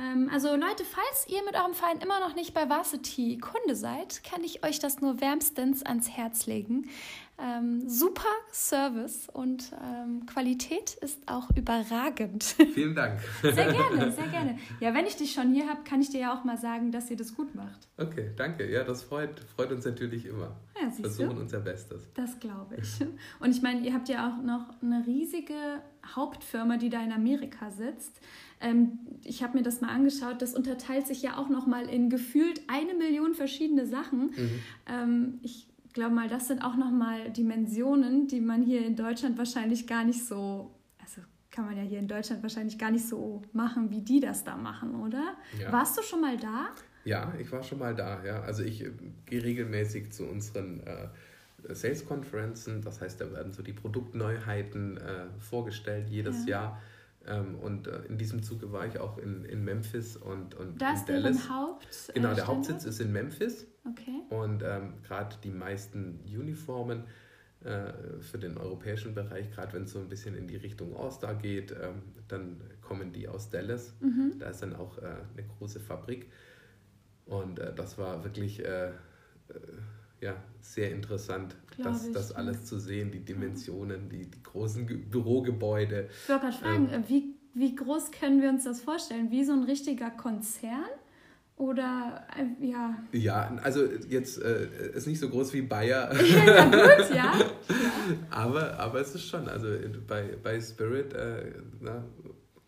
Ähm, 0.00 0.30
also 0.32 0.48
Leute, 0.56 0.84
falls 0.84 1.26
ihr 1.28 1.44
mit 1.44 1.54
eurem 1.54 1.74
Verein 1.74 1.98
immer 1.98 2.20
noch 2.20 2.34
nicht 2.34 2.54
bei 2.54 2.68
Varsity 2.68 3.38
Kunde 3.38 3.76
seid, 3.76 4.24
kann 4.24 4.42
ich 4.42 4.64
euch 4.64 4.78
das 4.78 5.00
nur 5.00 5.20
wärmstens 5.20 5.82
ans 5.82 6.10
Herz 6.10 6.46
legen. 6.46 6.88
Ähm, 7.42 7.88
super 7.88 8.28
Service 8.52 9.28
und 9.32 9.72
ähm, 9.82 10.26
Qualität 10.26 10.94
ist 11.00 11.18
auch 11.26 11.48
überragend. 11.56 12.44
Vielen 12.74 12.94
Dank. 12.94 13.20
Sehr 13.42 13.72
gerne, 13.72 14.12
sehr 14.12 14.28
gerne. 14.28 14.58
Ja, 14.80 14.92
wenn 14.92 15.06
ich 15.06 15.16
dich 15.16 15.32
schon 15.32 15.52
hier 15.54 15.68
habe, 15.68 15.82
kann 15.84 16.02
ich 16.02 16.10
dir 16.10 16.20
ja 16.20 16.34
auch 16.38 16.44
mal 16.44 16.58
sagen, 16.58 16.92
dass 16.92 17.10
ihr 17.10 17.16
das 17.16 17.34
gut 17.34 17.54
macht. 17.54 17.88
Okay, 17.96 18.30
danke. 18.36 18.70
Ja, 18.70 18.84
das 18.84 19.02
freut, 19.02 19.40
freut 19.56 19.72
uns 19.72 19.84
natürlich 19.84 20.26
immer. 20.26 20.56
Ja, 20.76 20.86
Wir 20.86 21.04
versuchen 21.04 21.36
du? 21.36 21.42
unser 21.42 21.60
Bestes. 21.60 22.08
Das 22.14 22.38
glaube 22.40 22.76
ich. 22.76 23.00
Und 23.40 23.50
ich 23.50 23.62
meine, 23.62 23.80
ihr 23.86 23.94
habt 23.94 24.08
ja 24.08 24.28
auch 24.28 24.42
noch 24.42 24.74
eine 24.82 25.06
riesige 25.06 25.54
Hauptfirma, 26.14 26.76
die 26.76 26.90
da 26.90 27.02
in 27.02 27.12
Amerika 27.12 27.70
sitzt. 27.70 28.20
Ähm, 28.60 28.98
ich 29.24 29.42
habe 29.42 29.56
mir 29.56 29.62
das 29.62 29.80
mal 29.80 29.88
angeschaut. 29.88 30.42
Das 30.42 30.54
unterteilt 30.54 31.06
sich 31.06 31.22
ja 31.22 31.38
auch 31.38 31.48
noch 31.48 31.66
mal 31.66 31.88
in 31.88 32.10
gefühlt 32.10 32.60
eine 32.68 32.94
Million 32.94 33.34
verschiedene 33.34 33.86
Sachen. 33.86 34.26
Mhm. 34.26 34.62
Ähm, 34.86 35.40
ich 35.90 35.94
glaube 35.94 36.14
mal, 36.14 36.28
das 36.28 36.46
sind 36.46 36.62
auch 36.62 36.76
nochmal 36.76 37.32
Dimensionen, 37.32 38.28
die 38.28 38.40
man 38.40 38.62
hier 38.62 38.86
in 38.86 38.94
Deutschland 38.94 39.36
wahrscheinlich 39.36 39.88
gar 39.88 40.04
nicht 40.04 40.24
so, 40.24 40.70
also 41.00 41.20
kann 41.50 41.64
man 41.64 41.76
ja 41.76 41.82
hier 41.82 41.98
in 41.98 42.06
Deutschland 42.06 42.44
wahrscheinlich 42.44 42.78
gar 42.78 42.92
nicht 42.92 43.08
so 43.08 43.42
machen, 43.52 43.90
wie 43.90 44.00
die 44.00 44.20
das 44.20 44.44
da 44.44 44.56
machen, 44.56 44.94
oder? 44.94 45.34
Ja. 45.60 45.72
Warst 45.72 45.98
du 45.98 46.02
schon 46.02 46.20
mal 46.20 46.36
da? 46.36 46.68
Ja, 47.04 47.34
ich 47.40 47.50
war 47.50 47.64
schon 47.64 47.80
mal 47.80 47.92
da, 47.92 48.24
ja. 48.24 48.40
Also 48.42 48.62
ich 48.62 48.84
äh, 48.84 48.92
gehe 49.26 49.42
regelmäßig 49.42 50.12
zu 50.12 50.26
unseren 50.26 50.78
äh, 50.86 51.08
Sales-Konferenzen, 51.74 52.82
das 52.82 53.00
heißt, 53.00 53.20
da 53.20 53.32
werden 53.32 53.52
so 53.52 53.64
die 53.64 53.72
Produktneuheiten 53.72 54.96
äh, 54.96 55.26
vorgestellt 55.40 56.08
jedes 56.08 56.46
ja. 56.46 56.50
Jahr. 56.50 56.82
Ähm, 57.26 57.56
und 57.56 57.88
äh, 57.88 58.02
in 58.08 58.16
diesem 58.16 58.44
Zuge 58.44 58.70
war 58.70 58.86
ich 58.86 59.00
auch 59.00 59.18
in, 59.18 59.44
in 59.44 59.64
Memphis 59.64 60.16
und, 60.16 60.54
und 60.54 60.80
das 60.80 61.00
in 61.00 61.06
Dallas. 61.06 61.50
Haupt, 61.50 62.12
genau, 62.14 62.32
der 62.32 62.46
Hauptsitz 62.46 62.84
ist 62.84 63.00
in 63.00 63.10
Memphis. 63.10 63.66
Okay. 63.88 64.22
Und 64.28 64.62
ähm, 64.62 64.94
gerade 65.02 65.36
die 65.42 65.50
meisten 65.50 66.20
Uniformen 66.26 67.04
äh, 67.64 68.20
für 68.20 68.38
den 68.38 68.58
europäischen 68.58 69.14
Bereich, 69.14 69.50
gerade 69.50 69.74
wenn 69.74 69.84
es 69.84 69.92
so 69.92 69.98
ein 69.98 70.08
bisschen 70.08 70.34
in 70.34 70.46
die 70.48 70.56
Richtung 70.56 70.96
All-Star 70.96 71.34
geht, 71.34 71.72
ähm, 71.72 72.02
dann 72.28 72.60
kommen 72.80 73.12
die 73.12 73.28
aus 73.28 73.50
Dallas. 73.50 73.94
Mhm. 74.00 74.38
Da 74.38 74.50
ist 74.50 74.62
dann 74.62 74.74
auch 74.76 74.98
äh, 74.98 75.06
eine 75.06 75.46
große 75.58 75.80
Fabrik. 75.80 76.30
Und 77.26 77.58
äh, 77.58 77.74
das 77.74 77.96
war 77.98 78.24
wirklich 78.24 78.64
äh, 78.64 78.88
äh, 78.88 78.92
ja, 80.20 80.36
sehr 80.60 80.90
interessant, 80.90 81.56
das, 81.78 82.06
ich, 82.06 82.12
das 82.12 82.32
alles 82.32 82.64
zu 82.66 82.78
sehen, 82.78 83.10
die 83.10 83.24
Dimensionen, 83.24 84.08
die, 84.10 84.26
die 84.26 84.42
großen 84.42 84.86
Bürogebäude. 85.10 86.08
Ich 86.10 86.28
wollte 86.28 86.46
gerade 86.46 86.56
fragen, 86.56 86.88
ähm, 86.92 87.04
wie, 87.08 87.34
wie 87.54 87.74
groß 87.74 88.10
können 88.10 88.42
wir 88.42 88.50
uns 88.50 88.64
das 88.64 88.82
vorstellen? 88.82 89.30
Wie 89.30 89.44
so 89.44 89.52
ein 89.52 89.64
richtiger 89.64 90.10
Konzern? 90.10 90.90
Oder 91.60 92.24
äh, 92.38 92.66
ja. 92.66 92.98
Ja, 93.12 93.54
also 93.62 93.84
jetzt 94.08 94.40
äh, 94.40 94.92
ist 94.94 95.06
nicht 95.06 95.20
so 95.20 95.28
groß 95.28 95.52
wie 95.52 95.60
Bayer. 95.60 96.10
ja, 96.10 96.64
gut, 96.64 97.14
ja. 97.14 97.34
Aber, 98.30 98.78
aber 98.78 99.00
es 99.00 99.14
ist 99.14 99.26
schon, 99.26 99.46
also 99.46 99.68
bei, 100.08 100.36
bei 100.42 100.58
Spirit, 100.58 101.12
äh, 101.12 101.52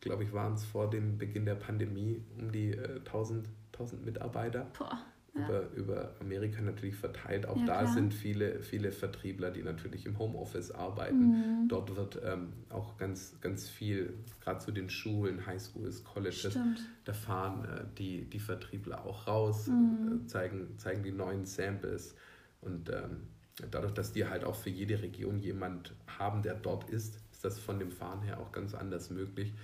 glaube 0.00 0.24
ich, 0.24 0.32
waren 0.34 0.54
es 0.54 0.64
vor 0.64 0.90
dem 0.90 1.16
Beginn 1.16 1.46
der 1.46 1.54
Pandemie 1.54 2.22
um 2.38 2.52
die 2.52 2.72
äh, 2.72 2.98
1000, 2.98 3.48
1000 3.72 4.04
Mitarbeiter. 4.04 4.66
Boah 4.78 5.00
über, 5.34 5.70
über 5.74 6.14
Amerika 6.20 6.60
natürlich 6.60 6.96
verteilt. 6.96 7.46
Auch 7.46 7.56
ja, 7.56 7.64
da 7.64 7.80
klar. 7.80 7.94
sind 7.94 8.12
viele, 8.12 8.60
viele 8.60 8.92
Vertriebler, 8.92 9.50
die 9.50 9.62
natürlich 9.62 10.04
im 10.04 10.18
Homeoffice 10.18 10.70
arbeiten. 10.70 11.62
Mhm. 11.62 11.68
Dort 11.68 11.96
wird 11.96 12.20
ähm, 12.24 12.52
auch 12.68 12.98
ganz, 12.98 13.40
ganz 13.40 13.68
viel, 13.68 14.12
gerade 14.42 14.58
zu 14.58 14.72
den 14.72 14.90
Schulen, 14.90 15.46
Highschools, 15.46 16.04
Colleges, 16.04 16.52
Stimmt. 16.52 16.80
da 17.04 17.14
fahren 17.14 17.64
äh, 17.64 17.84
die, 17.96 18.28
die 18.28 18.40
Vertriebler 18.40 19.06
auch 19.06 19.26
raus, 19.26 19.68
mhm. 19.68 20.22
äh, 20.24 20.26
zeigen, 20.26 20.78
zeigen 20.78 21.02
die 21.02 21.12
neuen 21.12 21.46
Samples 21.46 22.14
und 22.60 22.90
ähm, 22.90 23.28
dadurch, 23.70 23.94
dass 23.94 24.12
die 24.12 24.26
halt 24.26 24.44
auch 24.44 24.54
für 24.54 24.70
jede 24.70 25.00
Region 25.00 25.38
jemand 25.38 25.94
haben, 26.18 26.42
der 26.42 26.54
dort 26.54 26.90
ist, 26.90 27.20
ist 27.32 27.44
das 27.44 27.58
von 27.58 27.78
dem 27.78 27.90
Fahren 27.90 28.22
her 28.22 28.38
auch 28.38 28.52
ganz 28.52 28.74
anders 28.74 29.08
möglich. 29.08 29.54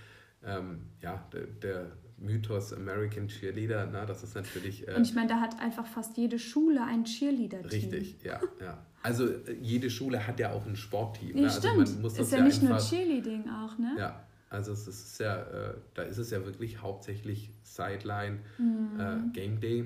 Ähm, 0.43 0.87
ja, 1.03 1.27
der, 1.33 1.47
der 1.47 1.93
Mythos 2.21 2.73
American 2.73 3.29
Cheerleader, 3.29 3.89
na, 3.93 4.05
das 4.05 4.23
ist 4.23 4.35
natürlich. 4.35 4.87
Äh, 4.87 4.95
und 4.95 5.03
ich 5.03 5.15
meine, 5.15 5.29
da 5.29 5.41
hat 5.41 5.61
einfach 5.61 5.87
fast 5.87 6.17
jede 6.17 6.39
Schule 6.39 6.83
ein 6.83 7.05
Cheerleader-Team. 7.05 7.91
Richtig, 7.91 8.17
ja, 8.25 8.41
ja. 8.61 8.79
Also 9.03 9.27
äh, 9.27 9.57
jede 9.61 9.91
Schule 9.91 10.27
hat 10.27 10.41
ja 10.41 10.53
auch 10.53 10.67
ein 10.67 10.77
Sportteam. 10.77 11.35
Nee, 11.35 11.43
ne? 11.43 11.47
also 11.47 11.61
stimmt. 11.61 11.93
Man 11.95 12.03
muss 12.03 12.19
ist 12.19 12.33
ja, 12.33 12.39
ja 12.39 12.45
nicht 12.45 12.63
einfach, 12.63 12.69
nur 12.71 12.79
Cheerleading 12.79 13.49
auch, 13.49 13.79
ne? 13.79 13.95
Ja, 13.99 14.25
also 14.51 14.73
es 14.73 14.89
ist 14.89 15.21
ja, 15.21 15.43
äh, 15.43 15.75
da 15.95 16.03
ist 16.03 16.19
es 16.19 16.31
ja 16.31 16.45
wirklich 16.45 16.83
hauptsächlich 16.83 17.51
Sideline, 17.63 18.41
mhm. 18.59 19.01
äh, 19.01 19.33
Game 19.33 19.61
Day, 19.61 19.85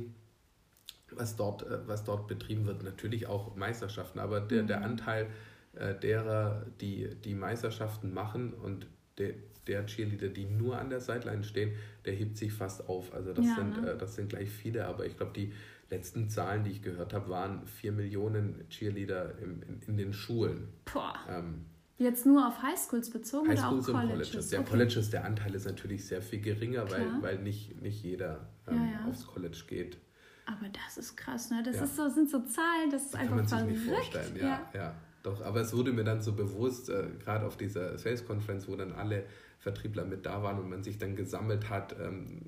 was 1.10 1.36
dort, 1.36 1.62
äh, 1.64 1.86
was 1.86 2.04
dort 2.04 2.28
betrieben 2.28 2.66
wird. 2.66 2.82
Natürlich 2.82 3.26
auch 3.26 3.54
Meisterschaften, 3.56 4.18
aber 4.18 4.40
der, 4.40 4.62
mhm. 4.62 4.66
der 4.68 4.82
Anteil 4.82 5.26
äh, 5.74 5.94
derer, 5.94 6.66
die 6.80 7.14
die 7.24 7.34
Meisterschaften 7.34 8.14
machen 8.14 8.54
und 8.54 8.86
der, 9.18 9.34
der 9.66 9.86
Cheerleader, 9.86 10.28
die 10.28 10.44
nur 10.44 10.78
an 10.78 10.90
der 10.90 11.00
Sideline 11.00 11.44
stehen, 11.44 11.72
der 12.04 12.14
hebt 12.14 12.36
sich 12.36 12.52
fast 12.52 12.88
auf. 12.88 13.12
Also 13.14 13.32
das, 13.32 13.46
ja, 13.46 13.54
sind, 13.56 13.82
ne? 13.82 13.92
äh, 13.92 13.98
das 13.98 14.14
sind 14.14 14.28
gleich 14.28 14.50
viele, 14.50 14.86
aber 14.86 15.06
ich 15.06 15.16
glaube, 15.16 15.32
die 15.34 15.52
letzten 15.90 16.28
Zahlen, 16.28 16.64
die 16.64 16.70
ich 16.70 16.82
gehört 16.82 17.12
habe, 17.12 17.28
waren 17.28 17.66
4 17.66 17.92
Millionen 17.92 18.66
Cheerleader 18.68 19.38
im, 19.38 19.62
in, 19.62 19.82
in 19.86 19.96
den 19.96 20.12
Schulen. 20.12 20.68
Boah. 20.92 21.14
Ähm, 21.28 21.66
Jetzt 21.98 22.26
nur 22.26 22.48
auf 22.48 22.60
Highschools 22.60 23.10
bezogen 23.10 23.48
Highschools 23.48 23.88
oder 23.88 23.98
auch 23.98 24.02
Colleges? 24.02 24.30
Colleges. 24.30 24.48
Der 24.48 24.60
okay. 24.60 24.70
Colleges, 24.70 25.10
der 25.10 25.24
Anteil 25.24 25.54
ist 25.54 25.66
natürlich 25.66 26.04
sehr 26.04 26.22
viel 26.22 26.40
geringer, 26.40 26.90
weil, 26.90 27.06
weil 27.20 27.38
nicht, 27.38 27.80
nicht 27.80 28.02
jeder 28.02 28.48
ähm, 28.66 28.76
ja, 28.76 29.00
ja. 29.00 29.08
aufs 29.08 29.26
College 29.26 29.62
geht. 29.68 29.98
Aber 30.46 30.68
das 30.68 30.98
ist 30.98 31.16
krass, 31.16 31.50
ne? 31.50 31.62
Das 31.64 31.80
ist 31.80 31.96
so, 31.96 32.08
sind 32.08 32.28
so 32.28 32.40
Zahlen, 32.40 32.90
das 32.90 33.02
ist 33.02 33.14
das 33.14 33.20
einfach 33.20 33.48
kann 33.48 33.60
man 33.60 33.68
sich 33.68 33.78
nicht 33.78 33.94
vorstellen, 33.94 34.36
ja, 34.36 34.68
ja. 34.74 34.94
Doch, 35.22 35.40
aber 35.42 35.60
es 35.60 35.74
wurde 35.74 35.92
mir 35.92 36.04
dann 36.04 36.20
so 36.20 36.32
bewusst, 36.32 36.88
äh, 36.88 37.04
gerade 37.22 37.46
auf 37.46 37.56
dieser 37.56 37.96
Sales 37.98 38.26
Conference, 38.26 38.68
wo 38.68 38.76
dann 38.76 38.92
alle 38.92 39.24
Vertriebler 39.58 40.04
mit 40.04 40.26
da 40.26 40.42
waren 40.42 40.58
und 40.58 40.68
man 40.68 40.82
sich 40.82 40.98
dann 40.98 41.14
gesammelt 41.14 41.70
hat. 41.70 41.94
Ähm, 42.00 42.40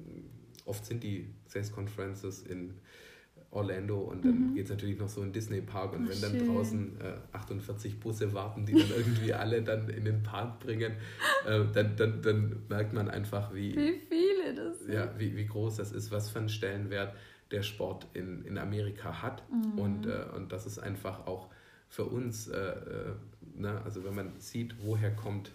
oft 0.64 0.84
sind 0.84 1.02
die 1.02 1.28
Sales 1.46 1.70
Conferences 1.70 2.42
in 2.42 2.74
Orlando 3.54 3.98
und 4.00 4.24
dann 4.24 4.50
mhm. 4.50 4.54
geht 4.54 4.64
es 4.64 4.70
natürlich 4.70 4.98
noch 4.98 5.08
so 5.08 5.22
in 5.22 5.32
Disney 5.32 5.60
Park 5.60 5.92
und 5.92 6.06
Ach, 6.06 6.10
wenn 6.10 6.20
dann 6.20 6.32
schön. 6.32 6.48
draußen 6.48 7.00
äh, 7.00 7.37
48 7.37 8.00
Busse 8.00 8.32
warten, 8.34 8.66
die 8.66 8.72
dann 8.72 8.90
irgendwie 8.96 9.32
alle 9.34 9.62
dann 9.62 9.88
in 9.88 10.04
den 10.04 10.22
Park 10.22 10.58
bringen, 10.60 10.92
äh, 11.46 11.60
dann, 11.72 11.96
dann, 11.96 12.20
dann 12.20 12.62
merkt 12.68 12.92
man 12.92 13.08
einfach, 13.08 13.54
wie, 13.54 13.76
wie 13.76 14.00
viele 14.08 14.54
das 14.54 14.80
sind. 14.80 14.92
Ja, 14.92 15.12
wie, 15.18 15.37
wie 15.37 15.46
groß 15.46 15.76
das 15.76 15.92
ist, 15.92 16.10
was 16.10 16.30
für 16.30 16.40
einen 16.40 16.48
Stellenwert 16.48 17.14
der 17.52 17.62
Sport 17.62 18.08
in, 18.14 18.44
in 18.44 18.58
Amerika 18.58 19.22
hat 19.22 19.44
mhm. 19.48 19.78
und, 19.78 20.06
äh, 20.06 20.24
und 20.34 20.50
das 20.50 20.66
ist 20.66 20.80
einfach 20.80 21.26
auch 21.28 21.48
für 21.94 22.04
uns, 22.04 22.48
äh, 22.48 22.59
äh, 22.59 23.14
ne, 23.54 23.80
also 23.85 24.02
wenn 24.02 24.16
man 24.16 24.40
sieht, 24.40 24.74
woher 24.83 25.14
kommt 25.14 25.52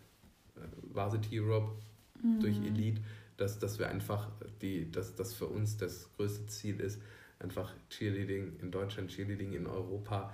Varsity 0.93 1.41
Europe, 1.41 1.73
mhm. 2.21 2.39
durch 2.39 2.57
Elite, 2.57 3.01
dass, 3.35 3.59
dass 3.59 3.77
wir 3.77 3.89
einfach, 3.89 4.29
die, 4.61 4.89
dass 4.89 5.15
das 5.15 5.33
für 5.33 5.47
uns 5.47 5.77
das 5.77 6.09
größte 6.15 6.47
Ziel 6.47 6.79
ist, 6.79 7.01
einfach 7.39 7.73
Cheerleading 7.89 8.57
in 8.61 8.71
Deutschland, 8.71 9.09
Cheerleading 9.09 9.53
in 9.53 9.67
Europa 9.67 10.33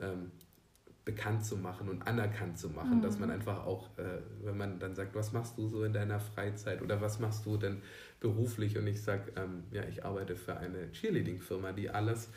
ähm, 0.00 0.30
bekannt 1.06 1.46
zu 1.46 1.56
machen 1.56 1.88
und 1.88 2.06
anerkannt 2.06 2.58
zu 2.58 2.68
machen, 2.68 2.98
mhm. 2.98 3.02
dass 3.02 3.18
man 3.18 3.30
einfach 3.30 3.64
auch, 3.64 3.96
äh, 3.98 4.20
wenn 4.42 4.58
man 4.58 4.78
dann 4.78 4.94
sagt, 4.94 5.14
was 5.14 5.32
machst 5.32 5.56
du 5.56 5.68
so 5.68 5.84
in 5.84 5.92
deiner 5.92 6.20
Freizeit 6.20 6.82
oder 6.82 7.00
was 7.00 7.18
machst 7.18 7.46
du 7.46 7.56
denn 7.56 7.80
beruflich 8.20 8.76
und 8.76 8.86
ich 8.86 9.02
sage, 9.02 9.32
ähm, 9.36 9.64
ja, 9.70 9.84
ich 9.84 10.04
arbeite 10.04 10.36
für 10.36 10.58
eine 10.58 10.90
Cheerleading-Firma, 10.92 11.72
die 11.72 11.88
alles 11.90 12.28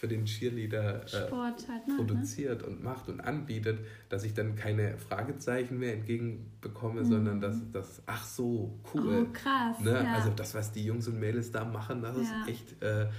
für 0.00 0.08
den 0.08 0.24
Cheerleader 0.24 1.04
äh, 1.04 1.30
halt, 1.30 1.68
ne? 1.86 1.94
produziert 1.94 2.62
und 2.62 2.82
macht 2.82 3.10
und 3.10 3.20
anbietet, 3.20 3.80
dass 4.08 4.24
ich 4.24 4.32
dann 4.32 4.56
keine 4.56 4.96
Fragezeichen 4.96 5.78
mehr 5.78 5.92
entgegenbekomme, 5.92 7.02
mhm. 7.02 7.04
sondern 7.04 7.40
dass 7.42 7.58
das, 7.70 8.02
ach 8.06 8.24
so, 8.24 8.80
cool. 8.94 9.26
Oh, 9.28 9.32
krass. 9.34 9.78
Ne? 9.80 9.92
Ja. 9.92 10.14
Also 10.14 10.30
das, 10.30 10.54
was 10.54 10.72
die 10.72 10.86
Jungs 10.86 11.06
und 11.06 11.20
Mädels 11.20 11.50
da 11.52 11.66
machen, 11.66 12.00
das 12.00 12.16
ja. 12.16 12.22
ist 12.22 12.48
echt 12.48 12.82
äh, 12.82 13.10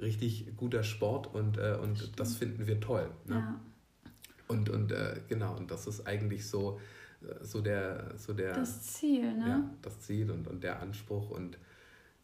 richtig 0.00 0.56
guter 0.56 0.84
Sport 0.84 1.34
und, 1.34 1.58
äh, 1.58 1.76
und 1.82 2.20
das 2.20 2.36
finden 2.36 2.68
wir 2.68 2.78
toll. 2.78 3.10
Ne? 3.26 3.34
Ja. 3.34 3.60
Und, 4.46 4.68
und 4.68 4.92
äh, 4.92 5.20
genau, 5.28 5.56
und 5.56 5.72
das 5.72 5.88
ist 5.88 6.06
eigentlich 6.06 6.46
so, 6.46 6.78
äh, 7.20 7.44
so 7.44 7.60
der, 7.60 8.16
so 8.16 8.32
der 8.32 8.54
das 8.54 8.82
Ziel, 8.82 9.34
ne? 9.34 9.48
Ja, 9.48 9.70
das 9.82 10.02
Ziel 10.02 10.30
und, 10.30 10.46
und 10.46 10.62
der 10.62 10.80
Anspruch 10.80 11.30
und 11.30 11.58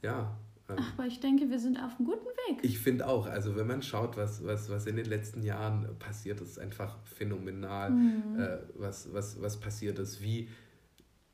ja. 0.02 0.36
Ähm, 0.68 0.76
aber 0.94 1.06
ich 1.06 1.20
denke, 1.20 1.50
wir 1.50 1.58
sind 1.58 1.76
auf 1.76 1.98
einem 1.98 2.06
guten 2.06 2.26
Weg. 2.26 2.58
Ich 2.62 2.78
finde 2.78 3.06
auch, 3.06 3.26
also 3.26 3.54
wenn 3.56 3.66
man 3.66 3.82
schaut, 3.82 4.16
was, 4.16 4.44
was, 4.44 4.70
was 4.70 4.86
in 4.86 4.96
den 4.96 5.06
letzten 5.06 5.42
Jahren 5.42 5.86
passiert 5.98 6.40
ist, 6.40 6.58
einfach 6.58 6.96
phänomenal, 7.04 7.90
mhm. 7.90 8.38
äh, 8.38 8.58
was, 8.74 9.12
was, 9.12 9.40
was 9.42 9.58
passiert 9.58 9.98
ist, 9.98 10.22
wie, 10.22 10.48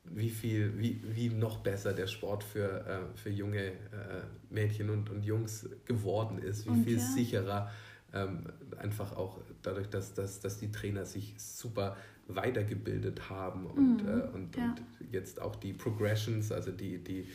wie 0.03 0.29
viel, 0.29 0.77
wie, 0.77 1.01
wie 1.15 1.29
noch 1.29 1.59
besser 1.59 1.93
der 1.93 2.07
Sport 2.07 2.43
für, 2.43 2.85
äh, 2.85 3.17
für 3.17 3.29
junge 3.29 3.67
äh, 3.67 3.73
Mädchen 4.49 4.89
und, 4.89 5.09
und 5.09 5.23
Jungs 5.23 5.69
geworden 5.85 6.39
ist, 6.39 6.65
wie 6.65 6.71
und 6.71 6.83
viel 6.83 6.97
ja. 6.97 7.03
sicherer 7.03 7.71
ähm, 8.13 8.43
einfach 8.77 9.15
auch 9.15 9.39
dadurch, 9.61 9.87
dass, 9.87 10.13
dass, 10.13 10.39
dass 10.39 10.57
die 10.57 10.71
Trainer 10.71 11.05
sich 11.05 11.33
super 11.37 11.95
weitergebildet 12.27 13.29
haben 13.29 13.65
und, 13.65 14.03
mhm, 14.03 14.09
äh, 14.09 14.21
und, 14.33 14.55
ja. 14.57 14.75
und 14.99 15.11
jetzt 15.11 15.41
auch 15.41 15.55
die 15.55 15.73
Progressions, 15.73 16.51
also 16.51 16.71
die, 16.71 16.97
die 16.97 17.27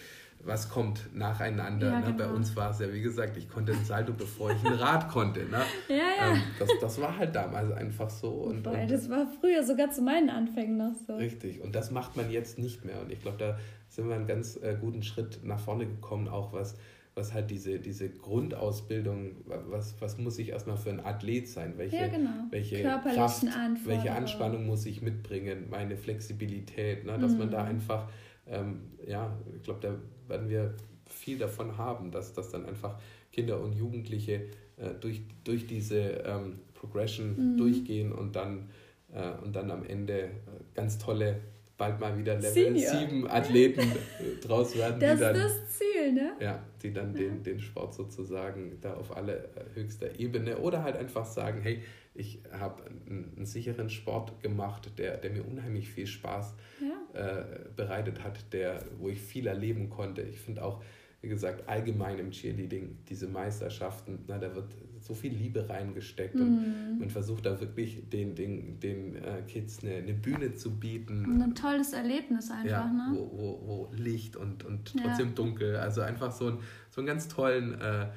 was 0.47 0.71
kommt 0.71 1.15
nacheinander. 1.15 1.89
Ja, 1.89 2.01
ne? 2.01 2.07
genau. 2.07 2.19
Bei 2.19 2.29
uns 2.29 2.55
war 2.57 2.71
es 2.71 2.79
ja, 2.79 2.93
wie 2.93 3.03
gesagt, 3.03 3.37
ich 3.37 3.49
konnte 3.49 3.73
ein 3.73 3.85
Salto, 3.85 4.13
bevor 4.13 4.53
ich 4.53 4.65
ein 4.65 4.73
Rad 4.79 5.09
konnte. 5.09 5.41
Ne? 5.45 5.63
Ja, 5.89 5.97
ja. 5.97 6.33
Ähm, 6.33 6.43
das, 6.59 6.71
das 6.81 7.01
war 7.01 7.17
halt 7.17 7.35
damals 7.35 7.73
einfach 7.73 8.11
so. 8.11 8.31
Und, 8.31 8.63
Boah, 8.63 8.73
und, 8.73 8.91
das 8.91 9.11
war 9.11 9.27
früher 9.41 9.65
sogar 9.65 9.91
zu 9.91 10.03
meinen 10.03 10.31
Anfängen 10.31 10.77
noch 10.77 10.95
so. 11.07 11.17
Richtig, 11.17 11.61
und 11.63 11.75
das 11.75 11.91
macht 11.91 12.17
man 12.17 12.31
jetzt 12.31 12.59
nicht 12.59 12.85
mehr. 12.85 13.01
Und 13.01 13.11
ich 13.11 13.21
glaube, 13.21 13.39
da 13.39 13.59
sind 13.89 14.09
wir 14.09 14.15
einen 14.15 14.27
ganz 14.27 14.57
äh, 14.57 14.77
guten 14.81 15.03
Schritt 15.03 15.41
nach 15.43 15.61
vorne 15.61 15.87
gekommen, 15.87 16.29
auch 16.29 16.53
was 16.53 16.77
was 17.17 17.33
halt 17.33 17.51
diese, 17.51 17.79
diese 17.79 18.11
Grundausbildung, 18.11 19.37
was, 19.47 19.99
was 20.01 20.19
muss 20.19 20.39
ich 20.39 20.51
erstmal 20.51 20.77
für 20.77 20.91
ein 20.91 21.01
Athlet 21.01 21.49
sein? 21.49 21.73
Welche, 21.79 21.97
ja, 21.97 22.09
genau. 22.09 22.45
welche 22.51 22.83
Kraft, 22.83 23.43
welche 23.87 24.13
Anspannung 24.13 24.67
muss 24.67 24.85
ich 24.85 25.01
mitbringen, 25.01 25.69
meine 25.71 25.97
Flexibilität, 25.97 27.07
ne? 27.07 27.19
dass 27.19 27.33
mhm. 27.33 27.39
man 27.39 27.51
da 27.51 27.63
mhm. 27.63 27.71
einfach, 27.71 28.11
ähm, 28.47 28.83
ja, 29.07 29.35
ich 29.57 29.63
glaube, 29.63 29.81
da 29.81 29.95
werden 30.29 30.49
wir 30.49 30.75
viel 31.09 31.39
davon 31.39 31.79
haben, 31.79 32.11
dass, 32.11 32.33
dass 32.33 32.51
dann 32.51 32.67
einfach 32.67 32.99
Kinder 33.33 33.61
und 33.61 33.75
Jugendliche 33.75 34.47
äh, 34.77 34.91
durch, 35.01 35.23
durch 35.45 35.67
diese 35.67 35.99
ähm, 35.99 36.59
Progression 36.75 37.55
mhm. 37.55 37.57
durchgehen 37.57 38.13
und 38.13 38.37
dann, 38.37 38.69
äh, 39.13 39.33
und 39.45 39.55
dann 39.55 39.71
am 39.71 39.85
Ende 39.85 40.21
äh, 40.23 40.31
ganz 40.75 40.99
tolle 40.99 41.41
bald 41.77 42.01
mal 42.01 42.17
wieder 42.19 42.35
Level 42.37 42.53
Senior. 42.53 42.91
7 42.91 43.31
Athleten 43.31 43.81
äh, 43.81 44.41
draus 44.41 44.77
werden. 44.77 45.01
Das 45.01 45.21
dann, 45.21 45.37
ist 45.37 45.45
das 45.45 45.79
Ziel, 45.79 46.13
ne? 46.13 46.33
Ja, 46.41 46.63
die 46.83 46.93
dann 46.93 47.13
ja. 47.13 47.21
Den, 47.21 47.43
den 47.43 47.61
Sport 47.61 47.95
sozusagen 47.95 48.79
da 48.81 48.95
auf 48.95 49.17
allerhöchster 49.17 50.13
äh, 50.13 50.23
Ebene 50.23 50.59
oder 50.59 50.83
halt 50.83 50.97
einfach 50.97 51.27
sagen, 51.27 51.61
hey, 51.63 51.83
ich 52.15 52.41
habe 52.51 52.83
einen, 52.85 53.33
einen, 53.37 53.47
sicheren 53.47 53.91
Sport 53.91 54.43
gemacht, 54.43 54.91
der, 54.99 55.19
der 55.19 55.31
mir 55.31 55.45
unheimlich 55.45 55.89
viel 55.89 56.07
Spaß 56.07 56.55
ja. 56.81 57.21
äh, 57.21 57.45
bereitet 57.77 58.25
hat, 58.25 58.53
der, 58.53 58.83
wo 58.99 59.11
ich 59.11 59.21
viel 59.21 59.47
erleben 59.47 59.91
konnte. 59.91 60.23
Ich 60.23 60.41
finde 60.41 60.65
auch, 60.65 60.83
wie 61.21 61.29
gesagt, 61.29 61.69
allgemein 61.69 62.19
im 62.19 62.31
Cheerleading 62.31 62.99
diese 63.09 63.27
Meisterschaften, 63.27 64.25
na, 64.29 64.39
da 64.39 64.55
wird 64.55 64.73
so 65.07 65.15
viel 65.15 65.33
Liebe 65.33 65.69
reingesteckt 65.69 66.35
mhm. 66.35 66.43
und 66.43 66.99
man 66.99 67.11
versucht 67.11 67.47
da 67.47 67.61
wirklich 67.61 68.09
den, 68.11 68.35
den, 68.35 68.81
den 68.81 69.15
äh, 69.17 69.43
Kids 69.47 69.83
eine, 69.83 69.95
eine 69.95 70.15
Bühne 70.15 70.55
zu 70.55 70.79
bieten. 70.79 71.25
Und 71.25 71.41
ein 71.41 71.55
tolles 71.55 71.93
Erlebnis 71.93 72.51
einfach, 72.51 72.69
ja, 72.69 72.87
ne? 72.87 73.13
Wo, 73.13 73.31
wo, 73.33 73.67
wo 73.67 73.93
Licht 73.95 74.37
und, 74.37 74.65
und 74.65 74.93
trotzdem 75.01 75.29
ja. 75.29 75.35
dunkel, 75.35 75.77
also 75.77 76.01
einfach 76.01 76.33
so, 76.33 76.49
ein, 76.49 76.59
so 76.91 77.01
einen 77.01 77.07
ganz 77.07 77.29
tollen 77.29 77.81
äh, 77.81 78.09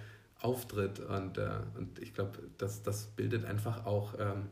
Auftritt 0.42 1.00
und, 1.00 1.38
äh, 1.38 1.50
und 1.78 2.00
ich 2.00 2.14
glaube, 2.14 2.40
das, 2.58 2.82
das 2.82 3.08
bildet 3.08 3.46
einfach 3.46 3.86
auch, 3.86 4.16
ähm, 4.20 4.50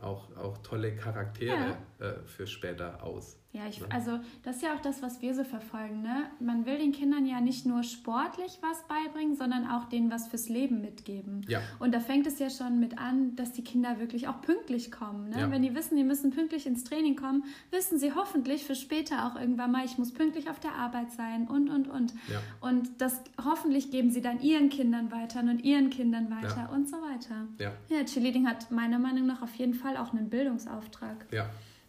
auch, 0.00 0.34
auch 0.36 0.58
tolle 0.58 0.96
Charaktere 0.96 1.76
ja. 2.00 2.06
Äh, 2.06 2.14
für 2.24 2.46
später 2.46 3.02
aus. 3.02 3.38
Ja, 3.56 3.62
ich, 3.70 3.80
also 3.90 4.18
das 4.42 4.56
ist 4.56 4.62
ja 4.62 4.74
auch 4.74 4.82
das, 4.82 5.00
was 5.00 5.22
wir 5.22 5.34
so 5.34 5.42
verfolgen. 5.42 6.02
Ne? 6.02 6.24
Man 6.40 6.66
will 6.66 6.76
den 6.76 6.92
Kindern 6.92 7.24
ja 7.24 7.40
nicht 7.40 7.64
nur 7.64 7.82
sportlich 7.84 8.58
was 8.60 8.86
beibringen, 8.86 9.34
sondern 9.34 9.66
auch 9.66 9.86
denen 9.86 10.10
was 10.10 10.28
fürs 10.28 10.50
Leben 10.50 10.82
mitgeben. 10.82 11.40
Ja. 11.48 11.60
Und 11.78 11.94
da 11.94 12.00
fängt 12.00 12.26
es 12.26 12.38
ja 12.38 12.50
schon 12.50 12.78
mit 12.80 12.98
an, 12.98 13.34
dass 13.34 13.52
die 13.52 13.64
Kinder 13.64 13.98
wirklich 13.98 14.28
auch 14.28 14.42
pünktlich 14.42 14.92
kommen. 14.92 15.30
Ne? 15.30 15.40
Ja. 15.40 15.50
Wenn 15.50 15.62
die 15.62 15.74
wissen, 15.74 15.96
die 15.96 16.04
müssen 16.04 16.32
pünktlich 16.32 16.66
ins 16.66 16.84
Training 16.84 17.16
kommen, 17.16 17.44
wissen 17.70 17.98
sie 17.98 18.12
hoffentlich 18.12 18.64
für 18.64 18.74
später 18.74 19.26
auch 19.26 19.40
irgendwann 19.40 19.72
mal, 19.72 19.86
ich 19.86 19.96
muss 19.96 20.12
pünktlich 20.12 20.50
auf 20.50 20.60
der 20.60 20.74
Arbeit 20.74 21.12
sein 21.12 21.48
und, 21.48 21.70
und, 21.70 21.88
und. 21.88 22.12
Ja. 22.30 22.42
Und 22.60 22.90
das 22.98 23.22
hoffentlich 23.42 23.90
geben 23.90 24.10
sie 24.10 24.20
dann 24.20 24.40
ihren 24.40 24.68
Kindern 24.68 25.10
weiter 25.10 25.40
und 25.40 25.64
ihren 25.64 25.88
Kindern 25.88 26.30
weiter 26.30 26.68
und 26.74 26.90
so 26.90 26.96
weiter. 26.96 27.48
Ja, 27.58 27.72
ja 27.88 28.04
Cheerleading 28.04 28.46
hat 28.46 28.70
meiner 28.70 28.98
Meinung 28.98 29.26
nach 29.26 29.40
auf 29.40 29.54
jeden 29.54 29.74
Fall 29.74 29.96
auch 29.96 30.12
einen 30.12 30.28
Bildungsauftrag. 30.28 31.24
Ja. 31.32 31.48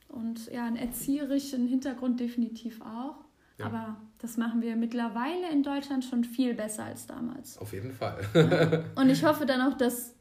Und 0.09 0.47
ja, 0.51 0.65
einen 0.65 0.77
erzieherischen 0.77 1.67
Hintergrund 1.67 2.19
definitiv 2.19 2.81
auch. 2.81 3.25
Ja. 3.57 3.65
Aber 3.65 3.97
das 4.19 4.37
machen 4.37 4.61
wir 4.61 4.75
mittlerweile 4.75 5.49
in 5.51 5.63
Deutschland 5.63 6.05
schon 6.05 6.23
viel 6.23 6.53
besser 6.53 6.85
als 6.85 7.07
damals. 7.07 7.57
Auf 7.57 7.73
jeden 7.73 7.91
Fall. 7.91 8.19
ja. 8.33 8.83
Und 9.01 9.09
ich 9.09 9.23
hoffe 9.23 9.45
dann 9.45 9.61
auch, 9.61 9.77
dass 9.77 10.13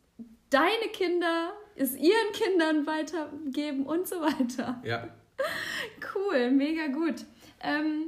deine 0.51 0.89
Kinder 0.93 1.53
es 1.75 1.95
ihren 1.95 2.33
Kindern 2.33 2.87
weitergeben 2.87 3.85
und 3.85 4.09
so 4.09 4.17
weiter. 4.21 4.81
Ja. 4.85 5.09
Cool, 6.15 6.51
mega 6.51 6.87
gut. 6.87 7.27
Ähm, 7.61 8.07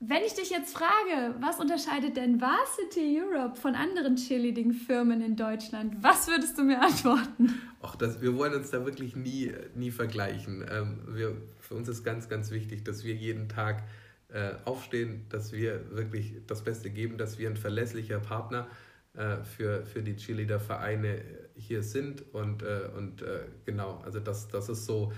wenn 0.00 0.22
ich 0.24 0.32
dich 0.32 0.48
jetzt 0.48 0.74
frage, 0.74 1.34
was 1.40 1.60
unterscheidet 1.60 2.16
denn 2.16 2.40
Varsity 2.40 3.20
Europe 3.20 3.60
von 3.60 3.74
anderen 3.74 4.16
Cheerleading-Firmen 4.16 5.20
in 5.20 5.36
Deutschland, 5.36 5.94
was 6.00 6.26
würdest 6.26 6.56
du 6.56 6.62
mir 6.64 6.80
antworten? 6.80 7.54
Ach, 7.82 7.96
das, 7.96 8.22
wir 8.22 8.34
wollen 8.36 8.54
uns 8.54 8.70
da 8.70 8.86
wirklich 8.86 9.14
nie, 9.14 9.52
nie 9.74 9.90
vergleichen. 9.90 10.64
Ähm, 10.70 11.00
wir, 11.08 11.36
für 11.58 11.74
uns 11.74 11.86
ist 11.88 12.02
ganz, 12.02 12.30
ganz 12.30 12.50
wichtig, 12.50 12.82
dass 12.82 13.04
wir 13.04 13.14
jeden 13.14 13.50
Tag 13.50 13.82
äh, 14.28 14.52
aufstehen, 14.64 15.26
dass 15.28 15.52
wir 15.52 15.94
wirklich 15.94 16.34
das 16.46 16.64
Beste 16.64 16.88
geben, 16.88 17.18
dass 17.18 17.38
wir 17.38 17.50
ein 17.50 17.56
verlässlicher 17.56 18.20
Partner 18.20 18.68
äh, 19.12 19.42
für, 19.42 19.84
für 19.84 20.02
die 20.02 20.16
Cheerleader-Vereine 20.16 21.20
hier 21.56 21.82
sind. 21.82 22.24
Und, 22.32 22.62
äh, 22.62 22.88
und 22.96 23.20
äh, 23.20 23.40
genau, 23.66 24.00
also 24.02 24.18
das, 24.18 24.48
das 24.48 24.70
ist 24.70 24.86
so, 24.86 25.12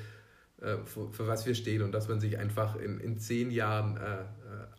für, 0.84 1.10
für, 1.10 1.26
was 1.26 1.44
wir 1.46 1.54
stehen 1.54 1.82
und 1.82 1.92
dass 1.92 2.08
man 2.08 2.20
sich 2.20 2.38
einfach 2.38 2.76
in, 2.76 3.00
in 3.00 3.18
zehn 3.18 3.50
Jahren 3.50 3.96
äh, 3.96 4.24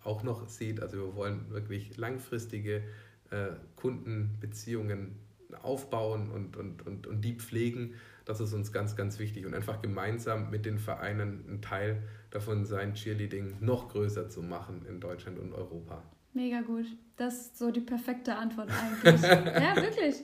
auch 0.04 0.24
noch 0.24 0.48
sieht. 0.48 0.82
Also 0.82 0.98
wir 0.98 1.16
wollen 1.16 1.50
wirklich 1.50 1.98
langfristige 1.98 2.84
äh, 3.30 3.48
Kundenbeziehungen 3.76 5.16
aufbauen 5.62 6.30
und, 6.32 6.58
und, 6.58 6.86
und, 6.86 7.08
und 7.08 7.22
die 7.22 7.36
pflegen. 7.36 7.96
Das 8.26 8.40
ist 8.40 8.54
uns 8.54 8.72
ganz, 8.72 8.96
ganz 8.96 9.20
wichtig 9.20 9.46
und 9.46 9.54
einfach 9.54 9.82
gemeinsam 9.82 10.50
mit 10.50 10.66
den 10.66 10.80
Vereinen 10.80 11.44
ein 11.50 11.62
Teil 11.62 12.02
davon 12.32 12.66
sein, 12.66 12.94
Cheerleading 12.94 13.58
noch 13.60 13.90
größer 13.90 14.30
zu 14.30 14.42
machen 14.42 14.86
in 14.88 15.00
Deutschland 15.00 15.40
und 15.40 15.54
Europa. 15.54 16.04
Mega 16.34 16.62
gut. 16.62 16.86
Das 17.16 17.36
ist 17.36 17.58
so 17.60 17.70
die 17.70 17.82
perfekte 17.82 18.36
Antwort 18.36 18.70
eigentlich. 18.72 19.22
ja, 19.22 19.76
wirklich. 19.76 20.16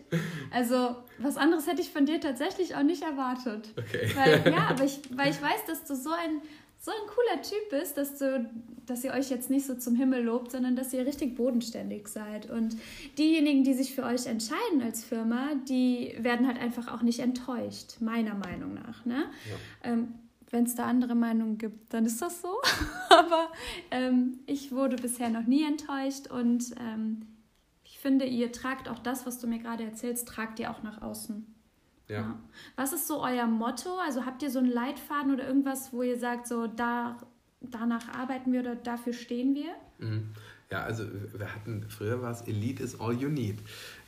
Also, 0.51 0.95
was 1.20 1.38
anderes 1.38 1.68
hätte 1.68 1.82
ich 1.82 1.91
von 1.91 2.05
dir 2.05 2.20
tatsächlich 2.20 2.76
auch 2.76 2.84
nicht 2.84 3.03
erwartet. 3.03 3.70
Okay. 3.78 4.12
Weil, 4.16 4.51
ja, 4.51 4.68
aber 4.70 4.84
ich, 4.84 4.99
weil 5.16 5.30
ich 5.30 5.41
weiß, 5.41 5.66
dass 5.68 5.86
du 5.86 5.95
so 5.95 6.12
ein 6.12 6.41
so 6.82 6.91
ein 6.91 7.07
cooler 7.07 7.41
Typ 7.41 7.70
bist, 7.72 7.97
dass, 7.97 8.18
du, 8.18 8.49
dass 8.86 9.03
ihr 9.03 9.12
euch 9.12 9.30
jetzt 9.30 9.49
nicht 9.49 9.66
so 9.66 9.76
zum 9.76 9.95
Himmel 9.95 10.24
lobt, 10.24 10.51
sondern 10.51 10.78
dass 10.78 10.93
ihr 10.93 11.05
richtig 11.05 11.36
bodenständig 11.36 12.07
seid. 12.07 12.49
Und 12.49 12.78
diejenigen, 13.18 13.64
die 13.66 13.74
sich 13.74 13.93
für 13.93 14.03
euch 14.03 14.28
entscheiden 14.28 14.82
als 14.82 15.03
Firma, 15.03 15.49
die 15.68 16.16
werden 16.20 16.47
halt 16.47 16.57
einfach 16.57 16.88
auch 16.88 17.01
nicht 17.01 17.20
enttäuscht, 17.20 17.99
meiner 17.99 18.34
Meinung 18.34 18.76
nach. 18.76 19.05
Ne? 19.05 19.26
Ja. 19.84 19.91
Ähm, 19.91 20.14
Wenn 20.52 20.64
es 20.64 20.76
da 20.76 20.86
andere 20.86 21.16
Meinungen 21.16 21.58
gibt, 21.58 21.93
dann 21.93 22.06
ist 22.06 22.22
das 22.22 22.41
so. 22.41 22.56
Aber 23.10 23.50
ähm, 23.91 24.39
ich 24.45 24.72
wurde 24.72 24.95
bisher 24.95 25.30
noch 25.30 25.45
nie 25.45 25.64
enttäuscht 25.64 26.28
und 26.28 26.74
ähm, 26.80 27.28
ich 27.84 28.00
finde, 28.00 28.26
ihr 28.26 28.52
tragt 28.52 28.89
auch 28.89 29.00
das, 29.00 29.26
was 29.26 29.39
du 29.39 29.47
mir 29.47 29.60
gerade 29.60 29.84
erzählst, 29.84 30.28
tragt 30.28 30.60
ihr 30.60 30.72
auch 30.72 30.84
nach 30.84 31.02
außen. 31.02 31.45
Ja. 32.08 32.16
ja. 32.18 32.39
Was 32.76 32.93
ist 32.93 33.08
so 33.08 33.22
euer 33.22 33.45
Motto? 33.45 33.97
Also 34.00 34.26
habt 34.26 34.41
ihr 34.41 34.50
so 34.50 34.60
einen 34.60 34.72
Leitfaden 34.72 35.34
oder 35.34 35.47
irgendwas, 35.47 35.93
wo 35.93 36.02
ihr 36.02 36.18
sagt, 36.18 36.47
so 36.47 36.68
da, 36.68 37.18
danach 37.62 38.10
arbeiten 38.10 38.52
wir 38.52 38.62
oder 38.62 38.76
dafür 38.76 39.14
stehen 39.14 39.54
wir? 39.54 39.72
Mhm. 40.00 40.34
Ja, 40.72 40.84
also 40.84 41.04
wir 41.34 41.54
hatten, 41.54 41.86
früher 41.89 42.22
war 42.22 42.32
es 42.32 42.41
Elite 42.41 42.84
is 42.84 43.00
all 43.00 43.14
you 43.14 43.28
need. 43.28 43.60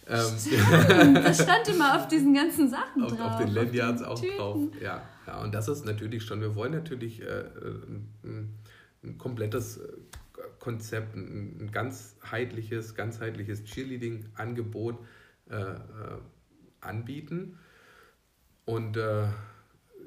Ähm, 0.08 1.14
das 1.16 1.44
stand 1.44 1.68
immer 1.70 1.96
auf 1.96 2.08
diesen 2.08 2.34
ganzen 2.34 2.70
Sachen 2.70 3.04
auf, 3.04 3.16
drauf. 3.16 3.32
Auf 3.34 3.38
den 3.38 3.54
Lanyards 3.54 4.04
auch 4.04 4.20
Tüten. 4.20 4.38
drauf. 4.38 4.58
Ja. 4.82 5.02
Ja, 5.32 5.41
und 5.41 5.53
das 5.53 5.67
ist 5.69 5.86
natürlich 5.86 6.23
schon, 6.23 6.41
wir 6.41 6.55
wollen 6.55 6.73
natürlich 6.73 7.21
äh, 7.21 7.45
ein, 8.23 8.57
ein, 9.03 9.17
komplettes 9.17 9.77
äh, 9.77 9.93
Konzept, 10.59 11.15
ein, 11.15 11.57
ein 11.61 11.71
ganzheitliches, 11.71 12.95
ganzheitliches 12.95 13.63
Cheerleading-Angebot 13.63 14.99
äh, 15.49 15.55
äh 15.55 15.77
anbieten. 16.82 17.59
Und 18.65 18.97
äh, 18.97 19.27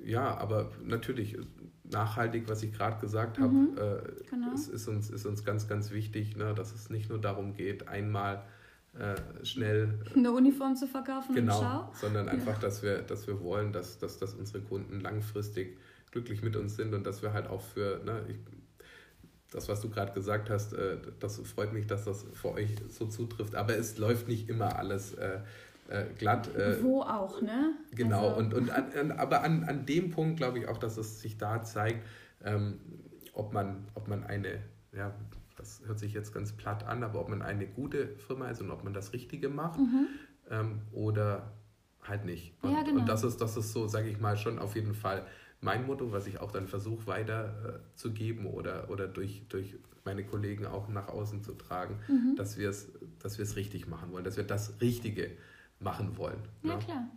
ja, 0.03 0.37
aber 0.37 0.73
natürlich 0.83 1.39
nachhaltig, 1.85 2.49
was 2.49 2.65
ich 2.65 2.73
gerade 2.73 3.01
gesagt 3.01 3.39
habe, 3.39 3.53
mhm, 3.53 3.79
äh, 3.79 4.29
genau. 4.29 4.53
ist, 4.53 4.69
ist, 4.69 4.89
uns, 4.89 5.09
ist 5.09 5.25
uns 5.25 5.45
ganz, 5.45 5.69
ganz 5.69 5.93
wichtig, 5.93 6.37
ne, 6.37 6.53
dass 6.53 6.75
es 6.75 6.91
nicht 6.91 7.09
nur 7.09 7.21
darum 7.21 7.55
geht, 7.55 7.87
einmal 7.87 8.45
äh, 8.99 9.45
schnell 9.45 9.99
äh, 10.15 10.19
eine 10.19 10.33
Uniform 10.33 10.77
zu 10.77 10.87
verkaufen 10.87 11.35
genau, 11.35 11.61
Schau. 11.61 11.93
sondern 12.01 12.29
einfach, 12.29 12.55
ja. 12.55 12.61
dass 12.61 12.83
wir, 12.83 12.99
dass 13.03 13.27
wir 13.27 13.41
wollen, 13.43 13.73
dass, 13.73 13.99
dass, 13.99 14.19
dass 14.19 14.35
unsere 14.35 14.61
Kunden 14.61 15.01
langfristig 15.01 15.77
glücklich 16.13 16.43
mit 16.43 16.55
uns 16.55 16.77
sind 16.77 16.95
und 16.95 17.05
dass 17.05 17.23
wir 17.23 17.33
halt 17.33 17.49
auch 17.49 17.61
für, 17.61 18.01
ne, 18.05 18.25
ich, 18.29 18.37
das, 19.51 19.69
was 19.69 19.81
du 19.81 19.91
gerade 19.91 20.13
gesagt 20.13 20.49
hast, 20.49 20.75
äh, 20.75 20.99
das 21.19 21.39
freut 21.41 21.73
mich, 21.73 21.87
dass 21.87 22.05
das 22.05 22.25
für 22.35 22.53
euch 22.53 22.71
so 22.89 23.07
zutrifft. 23.07 23.55
Aber 23.55 23.77
es 23.77 23.99
läuft 23.99 24.29
nicht 24.29 24.49
immer 24.49 24.77
alles 24.79 25.15
äh, 25.15 25.41
äh, 25.89 26.05
glatt. 26.17 26.49
Wo 26.81 27.03
auch, 27.03 27.41
ne? 27.41 27.73
Genau, 27.93 28.29
also. 28.29 28.41
und, 28.41 28.55
und 28.55 28.71
an, 28.71 28.93
an, 28.93 29.13
aber 29.13 29.43
an, 29.43 29.65
an 29.65 29.87
dem 29.87 30.11
Punkt 30.11 30.37
glaube 30.37 30.59
ich 30.61 30.69
auch, 30.69 30.79
dass 30.79 30.97
es 30.97 31.21
sich 31.21 31.37
da 31.37 31.63
zeigt, 31.63 32.05
ähm, 32.45 32.79
ob, 33.33 33.53
man, 33.53 33.89
ob 33.95 34.09
man 34.09 34.25
eine, 34.25 34.61
ja, 34.93 35.15
das 35.57 35.83
hört 35.87 35.99
sich 35.99 36.13
jetzt 36.13 36.33
ganz 36.33 36.53
platt 36.53 36.85
an, 36.85 37.03
aber 37.03 37.21
ob 37.21 37.29
man 37.29 37.43
eine 37.43 37.67
gute 37.67 38.17
Firma 38.17 38.49
ist 38.49 38.61
und 38.61 38.71
ob 38.71 38.85
man 38.85 38.93
das 38.93 39.13
Richtige 39.13 39.49
macht 39.49 39.79
mhm. 39.79 40.09
ähm, 40.51 40.81
oder 40.93 41.53
halt 42.03 42.25
nicht. 42.25 42.55
Und, 42.63 42.73
ja, 42.73 42.83
genau. 42.83 43.01
und 43.01 43.09
das 43.09 43.25
ist, 43.25 43.41
das 43.41 43.57
ist 43.57 43.73
so, 43.73 43.87
sage 43.87 44.09
ich 44.09 44.21
mal, 44.21 44.37
schon 44.37 44.59
auf 44.59 44.75
jeden 44.75 44.95
Fall 44.95 45.27
mein 45.61 45.87
Motto, 45.87 46.13
was 46.13 46.27
ich 46.27 46.41
auch 46.41 46.53
dann 46.53 46.69
versuche 46.69 47.07
weiterzugeben 47.07 48.45
äh, 48.45 48.49
oder, 48.51 48.91
oder 48.91 49.09
durch, 49.09 49.47
durch 49.49 49.77
meine 50.05 50.25
Kollegen 50.25 50.67
auch 50.67 50.89
nach 50.89 51.09
außen 51.09 51.43
zu 51.43 51.55
tragen, 51.55 51.99
mhm. 52.09 52.37
dass 52.37 52.59
wir 52.59 52.69
es 52.69 52.93
dass 53.21 53.39
richtig 53.57 53.89
machen 53.89 54.13
wollen, 54.13 54.25
dass 54.25 54.37
wir 54.37 54.45
das 54.45 54.81
Richtige 54.81 55.31
machen 55.81 56.17
wollen. 56.19 56.41
Ja, 56.63 56.75
ne? 56.75 56.79
klar. 56.85 57.09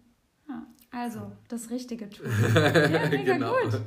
Ja. 0.47 0.65
Also, 0.91 1.33
das 1.49 1.69
Richtige 1.69 2.09
tun. 2.09 2.27
ja, 2.55 3.09
mega 3.09 3.33
genau. 3.33 3.53
gut. 3.63 3.81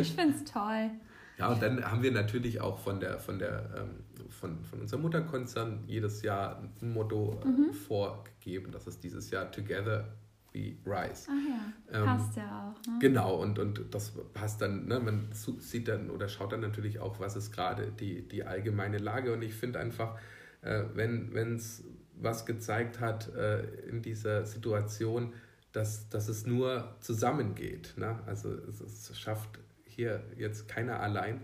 Ich 0.00 0.12
finde 0.12 0.34
es 0.36 0.44
toll. 0.44 0.90
Ja, 1.38 1.48
und 1.48 1.62
dann 1.62 1.84
haben 1.84 2.02
wir 2.02 2.12
natürlich 2.12 2.60
auch 2.60 2.78
von 2.78 3.00
der, 3.00 3.18
von 3.18 3.38
der, 3.38 3.70
ähm, 3.76 4.30
von, 4.30 4.62
von 4.64 4.80
unserem 4.80 5.02
Mutterkonzern 5.02 5.82
jedes 5.86 6.22
Jahr 6.22 6.62
ein 6.80 6.92
Motto 6.92 7.40
äh, 7.44 7.48
mhm. 7.48 7.72
vorgegeben. 7.72 8.70
Das 8.70 8.86
ist 8.86 9.02
dieses 9.02 9.30
Jahr 9.30 9.50
Together 9.50 10.14
We 10.52 10.76
Rise. 10.86 11.28
Ach 11.28 11.90
ja, 11.90 11.98
ähm, 11.98 12.04
passt 12.04 12.36
ja 12.36 12.44
auch. 12.72 12.86
Ne? 12.86 12.98
Genau, 13.00 13.34
und, 13.34 13.58
und 13.58 13.82
das 13.90 14.12
passt 14.32 14.60
dann, 14.60 14.86
ne, 14.86 15.00
man 15.00 15.28
sieht 15.32 15.88
dann 15.88 16.10
oder 16.10 16.28
schaut 16.28 16.52
dann 16.52 16.60
natürlich 16.60 17.00
auch, 17.00 17.18
was 17.18 17.34
ist 17.34 17.50
gerade 17.50 17.90
die, 17.90 18.26
die 18.28 18.44
allgemeine 18.44 18.98
Lage. 18.98 19.32
Und 19.32 19.42
ich 19.42 19.54
finde 19.54 19.80
einfach, 19.80 20.16
äh, 20.62 20.84
wenn 20.94 21.56
es 21.56 21.82
was 22.16 22.46
gezeigt 22.46 23.00
hat 23.00 23.34
äh, 23.34 23.64
in 23.88 24.02
dieser 24.02 24.46
Situation, 24.46 25.32
dass, 25.72 26.08
dass 26.08 26.28
es 26.28 26.46
nur 26.46 26.94
zusammengeht. 27.00 27.94
Ne? 27.96 28.20
Also 28.26 28.52
es, 28.52 28.80
es 28.80 29.18
schafft 29.18 29.58
hier 29.94 30.22
jetzt 30.36 30.68
keiner 30.68 31.00
allein, 31.00 31.40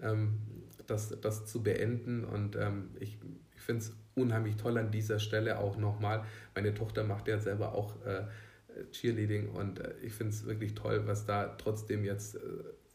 ähm, 0.00 0.38
das, 0.86 1.18
das 1.20 1.46
zu 1.46 1.62
beenden. 1.62 2.24
Und 2.24 2.56
ähm, 2.56 2.90
ich, 3.00 3.18
ich 3.56 3.62
finde 3.62 3.82
es 3.82 3.96
unheimlich 4.14 4.56
toll 4.56 4.78
an 4.78 4.90
dieser 4.90 5.18
Stelle 5.18 5.58
auch 5.58 5.76
nochmal. 5.76 6.24
Meine 6.54 6.74
Tochter 6.74 7.04
macht 7.04 7.28
ja 7.28 7.38
selber 7.38 7.74
auch 7.74 8.04
äh, 8.04 8.24
Cheerleading 8.90 9.48
und 9.50 9.80
äh, 9.80 9.94
ich 10.02 10.12
finde 10.12 10.32
es 10.32 10.46
wirklich 10.46 10.74
toll, 10.74 11.02
was 11.06 11.26
da 11.26 11.46
trotzdem 11.58 12.04
jetzt 12.04 12.36
äh, 12.36 12.40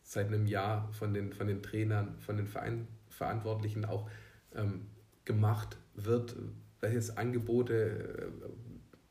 seit 0.04 0.28
einem 0.28 0.46
Jahr 0.46 0.92
von 0.92 1.14
den, 1.14 1.34
von 1.34 1.48
den 1.48 1.62
Trainern, 1.62 2.16
von 2.20 2.38
den 2.38 2.48
Verein 2.48 2.88
Verantwortlichen 3.10 3.86
auch 3.86 4.10
ähm, 4.56 4.88
gemacht 5.26 5.78
wird, 5.96 6.36
welches 6.80 7.18
Angebote 7.18 7.74
äh, 7.74 8.50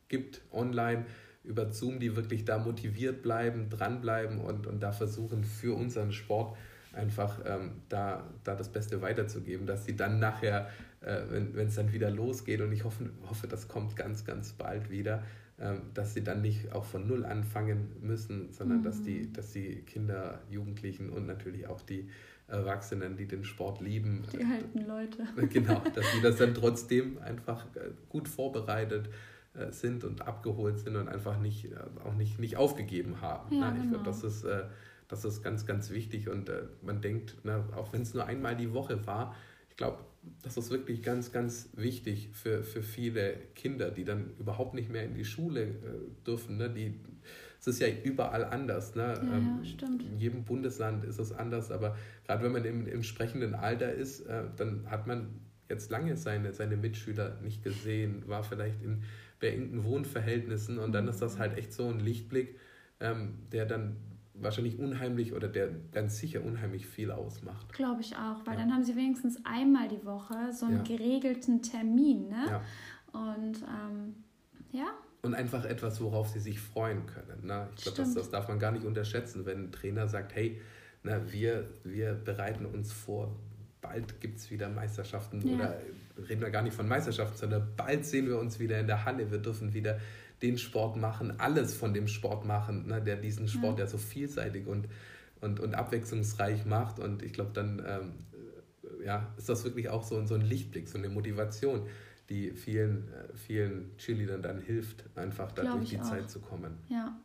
gibt 0.09 0.41
online 0.51 1.05
über 1.49 1.73
Zoom, 1.73 1.99
die 1.99 2.15
wirklich 2.15 2.45
da 2.45 2.59
motiviert 2.59 3.23
bleiben, 3.23 3.71
dranbleiben 3.71 4.39
und, 4.39 4.67
und 4.67 4.81
da 4.81 4.93
versuchen 4.93 5.45
für 5.45 5.75
unseren 5.75 6.13
Sport 6.13 6.57
einfach 6.93 7.41
ähm, 7.47 7.73
da, 7.89 8.25
da 8.45 8.55
das 8.55 8.69
Beste 8.71 9.01
weiterzugeben, 9.01 9.67
dass 9.67 9.85
sie 9.87 9.97
dann 9.97 10.19
nachher, 10.19 10.69
äh, 11.01 11.21
wenn 11.31 11.69
es 11.69 11.77
dann 11.77 11.93
wieder 11.93 12.11
losgeht 12.11 12.61
und 12.61 12.73
ich 12.73 12.85
hoffe, 12.85 13.11
hoffe, 13.29 13.47
das 13.47 13.67
kommt 13.67 13.97
ganz, 13.97 14.25
ganz 14.25 14.53
bald 14.53 14.91
wieder, 14.91 15.23
ähm, 15.59 15.81
dass 15.95 16.15
sie 16.15 16.23
dann 16.23 16.43
nicht 16.43 16.73
auch 16.73 16.85
von 16.85 17.07
Null 17.07 17.25
anfangen 17.25 17.97
müssen, 18.03 18.53
sondern 18.53 18.81
mhm. 18.81 18.85
dass, 18.85 19.03
die, 19.03 19.33
dass 19.33 19.53
die 19.53 19.77
Kinder, 19.83 20.41
Jugendlichen 20.51 21.09
und 21.09 21.27
natürlich 21.27 21.67
auch 21.67 21.81
die 21.81 22.09
Erwachsenen, 22.47 23.17
die 23.17 23.27
den 23.27 23.45
Sport 23.45 23.81
lieben. 23.81 24.25
Die 24.33 24.45
alten 24.45 24.87
Leute. 24.87 25.27
Genau, 25.53 25.83
dass 25.95 26.13
sie 26.13 26.21
das 26.23 26.37
dann 26.37 26.55
trotzdem 26.55 27.19
einfach 27.19 27.65
äh, 27.77 27.91
gut 28.09 28.29
vorbereitet 28.29 29.07
äh, 29.07 29.11
sind 29.71 30.05
und 30.05 30.27
abgeholt 30.27 30.79
sind 30.79 30.97
und 30.97 31.09
einfach 31.09 31.39
nicht, 31.39 31.67
äh, 31.67 31.77
auch 32.05 32.15
nicht, 32.15 32.39
nicht 32.39 32.57
aufgegeben 32.57 33.21
haben. 33.21 33.55
Ja, 33.55 33.71
ne? 33.71 33.79
Ich 33.83 33.91
glaube, 33.91 34.05
genau. 34.05 34.05
das 34.05 34.25
ist, 34.25 34.47
das 35.09 35.25
ist 35.25 35.43
ganz, 35.43 35.67
ganz 35.67 35.91
wichtig 35.91 36.29
und 36.29 36.51
man 36.83 37.01
denkt, 37.01 37.45
ne, 37.45 37.65
auch 37.75 37.93
wenn 37.93 38.03
es 38.03 38.13
nur 38.13 38.27
einmal 38.27 38.57
die 38.57 38.73
Woche 38.75 39.07
war, 39.07 39.35
ich 39.71 39.77
glaube, 39.77 39.99
das 40.43 40.57
ist 40.57 40.71
wirklich 40.71 41.03
ganz, 41.03 41.33
ganz 41.33 41.71
wichtig 41.75 42.31
für, 42.33 42.63
für 42.63 42.83
viele 42.83 43.37
Kinder, 43.55 43.91
die 43.91 44.05
dann 44.05 44.31
überhaupt 44.39 44.75
nicht 44.75 44.91
mehr 44.91 45.05
in 45.05 45.15
die 45.15 45.25
Schule 45.25 45.75
dürfen, 46.27 46.59
ne? 46.59 46.69
die 46.69 46.95
es 47.61 47.67
ist 47.67 47.81
ja 47.81 47.89
überall 48.05 48.45
anders. 48.45 48.95
Ne? 48.95 49.03
Ja, 49.03 49.37
ähm, 49.37 49.65
stimmt. 49.65 50.03
In 50.03 50.19
jedem 50.19 50.45
Bundesland 50.45 51.05
ist 51.05 51.19
es 51.19 51.33
anders, 51.33 51.71
aber 51.71 51.97
gerade 52.27 52.45
wenn 52.45 52.53
man 52.53 52.65
im, 52.65 52.87
im 52.87 53.03
sprechenden 53.03 53.55
Alter 53.55 53.93
ist, 53.93 54.21
äh, 54.21 54.45
dann 54.57 54.89
hat 54.91 55.07
man 55.07 55.29
jetzt 55.69 55.91
lange 55.91 56.17
seine, 56.17 56.53
seine 56.53 56.77
Mitschüler 56.77 57.37
nicht 57.43 57.63
gesehen, 57.63 58.23
war 58.27 58.43
vielleicht 58.43 58.83
in 58.83 59.03
beengten 59.41 59.85
Wohnverhältnissen 59.85 60.79
und 60.79 60.93
dann 60.93 61.09
ist 61.09 61.21
das 61.23 61.39
halt 61.39 61.57
echt 61.57 61.73
so 61.73 61.89
ein 61.89 62.01
Lichtblick, 62.01 62.59
ähm, 63.01 63.35
der 63.53 63.67
dann 63.67 63.97
wahrscheinlich 64.35 64.79
unheimlich 64.79 65.33
oder 65.33 65.49
der 65.49 65.69
ganz 65.93 66.19
sicher 66.19 66.45
unheimlich 66.45 66.87
viel 66.87 67.11
ausmacht. 67.11 67.73
Glaube 67.73 68.01
ich 68.01 68.17
auch, 68.17 68.47
weil 68.47 68.55
ja. 68.55 68.61
dann 68.61 68.73
haben 68.73 68.85
sie 68.85 68.97
wenigstens 68.97 69.45
einmal 69.45 69.89
die 69.89 70.05
Woche 70.05 70.53
so 70.53 70.67
einen 70.67 70.85
ja. 70.85 70.97
geregelten 70.97 71.63
Termin. 71.63 72.29
Ne? 72.29 72.45
Ja. 72.49 72.63
Und 73.13 73.63
ähm, 73.63 74.15
ja, 74.71 74.89
und 75.23 75.35
einfach 75.35 75.65
etwas, 75.65 76.01
worauf 76.01 76.29
sie 76.29 76.41
sich 76.41 76.61
freuen 76.61 77.07
können. 77.07 77.47
Ne? 77.47 77.69
Ich 77.77 77.83
glaube, 77.83 77.99
das, 77.99 78.15
das 78.15 78.31
darf 78.31 78.49
man 78.49 78.59
gar 78.59 78.71
nicht 78.71 78.85
unterschätzen, 78.85 79.45
wenn 79.47 79.65
ein 79.65 79.73
Trainer 79.73 80.07
sagt, 80.09 80.35
hey, 80.35 80.61
na, 81.03 81.21
wir, 81.33 81.69
wir 81.85 82.15
bereiten 82.15 82.67
uns 82.67 82.93
vor, 82.93 83.35
bald 83.81 84.21
gibt 84.21 84.39
es 84.39 84.51
wieder 84.51 84.69
Meisterschaften 84.69 85.47
ja. 85.47 85.55
oder 85.55 85.81
reden 86.29 86.41
wir 86.41 86.51
gar 86.51 86.63
nicht 86.63 86.75
von 86.75 86.89
Meisterschaften, 86.89 87.37
sondern 87.37 87.69
bald 87.77 88.05
sehen 88.05 88.27
wir 88.27 88.39
uns 88.39 88.59
wieder 88.59 88.79
in 88.79 88.87
der 88.87 89.05
Halle, 89.05 89.31
wir 89.31 89.39
dürfen 89.39 89.75
wieder 89.75 89.99
den 90.43 90.57
Sport 90.59 90.97
machen, 90.97 91.39
alles 91.39 91.75
von 91.75 91.93
dem 91.93 92.09
Sport 92.09 92.45
machen, 92.45 92.87
ne, 92.87 93.03
der 93.03 93.17
diesen 93.17 93.49
Sport 93.49 93.79
ja. 93.79 93.85
ja 93.85 93.91
so 93.91 93.99
vielseitig 93.99 94.67
und, 94.67 94.89
und, 95.41 95.61
und 95.61 95.75
abwechslungsreich 95.75 96.65
macht. 96.65 97.01
Und 97.01 97.23
ich 97.23 97.33
glaube, 97.33 97.51
dann 97.55 97.83
ähm, 97.87 98.13
ja, 99.05 99.33
ist 99.37 99.49
das 99.49 99.65
wirklich 99.65 99.89
auch 99.89 100.05
so, 100.05 100.25
so 100.27 100.35
ein 100.35 100.43
Lichtblick, 100.43 100.89
so 100.89 100.99
eine 100.99 101.09
Motivation 101.09 101.83
die 102.29 102.51
vielen, 102.51 103.09
äh, 103.09 103.35
vielen 103.35 103.97
Cheerleadern 103.97 104.43
dann 104.43 104.61
hilft, 104.61 105.05
einfach 105.17 105.53
da 105.53 105.63
durch 105.63 105.91
die 105.91 106.01
auch. 106.01 106.05
Zeit 106.05 106.31
zu 106.31 106.41
kommen. 106.41 106.79
Ja. 106.89 107.19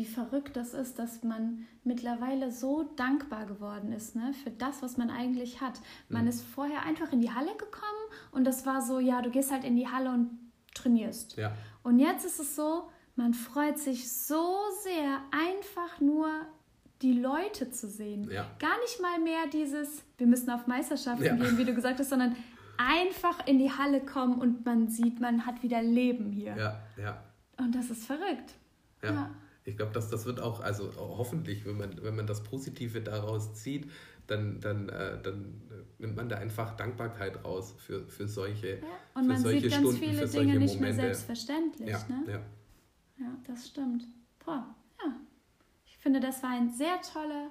Wie 0.00 0.06
verrückt 0.06 0.56
das 0.56 0.72
ist, 0.72 0.98
dass 0.98 1.22
man 1.24 1.66
mittlerweile 1.84 2.50
so 2.50 2.84
dankbar 2.96 3.44
geworden 3.44 3.92
ist 3.92 4.16
ne, 4.16 4.32
für 4.32 4.50
das, 4.50 4.80
was 4.80 4.96
man 4.96 5.10
eigentlich 5.10 5.60
hat. 5.60 5.78
Man 6.08 6.22
mhm. 6.22 6.28
ist 6.28 6.42
vorher 6.42 6.84
einfach 6.84 7.12
in 7.12 7.20
die 7.20 7.30
Halle 7.30 7.54
gekommen 7.58 8.06
und 8.32 8.44
das 8.44 8.64
war 8.64 8.80
so, 8.80 8.98
ja, 8.98 9.20
du 9.20 9.28
gehst 9.28 9.52
halt 9.52 9.62
in 9.62 9.76
die 9.76 9.88
Halle 9.88 10.08
und 10.08 10.30
trainierst. 10.72 11.36
Ja. 11.36 11.52
Und 11.82 11.98
jetzt 11.98 12.24
ist 12.24 12.40
es 12.40 12.56
so, 12.56 12.88
man 13.14 13.34
freut 13.34 13.78
sich 13.78 14.10
so 14.10 14.56
sehr, 14.84 15.20
einfach 15.32 16.00
nur 16.00 16.30
die 17.02 17.20
Leute 17.20 17.70
zu 17.70 17.86
sehen. 17.86 18.30
Ja. 18.30 18.50
Gar 18.58 18.80
nicht 18.80 19.02
mal 19.02 19.18
mehr 19.18 19.48
dieses, 19.52 20.02
wir 20.16 20.26
müssen 20.26 20.48
auf 20.48 20.66
Meisterschaften 20.66 21.24
ja. 21.26 21.36
gehen, 21.36 21.58
wie 21.58 21.66
du 21.66 21.74
gesagt 21.74 22.00
hast, 22.00 22.08
sondern 22.08 22.36
einfach 22.78 23.46
in 23.46 23.58
die 23.58 23.70
Halle 23.70 24.00
kommen 24.00 24.40
und 24.40 24.64
man 24.64 24.88
sieht, 24.88 25.20
man 25.20 25.44
hat 25.44 25.62
wieder 25.62 25.82
Leben 25.82 26.30
hier. 26.30 26.56
Ja, 26.56 26.80
ja. 26.96 27.22
Und 27.58 27.74
das 27.74 27.90
ist 27.90 28.06
verrückt. 28.06 28.54
Ja. 29.02 29.10
ja. 29.10 29.30
Ich 29.70 29.76
glaube, 29.76 29.92
das, 29.92 30.10
das 30.10 30.26
wird 30.26 30.40
auch, 30.40 30.60
also 30.60 30.92
hoffentlich, 30.98 31.64
wenn 31.64 31.78
man, 31.78 32.02
wenn 32.02 32.16
man 32.16 32.26
das 32.26 32.42
Positive 32.42 33.00
daraus 33.00 33.54
zieht, 33.54 33.90
dann, 34.26 34.60
dann, 34.60 34.88
äh, 34.88 35.20
dann 35.22 35.60
nimmt 35.98 36.16
man 36.16 36.28
da 36.28 36.36
einfach 36.36 36.76
Dankbarkeit 36.76 37.44
raus 37.44 37.74
für, 37.78 38.06
für 38.06 38.28
solche, 38.28 38.78
ja. 38.78 38.82
und 39.14 39.22
für 39.22 39.28
man 39.28 39.42
solche 39.42 39.62
sieht 39.62 39.70
ganz 39.70 39.82
Stunden, 39.82 39.98
viele 39.98 40.28
Dinge 40.28 40.58
nicht 40.58 40.80
mehr 40.80 40.94
selbstverständlich. 40.94 41.88
Ja, 41.88 42.06
ne? 42.08 42.24
ja. 42.26 42.40
ja, 43.18 43.38
das 43.46 43.68
stimmt. 43.68 44.06
Boah, 44.44 44.74
ja. 45.04 45.12
Ich 45.86 45.96
finde, 45.98 46.20
das 46.20 46.42
war 46.42 46.50
ein 46.50 46.70
sehr 46.70 47.00
toller, 47.02 47.50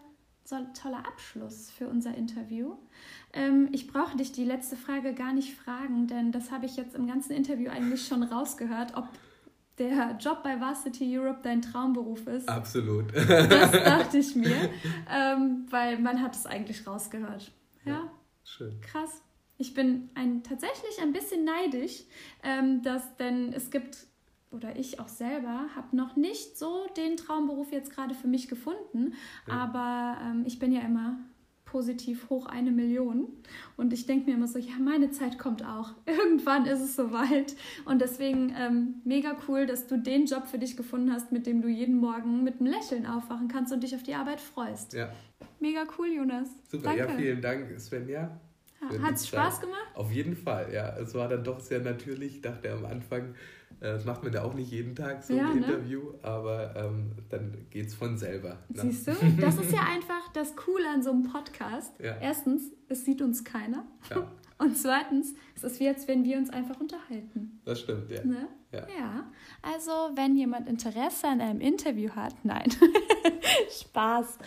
toller 0.74 1.05
Abschluss 1.05 1.70
für 1.70 1.88
unser 1.88 2.15
Interview. 2.15 2.76
Ähm, 3.34 3.70
ich 3.72 3.88
brauche 3.88 4.17
dich 4.17 4.32
die 4.32 4.45
letzte 4.45 4.76
Frage 4.76 5.13
gar 5.13 5.34
nicht 5.34 5.55
fragen, 5.55 6.07
denn 6.07 6.32
das 6.32 6.51
habe 6.51 6.65
ich 6.65 6.76
jetzt 6.78 6.95
im 6.95 7.07
ganzen 7.07 7.34
Interview 7.34 7.70
eigentlich 7.70 8.07
schon 8.07 8.24
rausgehört, 8.24 8.95
ob 8.95 9.07
der 9.80 10.18
Job 10.20 10.44
bei 10.44 10.60
Varsity 10.60 11.18
Europe 11.18 11.40
dein 11.44 11.62
Traumberuf 11.62 12.28
ist. 12.28 12.48
Absolut. 12.50 13.14
Das 13.16 13.72
dachte 13.72 14.18
ich 14.18 14.36
mir, 14.36 14.70
ähm, 15.10 15.66
weil 15.70 16.00
man 16.00 16.22
hat 16.22 16.36
es 16.36 16.46
eigentlich 16.46 16.86
rausgehört. 16.86 17.52
Ja, 17.86 17.92
ja 17.92 18.12
schön. 18.44 18.80
Krass. 18.82 19.22
Ich 19.58 19.74
bin 19.74 20.10
ein, 20.16 20.44
tatsächlich 20.44 21.02
ein 21.02 21.12
bisschen 21.12 21.44
neidisch, 21.44 22.04
ähm, 22.44 22.82
dass, 22.82 23.16
denn 23.18 23.54
es 23.54 23.72
gibt 23.72 23.98
oder 24.52 24.76
ich 24.78 25.00
auch 25.00 25.08
selber 25.08 25.68
habe 25.76 25.96
noch 25.96 26.16
nicht 26.16 26.58
so 26.58 26.88
den 26.98 27.18
Traumberuf 27.18 27.72
jetzt 27.72 27.92
gerade 27.92 28.16
für 28.16 28.28
mich 28.28 28.48
gefunden, 28.48 29.14
ja. 29.48 29.54
aber 29.54 30.18
ähm, 30.24 30.44
ich 30.46 30.60
bin 30.60 30.72
ja 30.72 30.82
immer 30.82 31.20
positiv 31.72 32.30
hoch 32.30 32.47
eine 32.47 32.72
Million. 32.72 33.28
Und 33.78 33.93
ich 33.93 34.05
denke 34.05 34.30
mir 34.30 34.38
immer 34.38 34.47
so, 34.47 34.59
ja, 34.59 34.74
meine 34.80 35.11
Zeit 35.11 35.38
kommt 35.38 35.63
auch. 35.63 35.91
Irgendwann 36.05 36.65
ist 36.65 36.82
es 36.82 36.95
soweit. 36.95 37.55
Und 37.86 38.01
deswegen 38.01 38.53
ähm, 38.57 38.95
mega 39.03 39.36
cool, 39.47 39.65
dass 39.65 39.88
du 39.88 39.97
den 39.97 40.26
Job 40.26 40.47
für 40.47 40.57
dich 40.57 40.76
gefunden 40.76 41.11
hast, 41.11 41.32
mit 41.32 41.45
dem 41.45 41.61
du 41.61 41.67
jeden 41.67 41.97
Morgen 41.97 42.43
mit 42.43 42.59
einem 42.59 42.72
Lächeln 42.72 43.05
aufwachen 43.05 43.47
kannst 43.47 43.72
und 43.72 43.84
dich 43.84 43.95
auf 43.95 44.03
die 44.03 44.15
Arbeit 44.15 44.41
freust. 44.41 44.93
Ja. 44.93 45.11
Mega 45.59 45.84
cool, 45.97 46.07
Jonas. 46.07 46.49
Super, 46.70 46.95
Danke. 46.95 46.99
ja, 46.99 47.17
vielen 47.17 47.41
Dank, 47.41 47.80
Svenja. 47.80 48.39
Ja, 48.82 49.01
Hat 49.01 49.15
es 49.15 49.28
Spaß 49.28 49.59
gemacht? 49.61 49.91
Auf 49.93 50.11
jeden 50.11 50.36
Fall, 50.36 50.74
ja. 50.74 50.97
Es 50.97 51.13
war 51.13 51.28
dann 51.28 51.43
doch 51.43 51.59
sehr 51.59 51.82
natürlich. 51.82 52.36
Ich 52.36 52.41
dachte 52.41 52.72
am 52.72 52.86
Anfang, 52.86 53.36
das 53.80 54.06
macht 54.06 54.24
man 54.24 54.34
ja 54.34 54.44
auch 54.44 54.54
nicht 54.54 54.72
jeden 54.72 54.96
Tag 54.96 55.24
so 55.24 55.34
ja, 55.34 55.50
ein 55.50 55.60
ne? 55.60 55.66
Interview, 55.66 56.02
aber 56.22 56.76
ähm, 56.76 57.12
dann 57.30 57.66
geht 57.70 57.88
es 57.88 57.94
von 57.94 58.18
selber. 58.18 58.58
Ne? 58.70 58.82
Siehst 58.82 59.08
du? 59.08 59.12
Das 59.40 59.56
ist 59.58 59.72
ja 59.72 59.84
einfach 59.84 60.32
das 60.34 60.56
Coole 60.56 60.90
an 60.90 61.02
so 61.02 61.12
einem 61.12 61.24
Podcast. 61.24 61.94
Ja. 62.00 62.18
Erstens, 62.20 62.72
es 62.90 63.06
sieht 63.06 63.22
uns 63.22 63.44
keiner. 63.44 63.86
Ja. 64.10 64.28
Und 64.58 64.78
zweitens, 64.78 65.34
es 65.56 65.64
ist 65.64 65.80
wie 65.80 65.86
jetzt, 65.86 66.10
wenn 66.10 66.26
wir 66.26 66.38
uns 66.38 66.50
einfach 66.50 66.82
unterhalten. 66.82 67.62
Das 67.64 67.80
stimmt, 67.80 68.12
ja. 68.12 68.26
Ne? 68.26 68.50
Ja. 68.74 68.80
ja. 68.80 69.32
Also, 69.62 69.92
wenn 70.16 70.36
jemand 70.36 70.68
Interesse 70.68 71.28
an 71.28 71.40
einem 71.40 71.62
Interview 71.62 72.10
hat, 72.14 72.34
nein. 72.44 72.68
Spaß. 73.72 74.38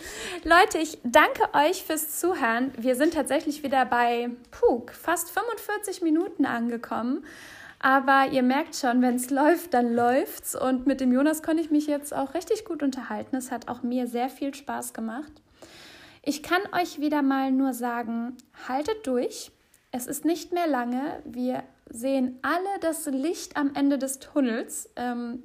Leute, 0.43 0.77
ich 0.77 0.99
danke 1.03 1.41
euch 1.53 1.83
fürs 1.83 2.19
Zuhören. 2.19 2.71
Wir 2.77 2.95
sind 2.95 3.15
tatsächlich 3.15 3.63
wieder 3.63 3.85
bei 3.85 4.29
Pug, 4.51 4.91
fast 4.91 5.31
45 5.31 6.03
Minuten 6.03 6.45
angekommen. 6.45 7.25
Aber 7.85 8.27
ihr 8.31 8.43
merkt 8.43 8.77
schon, 8.77 9.01
wenn 9.01 9.15
es 9.15 9.29
läuft, 9.29 9.73
dann 9.73 9.93
läuft's. 9.93 10.55
Und 10.55 10.87
mit 10.87 11.01
dem 11.01 11.11
Jonas 11.11 11.43
konnte 11.43 11.61
ich 11.61 11.69
mich 11.69 11.85
jetzt 11.85 12.15
auch 12.15 12.33
richtig 12.33 12.63
gut 12.63 12.81
unterhalten. 12.81 13.35
Es 13.35 13.51
hat 13.51 13.67
auch 13.67 13.83
mir 13.83 14.07
sehr 14.07 14.29
viel 14.29 14.55
Spaß 14.55 14.93
gemacht. 14.93 15.33
Ich 16.21 16.43
kann 16.43 16.61
euch 16.71 17.01
wieder 17.01 17.21
mal 17.21 17.51
nur 17.51 17.73
sagen, 17.73 18.37
haltet 18.69 19.05
durch. 19.05 19.51
Es 19.91 20.07
ist 20.07 20.23
nicht 20.23 20.53
mehr 20.53 20.65
lange. 20.65 21.21
Wir 21.25 21.63
sehen 21.89 22.39
alle 22.41 22.79
das 22.79 23.05
Licht 23.07 23.57
am 23.57 23.75
Ende 23.75 23.97
des 23.97 24.19
Tunnels. 24.19 24.89
Ähm, 24.95 25.43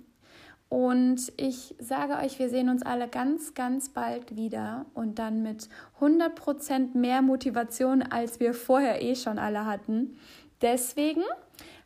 und 0.68 1.32
ich 1.38 1.74
sage 1.80 2.18
euch, 2.18 2.38
wir 2.38 2.50
sehen 2.50 2.68
uns 2.68 2.84
alle 2.84 3.08
ganz, 3.08 3.54
ganz 3.54 3.88
bald 3.88 4.36
wieder 4.36 4.86
und 4.94 5.18
dann 5.18 5.42
mit 5.42 5.68
100% 6.00 6.96
mehr 6.96 7.20
Motivation, 7.20 8.00
als 8.00 8.38
wir 8.38 8.54
vorher 8.54 9.02
eh 9.02 9.16
schon 9.16 9.40
alle 9.40 9.66
hatten. 9.66 10.16
Deswegen 10.62 11.22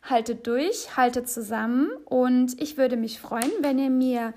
haltet 0.03 0.47
durch, 0.47 0.97
haltet 0.97 1.29
zusammen 1.29 1.89
und 2.05 2.61
ich 2.61 2.77
würde 2.77 2.97
mich 2.97 3.19
freuen, 3.19 3.51
wenn 3.61 3.79
ihr 3.79 3.89
mir 3.89 4.33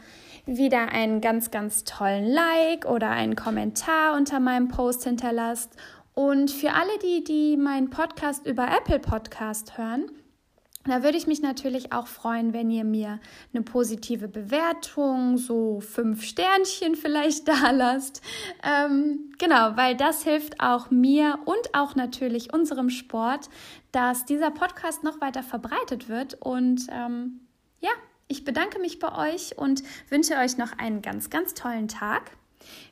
wieder 0.46 0.90
einen 0.92 1.20
ganz, 1.20 1.50
ganz 1.50 1.84
tollen 1.84 2.24
Like 2.24 2.86
oder 2.86 3.10
einen 3.10 3.34
Kommentar 3.34 4.16
unter 4.16 4.38
meinem 4.38 4.68
Post 4.68 5.04
hinterlasst. 5.04 5.72
Und 6.14 6.50
für 6.50 6.72
alle 6.72 6.98
die, 7.02 7.24
die 7.24 7.56
meinen 7.56 7.90
Podcast 7.90 8.46
über 8.46 8.68
Apple 8.68 9.00
Podcast 9.00 9.76
hören, 9.76 10.10
da 10.90 11.02
würde 11.02 11.16
ich 11.16 11.26
mich 11.26 11.42
natürlich 11.42 11.92
auch 11.92 12.06
freuen, 12.06 12.52
wenn 12.52 12.70
ihr 12.70 12.84
mir 12.84 13.20
eine 13.52 13.62
positive 13.62 14.28
Bewertung, 14.28 15.38
so 15.38 15.80
fünf 15.80 16.24
Sternchen 16.24 16.94
vielleicht 16.94 17.48
da 17.48 17.70
lasst. 17.70 18.22
Ähm, 18.62 19.32
genau, 19.38 19.76
weil 19.76 19.96
das 19.96 20.22
hilft 20.24 20.60
auch 20.60 20.90
mir 20.90 21.38
und 21.44 21.74
auch 21.74 21.94
natürlich 21.94 22.52
unserem 22.52 22.90
Sport, 22.90 23.48
dass 23.92 24.24
dieser 24.24 24.50
Podcast 24.50 25.04
noch 25.04 25.20
weiter 25.20 25.42
verbreitet 25.42 26.08
wird. 26.08 26.34
Und 26.34 26.86
ähm, 26.90 27.40
ja, 27.80 27.90
ich 28.28 28.44
bedanke 28.44 28.78
mich 28.78 28.98
bei 28.98 29.32
euch 29.32 29.56
und 29.58 29.82
wünsche 30.08 30.34
euch 30.34 30.58
noch 30.58 30.78
einen 30.78 31.02
ganz, 31.02 31.30
ganz 31.30 31.54
tollen 31.54 31.88
Tag. 31.88 32.32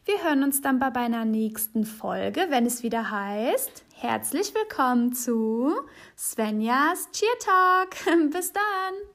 Wir 0.05 0.23
hören 0.23 0.43
uns 0.43 0.61
dann 0.61 0.79
bei 0.79 0.93
einer 0.95 1.25
nächsten 1.25 1.85
Folge, 1.85 2.47
wenn 2.51 2.67
es 2.67 2.83
wieder 2.83 3.11
heißt, 3.11 3.84
herzlich 3.97 4.53
willkommen 4.55 5.15
zu 5.15 5.73
Svenjas 6.17 7.09
Cheer 7.13 7.39
Talk. 7.41 8.31
Bis 8.33 8.53
dann! 8.53 9.14